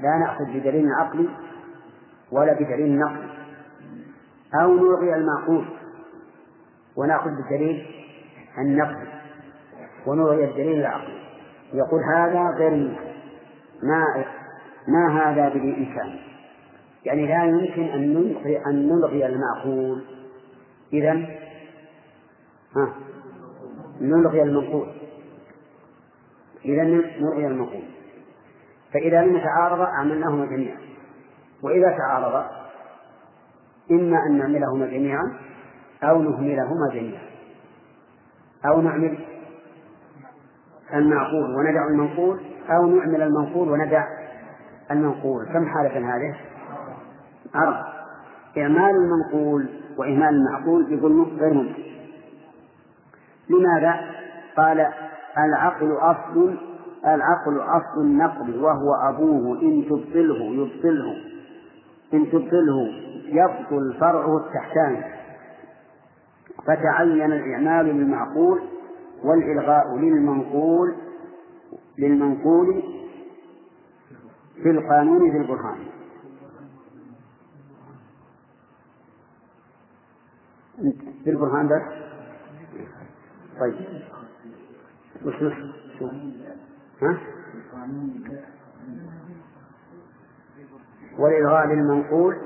لا 0.00 0.18
نأخذ 0.18 0.44
بدليل 0.44 0.92
عقلي 0.92 1.28
ولا 2.32 2.52
بدليل 2.52 2.98
نقلي. 2.98 3.36
أو 4.54 4.74
نلغي 4.74 5.14
المعقول 5.14 5.64
ونأخذ 6.96 7.30
بالدليل 7.30 7.86
النقلي 8.58 9.06
ونلغي 10.06 10.44
الدليل 10.44 10.80
العقلي. 10.80 11.26
يقول 11.72 12.00
هذا 12.14 12.50
غير 12.58 12.98
ما 13.82 14.24
ما 14.88 15.22
هذا 15.22 15.48
بالإمكان 15.48 16.18
يعني 17.04 17.26
لا 17.26 17.44
يمكن 17.44 17.82
أن 17.82 18.14
نلغي 18.14 18.66
أن 18.66 18.88
نلغي 18.88 19.26
المعقول. 19.26 20.04
إذا 20.92 21.12
ها؟ 22.76 22.94
نلغي 24.00 24.42
المنقول. 24.42 24.88
إذا 26.64 26.82
نلغي 27.20 27.46
المنقول. 27.46 27.84
فإذا 28.92 29.22
لم 29.22 29.36
يتعارضا 29.36 29.86
عملناهما 29.86 30.46
جميعا. 30.46 30.78
وإذا 31.62 31.96
تعارضا 31.98 32.50
إما 33.90 34.18
أن 34.26 34.38
نعملهما 34.38 34.86
جميعا 34.86 35.38
أو 36.02 36.22
نهملهما 36.22 36.90
جميعا. 36.94 37.22
أو 38.66 38.80
نعمل 38.80 39.18
المعقول 40.94 41.54
وندع 41.54 41.88
المنقول 41.88 42.40
أو 42.70 42.86
نعمل 42.86 43.22
المنقول 43.22 43.68
وندع 43.68 44.04
المنقول. 44.90 45.46
كم 45.46 45.66
حالة 45.66 46.16
هذه؟ 46.16 46.36
أربع 47.54 47.96
إعمال 48.58 48.94
المنقول 48.96 49.68
وإهمال 49.98 50.28
المعقول 50.28 50.92
يقول 50.92 51.22
غير 51.40 51.54
ممكن. 51.54 51.85
لماذا؟ 53.50 54.00
قال 54.56 54.86
العقل 55.38 55.92
أصل 55.92 56.58
العقل 57.06 57.60
أصل 57.60 58.00
النقل 58.00 58.60
وهو 58.64 58.94
أبوه 58.94 59.62
إن 59.62 59.84
تبطله 59.88 60.44
يبطله 60.44 61.16
إن 62.14 62.30
تبطله 62.30 62.88
يبطل 63.26 63.96
فرعه 64.00 64.36
التحتاني 64.36 65.04
فتعين 66.66 67.32
الإعمال 67.32 67.86
للمعقول 67.86 68.60
والإلغاء 69.24 69.96
للمنقول 69.96 70.94
للمنقول 71.98 72.82
في 74.62 74.70
القانون 74.70 75.30
ذي 75.30 75.38
البرهان. 75.38 75.78
في 81.24 81.30
البرهان 81.30 81.66
بس؟ 81.68 82.05
طيب. 83.60 84.02
وش 85.24 85.34
شو 85.98 86.08
ها؟ 87.02 87.20
والإلغاء 91.18 91.66
للمنقول 91.66 92.36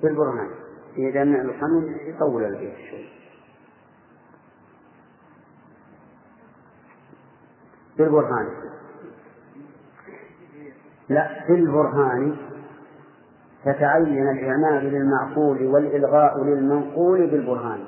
في 0.00 0.06
البرهان 0.06 0.50
إذا 0.96 1.22
القانون 1.22 1.96
يطول 1.96 2.44
البيت 2.44 2.76
شوي. 2.90 3.08
في 7.96 8.02
البرهان 8.02 8.48
لا 11.08 11.44
في 11.46 11.54
تتعين 13.64 14.28
الإعمال 14.28 14.84
للمعقول 14.84 15.66
والإلغاء 15.66 16.44
للمنقول 16.44 17.26
بالبرهان. 17.26 17.84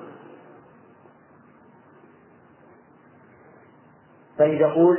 طيب 4.38 4.60
يقول 4.60 4.98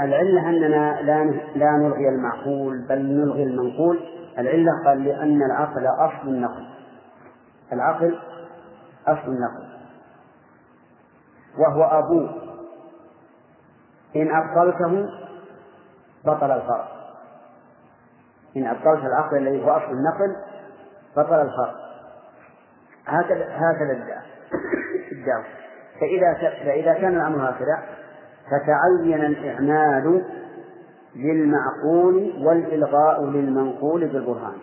العلة 0.00 0.48
أننا 0.50 1.00
لا 1.02 1.24
لا 1.54 1.70
نلغي 1.70 2.08
المعقول 2.08 2.86
بل 2.88 2.98
نلغي 2.98 3.42
المنقول. 3.42 4.00
العلة 4.38 4.70
قال 4.84 5.04
لأن 5.04 5.42
العقل 5.42 5.86
أصل 5.86 6.28
النقل. 6.28 6.66
العقل 7.72 8.18
أصل 9.06 9.28
النقل. 9.28 9.72
وهو 11.58 11.82
أبوه. 11.82 12.42
إن 14.16 14.28
أبطلته 14.34 15.08
بطل 16.24 16.50
الفرق 16.50 16.91
إن 18.56 18.66
أبطلت 18.66 19.04
العقل 19.04 19.36
الذي 19.36 19.64
هو 19.64 19.70
أصل 19.70 19.90
النقل 19.92 20.36
بطل 21.16 21.40
الفرق 21.40 21.74
هكذا 23.06 23.44
هكذا 23.50 23.92
الدعوة 25.12 25.44
فإذا 26.00 26.34
فإذا 26.64 26.94
كان 26.94 27.16
الأمر 27.16 27.50
هكذا 27.50 27.82
فتعين 28.46 29.24
الإعمال 29.24 30.24
للمعقول 31.16 32.46
والإلغاء 32.46 33.24
للمنقول 33.24 34.08
بالبرهان. 34.08 34.58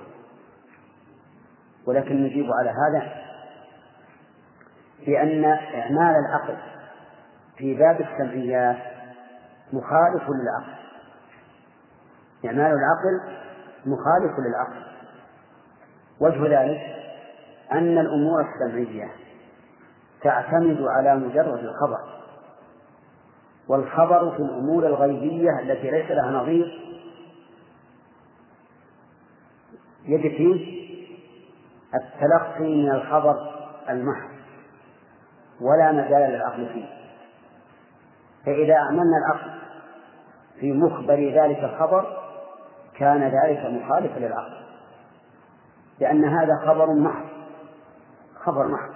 ولكن 1.87 2.23
نجيب 2.23 2.45
على 2.59 2.69
هذا 2.69 3.11
بأن 5.05 5.45
إعمال 5.45 6.15
العقل 6.25 6.57
في 7.57 7.75
باب 7.75 8.01
السمعيات 8.01 8.77
مخالف 9.73 10.23
للعقل. 10.29 10.79
إعمال 12.45 12.77
العقل 12.77 13.39
مخالف 13.85 14.39
للعقل. 14.39 14.89
وجه 16.19 16.61
ذلك 16.61 16.81
أن 17.71 17.97
الأمور 17.97 18.41
السمعية 18.41 19.11
تعتمد 20.21 20.81
على 20.81 21.15
مجرد 21.15 21.59
الخبر 21.59 22.19
والخبر 23.67 24.31
في 24.31 24.39
الأمور 24.39 24.87
الغيبية 24.87 25.59
التي 25.59 25.91
ليس 25.91 26.11
لها 26.11 26.31
نظير 26.31 26.79
يجب 30.05 30.29
فيه 30.29 30.79
التلقي 31.95 32.75
من 32.75 32.91
الخبر 32.91 33.35
المحض 33.89 34.29
ولا 35.61 35.91
مجال 35.91 36.31
للعقل 36.31 36.69
فيه. 36.73 36.85
فإذا 38.45 38.73
أعملنا 38.73 39.17
العقل 39.25 39.59
في 40.59 40.71
مخبر 40.71 41.31
ذلك 41.33 41.63
الخبر 41.63 42.28
كان 42.99 43.23
ذلك 43.23 43.65
مخالفا 43.65 44.19
للعقل. 44.19 44.59
لأن 45.99 46.25
هذا 46.25 46.55
خبر 46.65 46.93
محض. 46.93 47.25
خبر 48.39 48.67
محض. 48.67 48.93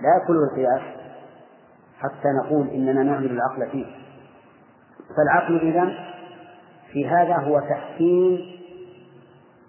لا 0.00 0.22
يكون 0.22 0.36
القياس 0.36 0.82
حتى 1.98 2.28
نقول 2.44 2.68
إننا 2.68 3.02
نعمل 3.02 3.30
العقل 3.30 3.70
فيه. 3.70 3.86
فالعقل 5.16 5.60
إذا 5.60 5.94
في 6.92 7.08
هذا 7.08 7.36
هو 7.36 7.60
تحكيم 7.60 8.38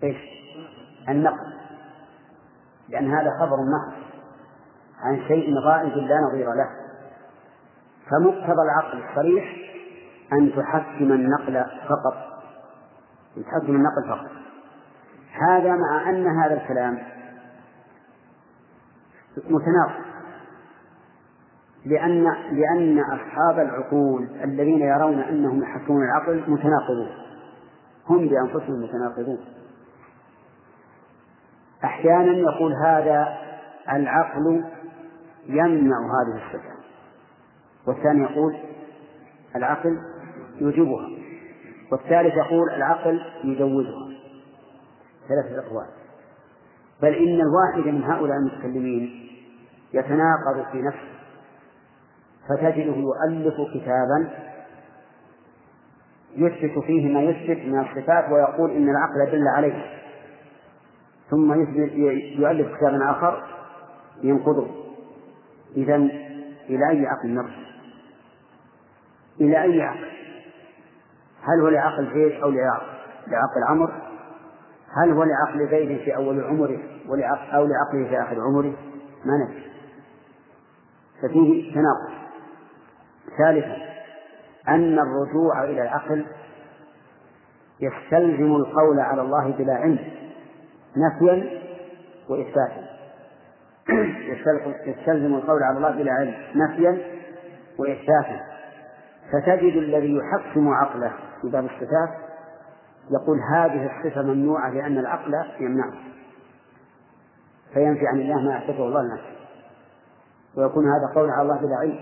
إيش؟ 0.04 0.18
النقل. 1.10 1.54
لأن 2.90 3.14
هذا 3.14 3.32
خبر 3.40 3.58
محض 3.58 3.98
عن 5.00 5.28
شيء 5.28 5.60
غائب 5.60 5.98
لا 5.98 6.16
نظير 6.30 6.54
له. 6.54 6.70
فمقتضى 8.12 8.62
العقل 8.62 9.04
الصريح 9.10 9.56
أن 10.34 10.52
تحكم 10.56 11.12
النقل 11.12 11.66
فقط. 11.90 12.27
تحكم 13.44 13.76
النقل 13.76 14.10
فقط 14.10 14.32
هذا 15.32 15.76
مع 15.76 16.10
أن 16.10 16.28
هذا 16.28 16.54
الكلام 16.54 17.00
متناقض. 19.38 20.08
لأن 21.86 22.24
لأن 22.52 23.00
أصحاب 23.00 23.60
العقول 23.60 24.28
الذين 24.44 24.80
يرون 24.80 25.20
أنهم 25.20 25.64
يحكمون 25.64 26.04
العقل 26.04 26.44
متناقضون. 26.48 27.10
هم 28.10 28.28
بأنفسهم 28.28 28.84
متناقضون. 28.84 29.40
أحيانا 31.84 32.32
يقول 32.32 32.74
هذا 32.86 33.38
العقل 33.92 34.66
يمنع 35.48 35.98
هذه 35.98 36.46
الصفة. 36.46 36.78
والثاني 37.88 38.24
يقول 38.24 38.58
العقل 39.56 39.98
يوجبها 40.62 41.17
والثالث 41.92 42.34
يقول 42.36 42.70
العقل 42.70 43.22
يجوزها 43.44 44.08
ثلاثة 45.28 45.68
أقوال 45.68 45.88
بل 47.02 47.14
إن 47.14 47.42
الواحد 47.42 47.94
من 47.94 48.04
هؤلاء 48.04 48.38
المتكلمين 48.38 49.30
يتناقض 49.94 50.72
في 50.72 50.82
نفسه 50.82 51.18
فتجده 52.50 52.96
يؤلف 52.96 53.54
كتابا 53.74 54.30
يثبت 56.36 56.84
فيه 56.84 57.14
ما 57.14 57.22
يثبت 57.22 57.66
من 57.66 57.80
الصفات 57.80 58.32
ويقول 58.32 58.72
إن 58.72 58.90
العقل 58.90 59.32
دل 59.32 59.48
عليه 59.48 59.86
ثم 61.30 61.54
يؤلف 62.40 62.78
كتابا 62.78 63.12
آخر 63.12 63.44
ينقضه 64.24 64.68
إذا 65.78 65.96
إلى 66.70 66.90
أي 66.90 67.06
عقل 67.08 67.30
نرجع؟ 67.30 67.68
إلى 69.42 69.64
أي 69.64 69.82
عقل؟ 69.82 70.08
هل 71.48 71.62
هو 71.62 71.68
لعقل 71.68 72.14
زيد 72.14 72.42
أو 72.42 72.50
لعقل 73.28 73.64
عمر؟ 73.70 73.92
هل 75.02 75.12
هو 75.12 75.24
لعقل 75.24 75.70
زيد 75.72 75.98
في 75.98 76.16
أول 76.16 76.44
عمره 76.44 76.80
أو 77.54 77.66
لعقله 77.66 78.10
في 78.10 78.22
آخر 78.22 78.42
عمره؟ 78.42 78.74
ما 79.26 79.38
نفي 79.44 79.68
ففيه 81.22 81.74
تناقض. 81.74 82.18
ثالثا 83.38 83.78
أن 84.68 85.00
الرجوع 85.00 85.64
إلى 85.64 85.82
العقل 85.82 86.26
يستلزم 87.80 88.56
القول 88.56 89.00
على 89.00 89.22
الله 89.22 89.52
بلا 89.52 89.74
علم 89.74 90.00
نفيا 90.98 91.50
وإثباتا. 92.30 92.88
يستلزم 94.88 95.36
القول 95.36 95.64
على 95.64 95.78
الله 95.78 95.92
بلا 95.92 96.12
علم 96.12 96.34
نفيا 96.56 96.98
وإثباتا. 97.80 98.57
فتجد 99.32 99.76
الذي 99.78 100.16
يحكم 100.16 100.70
عقله 100.70 101.14
في 101.42 101.50
باب 101.50 101.66
الصفات 101.66 102.10
يقول 103.12 103.40
هذه 103.54 103.86
الصفة 103.86 104.22
ممنوعة 104.22 104.70
لأن 104.70 104.98
العقل 104.98 105.34
يمنعها 105.60 106.08
فينفي 107.74 108.08
عن 108.08 108.20
الله 108.20 108.42
ما 108.42 108.58
أثبته 108.58 108.88
الله 108.88 109.02
لنفسه. 109.02 109.38
ويكون 110.58 110.86
هذا 110.86 111.14
قول 111.16 111.30
على 111.30 111.42
الله 111.42 111.62
بلا 111.62 111.76
علم. 111.76 112.00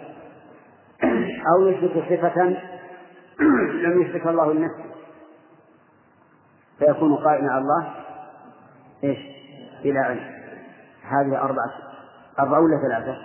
أو 1.56 1.68
يثبت 1.68 2.04
صفة 2.10 2.44
لم 3.84 4.02
يثبتها 4.02 4.30
الله 4.30 4.54
لنفسه. 4.54 4.86
فيكون 6.80 7.16
قائما 7.16 7.52
على 7.52 7.62
الله 7.62 7.94
إيش؟ 9.04 9.18
بلا 9.84 10.02
علم. 10.02 10.36
هذه 11.04 11.42
أربعة. 11.42 11.72
أربعة 12.40 12.60
ولا 12.60 12.82
ثلاثة؟ 12.88 13.18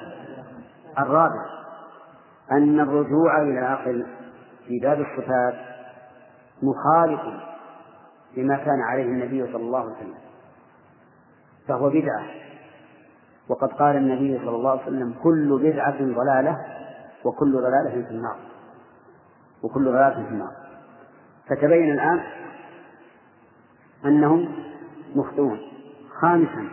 الرابع. 0.99 1.60
أن 2.53 2.81
الرجوع 2.81 3.43
إلى 3.43 3.59
العقل 3.59 4.07
في 4.67 4.79
باب 4.79 5.01
الصفات 5.01 5.55
مخالف 6.63 7.21
لما 8.37 8.57
كان 8.57 8.81
عليه 8.81 9.05
النبي 9.05 9.53
صلى 9.53 9.63
الله 9.63 9.79
عليه 9.79 9.97
وسلم 9.97 10.19
فهو 11.69 11.91
بدعة. 11.91 12.25
وقد 13.49 13.69
قال 13.69 13.97
النبي 13.97 14.39
صلى 14.39 14.57
الله 14.57 14.71
عليه 14.71 14.83
وسلم 14.83 15.15
كل 15.23 15.59
بدعة 15.63 15.99
ضلالة 15.99 16.57
وكل 17.25 17.53
ضلالة 17.53 18.03
في 18.09 18.11
النار. 18.11 18.37
وكل 19.63 19.85
ضلالة 19.85 20.25
في 20.25 20.31
النار. 20.31 20.53
فتبين 21.49 21.93
الآن 21.93 22.21
أنهم 24.05 24.49
مخطئون. 25.15 25.59
خامسا 26.21 26.69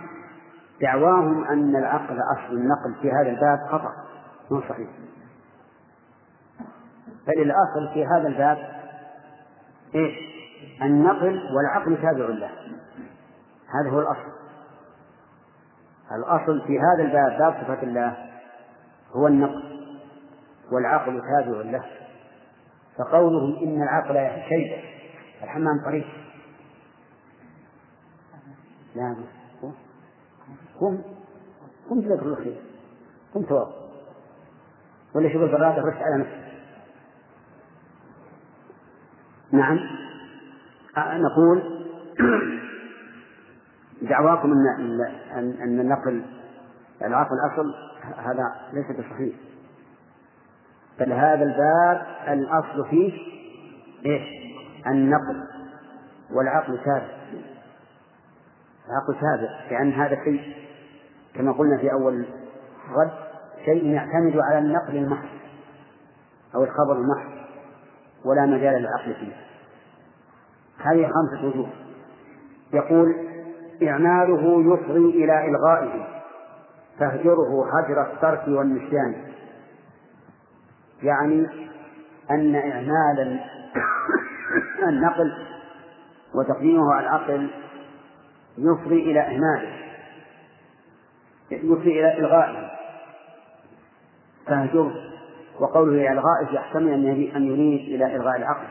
دعواهم 0.81 1.43
أن 1.43 1.75
العقل 1.75 2.19
أصل 2.35 2.53
النقل 2.53 2.95
في 3.01 3.11
هذا 3.11 3.29
الباب 3.29 3.59
خطأ. 3.69 3.93
مو 4.51 4.61
صحيح. 4.61 4.89
بل 7.27 7.41
الأصل 7.41 7.93
في 7.93 8.05
هذا 8.05 8.27
الباب 8.27 8.57
إيش؟ 9.95 10.15
النقل 10.81 11.41
والعقل 11.55 11.97
تابع 12.01 12.25
له. 12.25 12.49
هذا 13.67 13.89
هو 13.89 13.99
الأصل. 13.99 14.31
الأصل 16.11 16.67
في 16.67 16.79
هذا 16.79 17.03
الباب 17.03 17.39
باب 17.39 17.63
صفة 17.63 17.83
الله 17.83 18.17
هو 19.11 19.27
النقل 19.27 19.63
والعقل 20.71 21.21
تابع 21.21 21.61
له. 21.61 21.85
فقولهم 22.97 23.55
إن 23.63 23.83
العقل 23.83 24.41
شيء 24.49 24.83
الحمام 25.43 25.85
طريق. 25.85 26.07
لا 28.95 29.15
قم. 30.79 31.01
قم. 31.89 32.01
جزاك 32.01 32.19
الله 32.19 32.35
خير 32.35 32.61
قم 33.33 33.41
توضا 33.41 33.73
ولا 35.15 35.33
شوف 35.33 35.41
البرادة 35.41 35.81
رش 35.81 36.01
على 36.01 36.17
نفسك. 36.17 36.36
نعم. 39.51 39.79
نقول 40.97 41.63
دعواكم 44.09 44.51
أن 44.51 45.01
أن 45.61 45.79
النقل 45.79 46.25
العقل 47.01 47.35
الأصل 47.35 47.73
هذا 48.17 48.55
ليس 48.73 48.99
بصحيح. 48.99 49.35
بل 50.99 51.13
هذا 51.13 51.43
الباب 51.43 52.05
الأصل 52.27 52.89
فيه 52.89 53.13
إيش؟ 54.05 54.23
النقل 54.87 55.43
والعقل 56.31 56.77
تابع 56.77 57.17
العقل 58.89 59.21
تابع 59.21 59.59
لأن 59.71 59.91
هذا 59.91 60.23
شيء 60.23 60.55
كما 61.35 61.51
قلنا 61.51 61.77
في 61.77 61.91
أول 61.91 62.25
الرد 62.89 63.11
شيء 63.65 63.85
يعتمد 63.85 64.37
على 64.37 64.59
النقل 64.59 64.97
المحض 64.97 65.29
أو 66.55 66.63
الخبر 66.63 66.93
المحض. 66.93 67.36
ولا 68.27 68.45
مجال 68.45 68.81
للعقل 68.81 69.13
فيه. 69.13 69.33
هذه 70.77 71.09
خمسة 71.09 71.47
وجوه. 71.47 71.69
يقول 72.73 73.15
إعماله 73.83 74.73
يفضي 74.73 75.23
إلى 75.23 75.47
إلغائه 75.49 76.07
فاهجره 76.99 77.69
هجر 77.73 78.01
الترك 78.01 78.47
والنسيان. 78.47 79.15
يعني 81.03 81.47
أن 82.31 82.55
إعمال 82.55 83.39
النقل 84.89 85.33
وتقديمه 86.35 86.93
على 86.93 87.07
العقل 87.07 87.49
يفضي 88.57 89.11
إلى 89.11 89.19
إهماله 89.21 89.77
يفضي 91.51 91.99
إلى 91.99 92.17
إلغائه. 92.17 92.69
فاهجره. 94.47 95.16
وقوله 95.59 96.11
إلغائه 96.11 96.55
يحتمل 96.55 96.93
أن 97.35 97.43
يريد 97.47 97.95
إلى 97.95 98.15
إلغاء 98.15 98.37
العقل. 98.37 98.67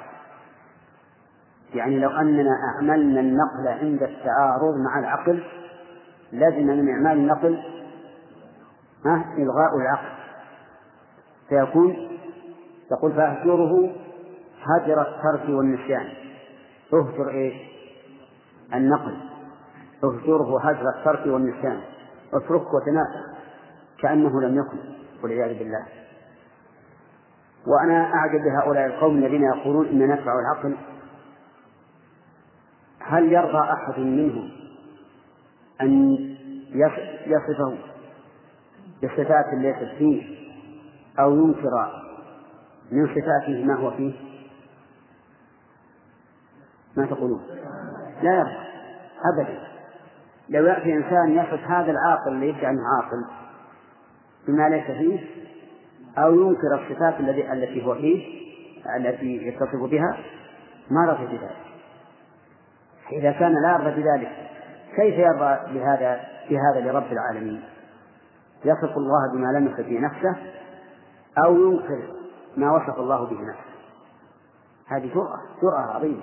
يعني 1.75 1.99
لو 1.99 2.11
أننا 2.11 2.51
أعملنا 2.75 3.21
النقل 3.21 3.69
عند 3.69 4.03
التعارض 4.03 4.75
مع 4.77 4.99
العقل 4.99 5.45
لزم 6.33 6.67
من 6.67 6.89
إعمال 6.89 7.19
النقل 7.19 7.63
ها 9.07 9.25
إلغاء 9.39 9.77
العقل. 9.77 10.17
فيكون 11.49 12.09
يقول 12.93 13.13
فأهجره 13.13 13.93
هجر 14.63 15.01
الترك 15.03 15.49
والنسيان. 15.49 16.07
اهجر 16.93 17.31
إيش؟ 17.31 17.55
النقل. 18.75 19.17
اهجره 20.05 20.61
هجر 20.61 20.89
الترك 20.99 21.27
والنسيان. 21.27 21.81
اتركه 22.33 22.75
وتناسى 22.75 23.37
كأنه 23.99 24.41
لم 24.41 24.59
يكن 24.59 24.79
والعياذ 25.23 25.59
بالله. 25.59 25.87
وأنا 27.67 28.15
أعجب 28.15 28.41
بهؤلاء 28.45 28.87
القوم 28.87 29.17
الذين 29.19 29.43
يقولون 29.43 29.87
إن 29.87 30.09
نفع 30.09 30.33
العقل. 30.39 30.77
هل 33.01 33.33
يرضى 33.33 33.59
أحد 33.59 33.99
منهم 33.99 34.51
أن 35.81 36.19
يصفه 37.27 37.79
بصفات 39.03 39.47
ليست 39.55 39.99
فيه 39.99 40.37
أو 41.19 41.37
ينكر 41.37 42.03
من 42.93 43.07
صفاته 43.07 43.65
ما 43.65 43.75
هو 43.75 43.91
فيه؟ 43.91 44.15
ما 46.97 47.07
تقولون؟ 47.07 47.43
لا 48.23 48.35
يرضى 48.35 48.67
أبدا. 49.35 49.59
لو 50.49 50.67
يأتي 50.67 50.95
إنسان 50.95 51.31
يصف 51.31 51.65
هذا 51.65 51.91
العاقل 51.91 52.33
اللي 52.33 52.49
يدعي 52.49 52.71
أنه 52.71 52.83
عاقل 52.97 53.25
بما 54.49 54.69
ليس 54.69 54.85
فيه 54.85 55.21
أو 56.19 56.35
ينكر 56.35 56.75
الصفات 56.75 57.21
الذي 57.21 57.53
التي 57.53 57.87
هو 57.87 57.95
فيه 57.95 58.47
التي 58.97 59.47
يتصف 59.47 59.91
بها 59.91 60.19
ما 60.91 61.13
رضي 61.13 61.27
بذلك 61.27 61.57
إذا 63.13 63.33
كان 63.33 63.63
لا 63.63 63.73
يرضى 63.73 64.03
بذلك 64.03 64.33
كيف 64.97 65.15
يرضى 65.15 65.75
بهذا 65.75 66.21
بهذا 66.51 66.81
لرب 66.81 67.13
العالمين؟ 67.13 67.63
يصف 68.65 68.97
الله 68.97 69.33
بما 69.33 69.59
لم 69.59 69.67
يصف 69.67 69.81
به 69.81 70.01
نفسه 70.01 70.37
أو 71.45 71.57
ينكر 71.57 72.03
ما 72.57 72.73
وصف 72.73 72.99
الله 72.99 73.27
به 73.27 73.37
نفسه. 73.41 73.77
هذه 74.87 75.15
جرأة 75.15 75.41
جرأة 75.63 75.97
عظيمة. 75.97 76.23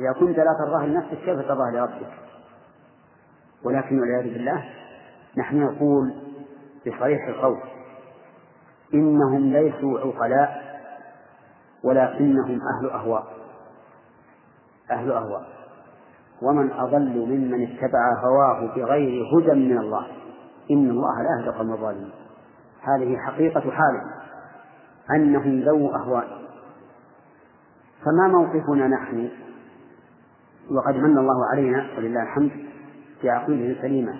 إذا 0.00 0.12
كنت 0.12 0.38
لا 0.38 0.56
ترضاه 0.64 0.86
لنفسك 0.86 1.18
كيف 1.24 1.40
ترضاه 1.40 1.70
لربك؟ 1.70 2.12
ولكن 3.64 4.00
والعياذ 4.00 4.34
بالله 4.34 4.64
نحن 5.38 5.60
نقول 5.62 6.14
بصريح 6.86 7.28
القول 7.28 7.60
إنهم 8.94 9.52
ليسوا 9.52 10.00
عقلاء 10.00 10.62
ولكنهم 11.84 12.60
أهل 12.76 12.90
أهواء 12.90 13.26
أهل 14.90 15.12
أهواء. 15.12 15.46
ومن 16.42 16.72
أضل 16.72 17.26
ممن 17.26 17.62
اتبع 17.62 18.20
هواه 18.24 18.74
بغير 18.76 19.22
هدى 19.34 19.54
من 19.54 19.78
الله 19.78 20.06
إن 20.70 20.90
الله 20.90 21.22
لا 21.22 21.40
يهدى 21.40 21.50
القوم 21.50 21.72
الظالمين. 21.72 22.12
هذه 22.82 23.16
حقيقة 23.16 23.60
حالهم 23.60 24.10
أنهم 25.10 25.60
ذو 25.60 25.94
أهواء. 25.94 26.42
فما 28.04 28.28
موقفنا 28.28 28.88
نحن؟ 28.88 29.28
وقد 30.70 30.96
من 30.96 31.18
الله 31.18 31.46
علينا 31.52 31.86
ولله 31.96 32.22
الحمد 32.22 32.50
بعقيدة 33.24 33.82
سليمة. 33.82 34.18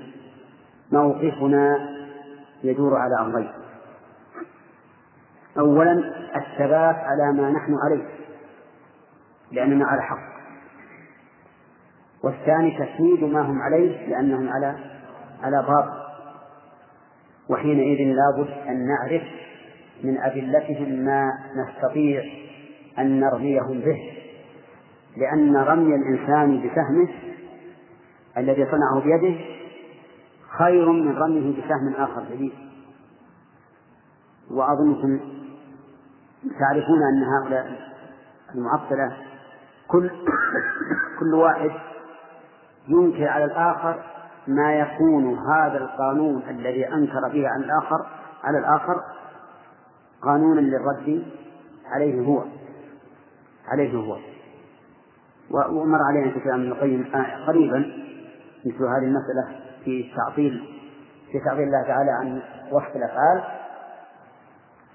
موقفنا 0.92 1.88
يدور 2.64 2.96
على 2.96 3.14
أمرين 3.20 3.61
أولا 5.58 5.92
الثبات 6.36 6.96
على 6.96 7.32
ما 7.36 7.50
نحن 7.50 7.76
عليه 7.84 8.08
لأننا 9.52 9.86
على 9.86 10.02
حق. 10.02 10.32
والثاني 12.24 12.78
تسويد 12.78 13.24
ما 13.24 13.40
هم 13.40 13.62
عليه 13.62 14.08
لأنهم 14.08 14.48
على 14.48 14.76
على 15.42 15.62
باطل. 15.62 16.02
وحينئذ 17.48 18.16
لابد 18.16 18.50
أن 18.68 18.86
نعرف 18.86 19.22
من 20.04 20.18
أدلتهم 20.18 20.92
ما 20.92 21.32
نستطيع 21.56 22.22
أن 22.98 23.20
نرميهم 23.20 23.80
به 23.80 24.12
لأن 25.16 25.56
رمي 25.56 25.94
الإنسان 25.94 26.58
بسهمه 26.58 27.08
الذي 28.36 28.66
صنعه 28.66 29.00
بيده 29.04 29.40
خير 30.58 30.92
من 30.92 31.16
رميه 31.16 31.52
بسهم 31.52 31.94
آخر 31.96 32.24
جديد. 32.34 32.52
وأظنكم 34.50 35.20
تعرفون 36.60 37.02
أن 37.02 37.22
هؤلاء 37.24 37.92
المعطلة 38.54 39.16
كل 39.88 40.10
كل 41.20 41.34
واحد 41.34 41.70
ينكر 42.88 43.28
على 43.28 43.44
الآخر 43.44 44.02
ما 44.46 44.74
يكون 44.74 45.38
هذا 45.38 45.78
القانون 45.78 46.42
الذي 46.50 46.88
أنكر 46.88 47.28
به 47.28 47.48
عن 47.48 47.62
الآخر 47.62 48.06
على 48.44 48.58
الآخر 48.58 49.02
قانونا 50.22 50.60
للرد 50.60 51.26
عليه 51.86 52.26
هو 52.26 52.44
عليه 53.68 53.96
هو 53.96 54.18
ومر 55.50 55.98
علينا 56.02 56.30
في 56.30 56.40
كلام 56.40 56.60
ابن 56.60 56.72
القيم 56.72 57.04
قريبا 57.46 57.78
مثل 58.64 58.84
هذه 58.84 59.04
المسألة 59.04 59.60
في 59.84 60.12
تعطيل 60.16 60.82
في 61.32 61.40
تعطيل 61.40 61.62
الله 61.62 61.82
تعالى 61.82 62.10
عن 62.10 62.42
وصف 62.72 62.96
الأفعال 62.96 63.42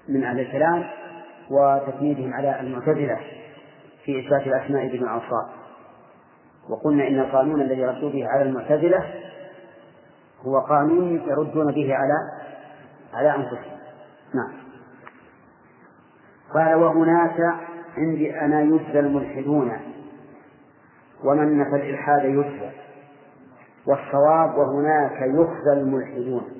من 0.08 0.24
أهل 0.24 0.40
الكلام. 0.40 0.84
وتسميدهم 1.50 2.34
على 2.34 2.60
المعتزلة 2.60 3.20
في 4.04 4.20
إثبات 4.20 4.46
الأسماء 4.46 4.96
بدون 4.96 5.08
أوصاف 5.08 5.48
وقلنا 6.68 7.08
إن 7.08 7.18
القانون 7.18 7.60
الذي 7.60 7.84
ردوا 7.84 8.10
به 8.10 8.28
على 8.28 8.42
المعتزلة 8.42 9.04
هو 10.46 10.60
قانون 10.60 11.22
يردون 11.26 11.72
به 11.72 11.94
على 11.94 12.14
على 13.14 13.34
أنفسهم. 13.34 13.78
نعم. 14.34 14.52
قال 16.54 16.74
وهناك 16.74 17.40
عندي 17.96 18.40
أنا 18.40 18.62
يجزى 18.62 18.98
الملحدون 18.98 19.72
ومن 21.24 21.58
نفى 21.58 21.76
الإلحاد 21.76 22.24
يجزى. 22.24 22.70
والصواب 23.86 24.58
وهناك 24.58 25.22
يخزى 25.22 25.72
الملحدون. 25.72 26.57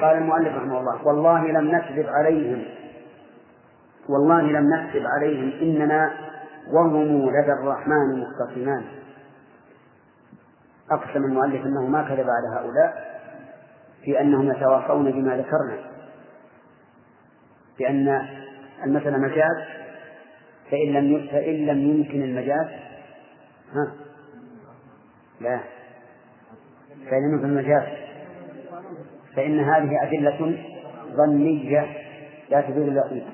قال 0.00 0.16
المؤلف 0.16 0.56
رحمه 0.56 0.80
الله 0.80 1.06
والله 1.06 1.46
لم 1.46 1.76
نكذب 1.76 2.06
عليهم. 2.06 2.64
والله 4.08 4.42
لم 4.42 4.74
نكذب 4.74 5.06
عليهم 5.06 5.52
إننا 5.62 6.10
وهم 6.72 7.30
لدى 7.30 7.52
الرحمن 7.52 8.20
مختصمان 8.20 8.84
أقسم 10.90 11.24
المؤلف 11.24 11.66
أنه 11.66 11.86
ما 11.86 12.02
كذب 12.02 12.26
على 12.30 12.48
هؤلاء 12.56 13.20
في 14.04 14.20
أنهم 14.20 14.50
يتواصون 14.50 15.10
بما 15.12 15.36
ذكرنا. 15.36 15.78
بأن 17.78 18.28
المسألة 18.84 19.18
مجاز 19.18 19.78
فإن 20.70 20.92
لم 20.92 21.28
فإن 21.28 21.66
لم 21.66 21.78
يمكن 21.78 22.22
المجاز 22.22 22.66
ها؟ 23.72 23.92
لا. 25.40 25.60
فإن 27.10 27.32
يمكن 27.32 27.44
المجاز 27.44 27.82
فإن 29.36 29.60
هذه 29.60 30.02
أدلة 30.02 30.58
ظنية 31.16 31.86
لا 32.50 32.60
تدل 32.60 32.88
اليقين 32.88 33.26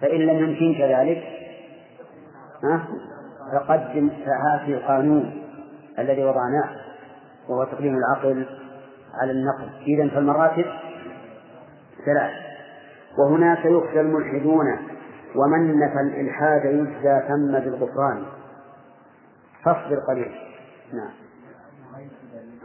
فإن 0.00 0.20
لم 0.20 0.38
يمكن 0.38 0.78
كذلك 0.78 1.22
ها 2.64 2.88
فقدم 3.52 4.08
فهات 4.08 4.68
القانون 4.68 5.42
الذي 5.98 6.24
وضعناه 6.24 6.70
وهو 7.48 7.64
تقديم 7.64 7.96
العقل 7.96 8.46
على 9.14 9.32
النقل. 9.32 9.70
إذا 9.86 10.08
فالمراتب 10.08 10.64
ثلاث. 12.06 12.30
وهناك 13.18 13.64
يخشى 13.64 14.00
الملحدون 14.00 14.66
ومن 15.36 15.78
نفى 15.78 16.00
الإلحاد 16.00 16.64
يجزى 16.64 17.22
ثم 17.28 17.52
بالغفران. 17.52 18.24
فاصبر 19.64 20.00
قليلا. 20.08 20.34
نعم. 20.92 21.29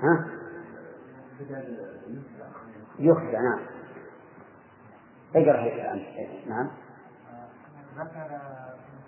ها؟ 0.02 0.26
يخشى 3.00 3.32
نعم. 3.32 3.60
اقرأ 5.36 5.62
الآن 5.62 6.02
نعم. 6.50 6.68
ذكر 7.98 8.26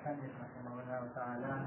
المصنف 0.08 0.32
رحمه 0.42 0.82
الله 0.82 1.08
تعالى 1.16 1.66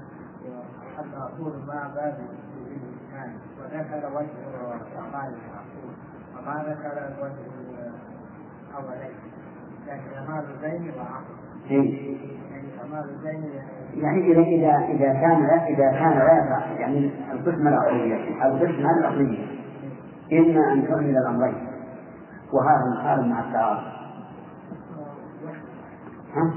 حتى 0.97 1.17
أقول 1.17 1.53
ما 1.67 1.91
باب 1.95 2.19
الإنسان 2.67 3.39
وذكر 3.59 4.15
وجه 4.15 4.99
أعمال 4.99 5.33
المعقول 5.33 5.93
وما 6.37 6.63
ذكر 6.67 6.97
الوجه 7.07 7.45
الأولين 8.69 9.15
يعني 9.87 10.01
كمال 10.15 10.45
الزين 10.51 10.93
وعقل. 10.97 11.35
يعني 11.69 12.67
كمال 12.79 13.09
الزين 13.09 13.61
يعني 13.95 14.31
إذا 14.31 14.41
إذا 14.41 14.87
إذا 14.87 15.13
كان 15.13 15.43
لا 15.43 15.67
إذا 15.67 15.91
كان 15.91 16.11
لا 16.11 16.33
يقع 16.33 16.79
يعني 16.79 17.11
القسمة 17.31 17.69
العقلية 17.69 18.45
القسمة 18.45 18.97
العقلية 18.99 19.45
إما 20.33 20.73
أن 20.73 20.87
تحمل 20.87 21.17
الأمرين. 21.17 21.67
وهذا 22.53 22.83
محال 22.97 23.29
مع 23.29 23.39
التعارض 23.39 23.83
ها؟ 26.35 26.53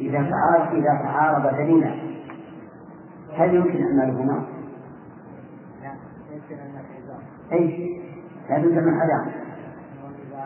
إذا 0.00 0.30
تعارض 0.30 0.74
إذا 0.74 1.00
تعارض 1.02 1.56
دليلا 1.56 1.94
هل 3.36 3.54
يمكن 3.54 3.82
إعمالهما؟ 3.82 4.44
أي 7.52 8.00
لا 8.50 8.58
بد 8.58 8.78
من 8.78 8.94
عدم 9.00 9.30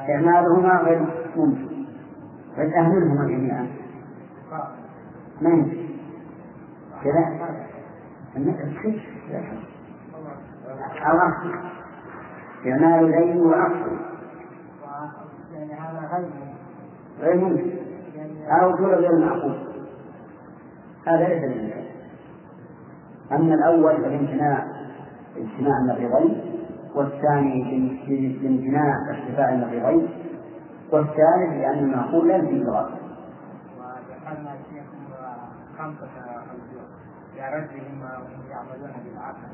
إعمالهما 0.08 0.80
غير 0.80 1.06
ممكن. 1.36 1.68
بل 2.58 2.74
أهملهما 2.74 3.24
جميعا. 3.28 3.66
ما 5.44 5.50
يمكن. 5.50 5.88
كذا. 7.04 7.54
كيف 8.82 9.02
أو 11.06 11.16
أخر 11.18 11.60
إعمال 12.66 13.10
ليل 13.10 13.40
وعقل 13.40 13.98
يعني 15.54 15.72
هذا 15.72 16.08
غير 16.12 16.30
غير 17.20 17.36
ممكن. 17.36 17.70
أو 18.48 18.76
كل 18.76 18.84
غير 18.84 19.18
معقول. 19.18 19.58
هذا 21.06 21.28
ليس 21.28 21.42
من 21.42 21.84
أما 23.32 23.54
الأول 23.54 23.96
فالامتناع 23.96 24.64
امتناع 25.36 25.78
النقيضين 25.82 26.40
والثاني 26.94 27.62
بامتناع 28.42 28.94
ارتفاع 29.10 29.54
النقيضين 29.54 30.08
والثالث 30.92 31.52
لأن 31.60 31.78
المعقول 31.78 32.28
لا 32.28 32.36
يمكن 32.36 32.64
خمسة 35.84 36.08
أوجه 36.16 36.84
لردهم 37.36 38.02
وهم 38.02 38.50
يعملون 38.50 38.92
بالعقل. 39.04 39.48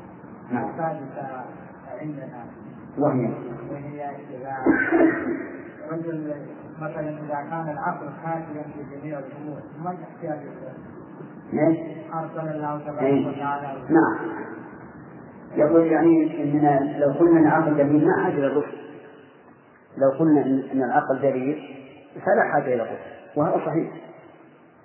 نعم. 0.51 0.69
الثالثة 0.69 1.27
عندنا. 2.01 2.45
وهي؟ 2.97 3.29
وهي 3.71 4.09
إذا 4.09 4.55
رجل 5.91 6.35
مثلا 6.81 7.09
إذا 7.09 7.49
كان 7.49 7.69
العقل 7.69 8.09
في 8.73 8.95
جميع 8.95 9.19
الأمور 9.19 9.61
ما؟ 9.83 9.97
أرسل 12.13 12.47
الله 12.47 12.79
تبارك. 12.79 13.27
وتعالى. 13.27 13.81
نعم. 13.89 14.31
يقول 15.55 15.87
يعني 15.87 16.43
اننا 16.43 16.97
لو 16.99 17.13
قلنا 17.13 17.39
إن 17.39 17.45
العقل 17.45 17.77
دليل 17.77 18.07
ما 18.07 18.23
حاجة 18.23 18.47
الرسل 18.47 18.81
لو 19.97 20.09
قلنا 20.19 20.41
إن 20.45 20.63
إن 20.71 20.83
العقل 20.83 21.21
دليل 21.21 21.77
فلا 22.15 22.43
حاجة 22.53 22.73
إلى 22.73 22.83
الرسل 22.83 23.11
وهذا 23.35 23.65
صحيح. 23.65 23.91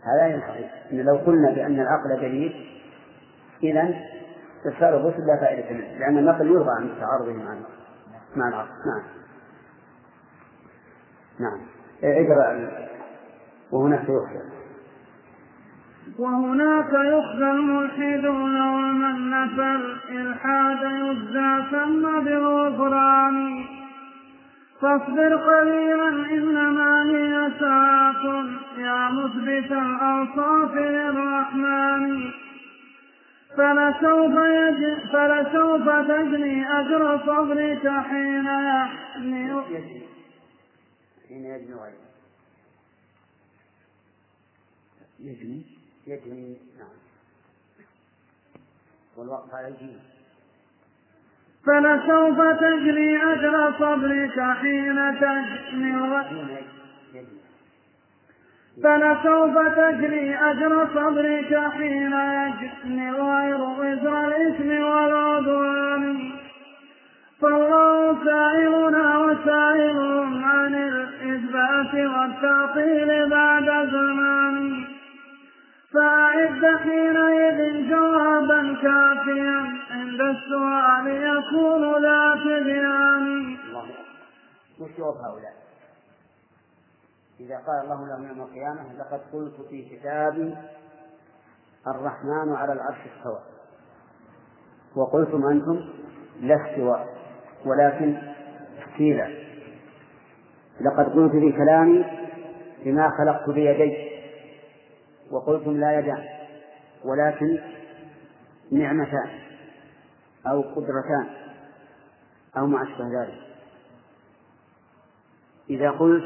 هذا 0.07 0.43
إن 0.93 1.01
لو 1.01 1.17
قلنا 1.17 1.51
بأن 1.51 1.81
العقل 1.81 2.17
دليل 2.21 2.67
إذا 3.63 3.95
ارسال 4.67 4.95
الرسل 4.95 5.27
لا 5.27 5.41
فائدة 5.41 5.71
منه 5.71 5.99
لأن 5.99 6.19
النقل 6.19 6.47
يرضى 6.47 6.71
عن 6.71 6.89
تعارضه 7.01 7.33
مع 7.33 7.55
مع 8.37 8.49
العقل. 8.49 8.69
نعم. 8.87 9.03
نعم. 11.41 11.61
اقرأ. 12.03 12.71
وهناك 13.73 14.09
يخشى 14.09 14.57
وهناك 16.19 16.93
يخزى 16.93 17.51
الملحدون 17.51 18.61
ومن 18.61 19.31
نفى 19.31 19.77
الإلحاد 20.11 20.79
يجزى 20.83 21.71
ثم 21.71 22.25
بالغفران. 22.25 23.65
فاصبر 24.81 25.37
قليلا 25.37 26.09
إنما 26.09 27.05
هي 27.05 27.61
ساعة. 27.61 27.97
يا 28.79 29.09
مثبت 29.11 29.73
الأوصاف 29.73 30.75
للرحمن 30.75 32.33
فلسوف 33.57 34.35
يج... 34.37 35.11
فلسوف 35.13 35.89
تجني 36.09 36.81
أجر 36.81 37.19
صبرك 37.27 37.89
حين 37.89 38.47
يحني 38.47 39.63
حين 41.29 41.45
يجني. 41.45 41.77
يجني. 45.21 45.63
يجني 46.07 46.57
نعم. 46.79 46.89
والوقت 49.17 49.55
على 49.55 49.69
الجيم 49.69 50.16
فلسوف 51.67 52.41
تجني 52.61 53.33
أجر 53.33 53.73
صبرك 53.79 54.41
حين 54.61 54.99
تجني 55.21 55.97
فلسوف 58.83 59.59
تجري 59.77 60.35
أجر 60.35 60.87
صبرك 60.95 61.71
حين 61.77 62.13
يجني 62.13 63.11
غير 63.11 63.61
وزر 63.61 64.27
الإثم 64.27 64.83
والعدوان. 64.83 66.33
فالله 67.43 68.25
سائلنا 68.25 69.19
وسائلهم 69.19 70.45
عن 70.45 70.75
الإثبات 70.75 71.95
والتعطيل 71.95 73.29
بعد 73.31 73.89
زمان 73.93 74.96
فأعد 75.97 76.79
حينئذ 76.79 77.89
جوابا 77.91 78.77
كافيا 78.83 79.59
عند 79.91 80.21
السؤال 80.21 81.07
يكون 81.07 82.03
ذا 82.03 82.35
تبيان. 82.45 83.57
وش 84.81 84.91
جواب 84.99 85.15
هؤلاء؟ 85.15 85.57
إذا 87.41 87.57
قال 87.57 87.85
الله 87.85 88.07
لهم 88.09 88.29
يوم 88.29 88.41
القيامة 88.41 88.93
لقد 88.99 89.21
قلت 89.33 89.69
في 89.71 89.97
كتابي 89.97 90.55
الرحمن 91.87 92.53
على 92.53 92.73
العرش 92.73 92.99
استوى 93.17 93.41
وقلتم 94.97 95.47
أنتم 95.47 95.89
لا 96.41 96.71
استواء 96.71 97.09
ولكن 97.67 98.17
استيلا 98.85 99.29
لقد 100.81 101.05
قلت 101.13 101.33
في 101.33 101.53
كلامي 101.53 102.05
بما 102.85 103.11
خلقت 103.19 103.51
بيدي 103.51 104.16
وقلتم 105.31 105.81
لا 105.81 105.99
يدان 105.99 106.25
ولكن 107.05 107.59
نعمتان 108.73 109.29
أو 110.47 110.63
قدرتان 110.63 111.27
أو 112.57 112.67
ما 112.67 112.83
أشبه 112.83 113.05
ذلك. 113.05 113.41
إذا 115.71 115.91
قلت 115.91 116.25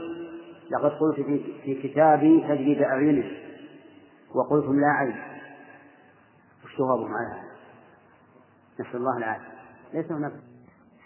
لقد 0.70 0.90
قلت 0.90 1.20
في 1.64 1.82
كتابي 1.82 2.40
تجري 2.40 2.74
بأعينه 2.74 3.31
وقلتم 4.35 4.81
لا 4.81 4.86
عين 4.86 5.16
وش 6.64 6.81
على 6.81 7.06
هذا؟ 7.06 7.51
نسأل 8.81 8.97
الله 8.97 9.16
العافية. 9.16 9.60
ليس 9.94 10.12
هناك. 10.12 10.32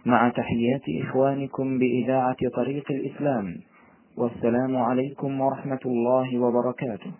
مع 0.07 0.29
تحيات 0.29 1.07
إخوانكم 1.09 1.79
بإذاعة 1.79 2.37
طريق 2.57 2.85
الإسلام 2.91 3.55
والسلام 4.17 4.77
عليكم 4.77 5.41
ورحمة 5.41 5.81
الله 5.87 6.39
وبركاته. 6.39 7.13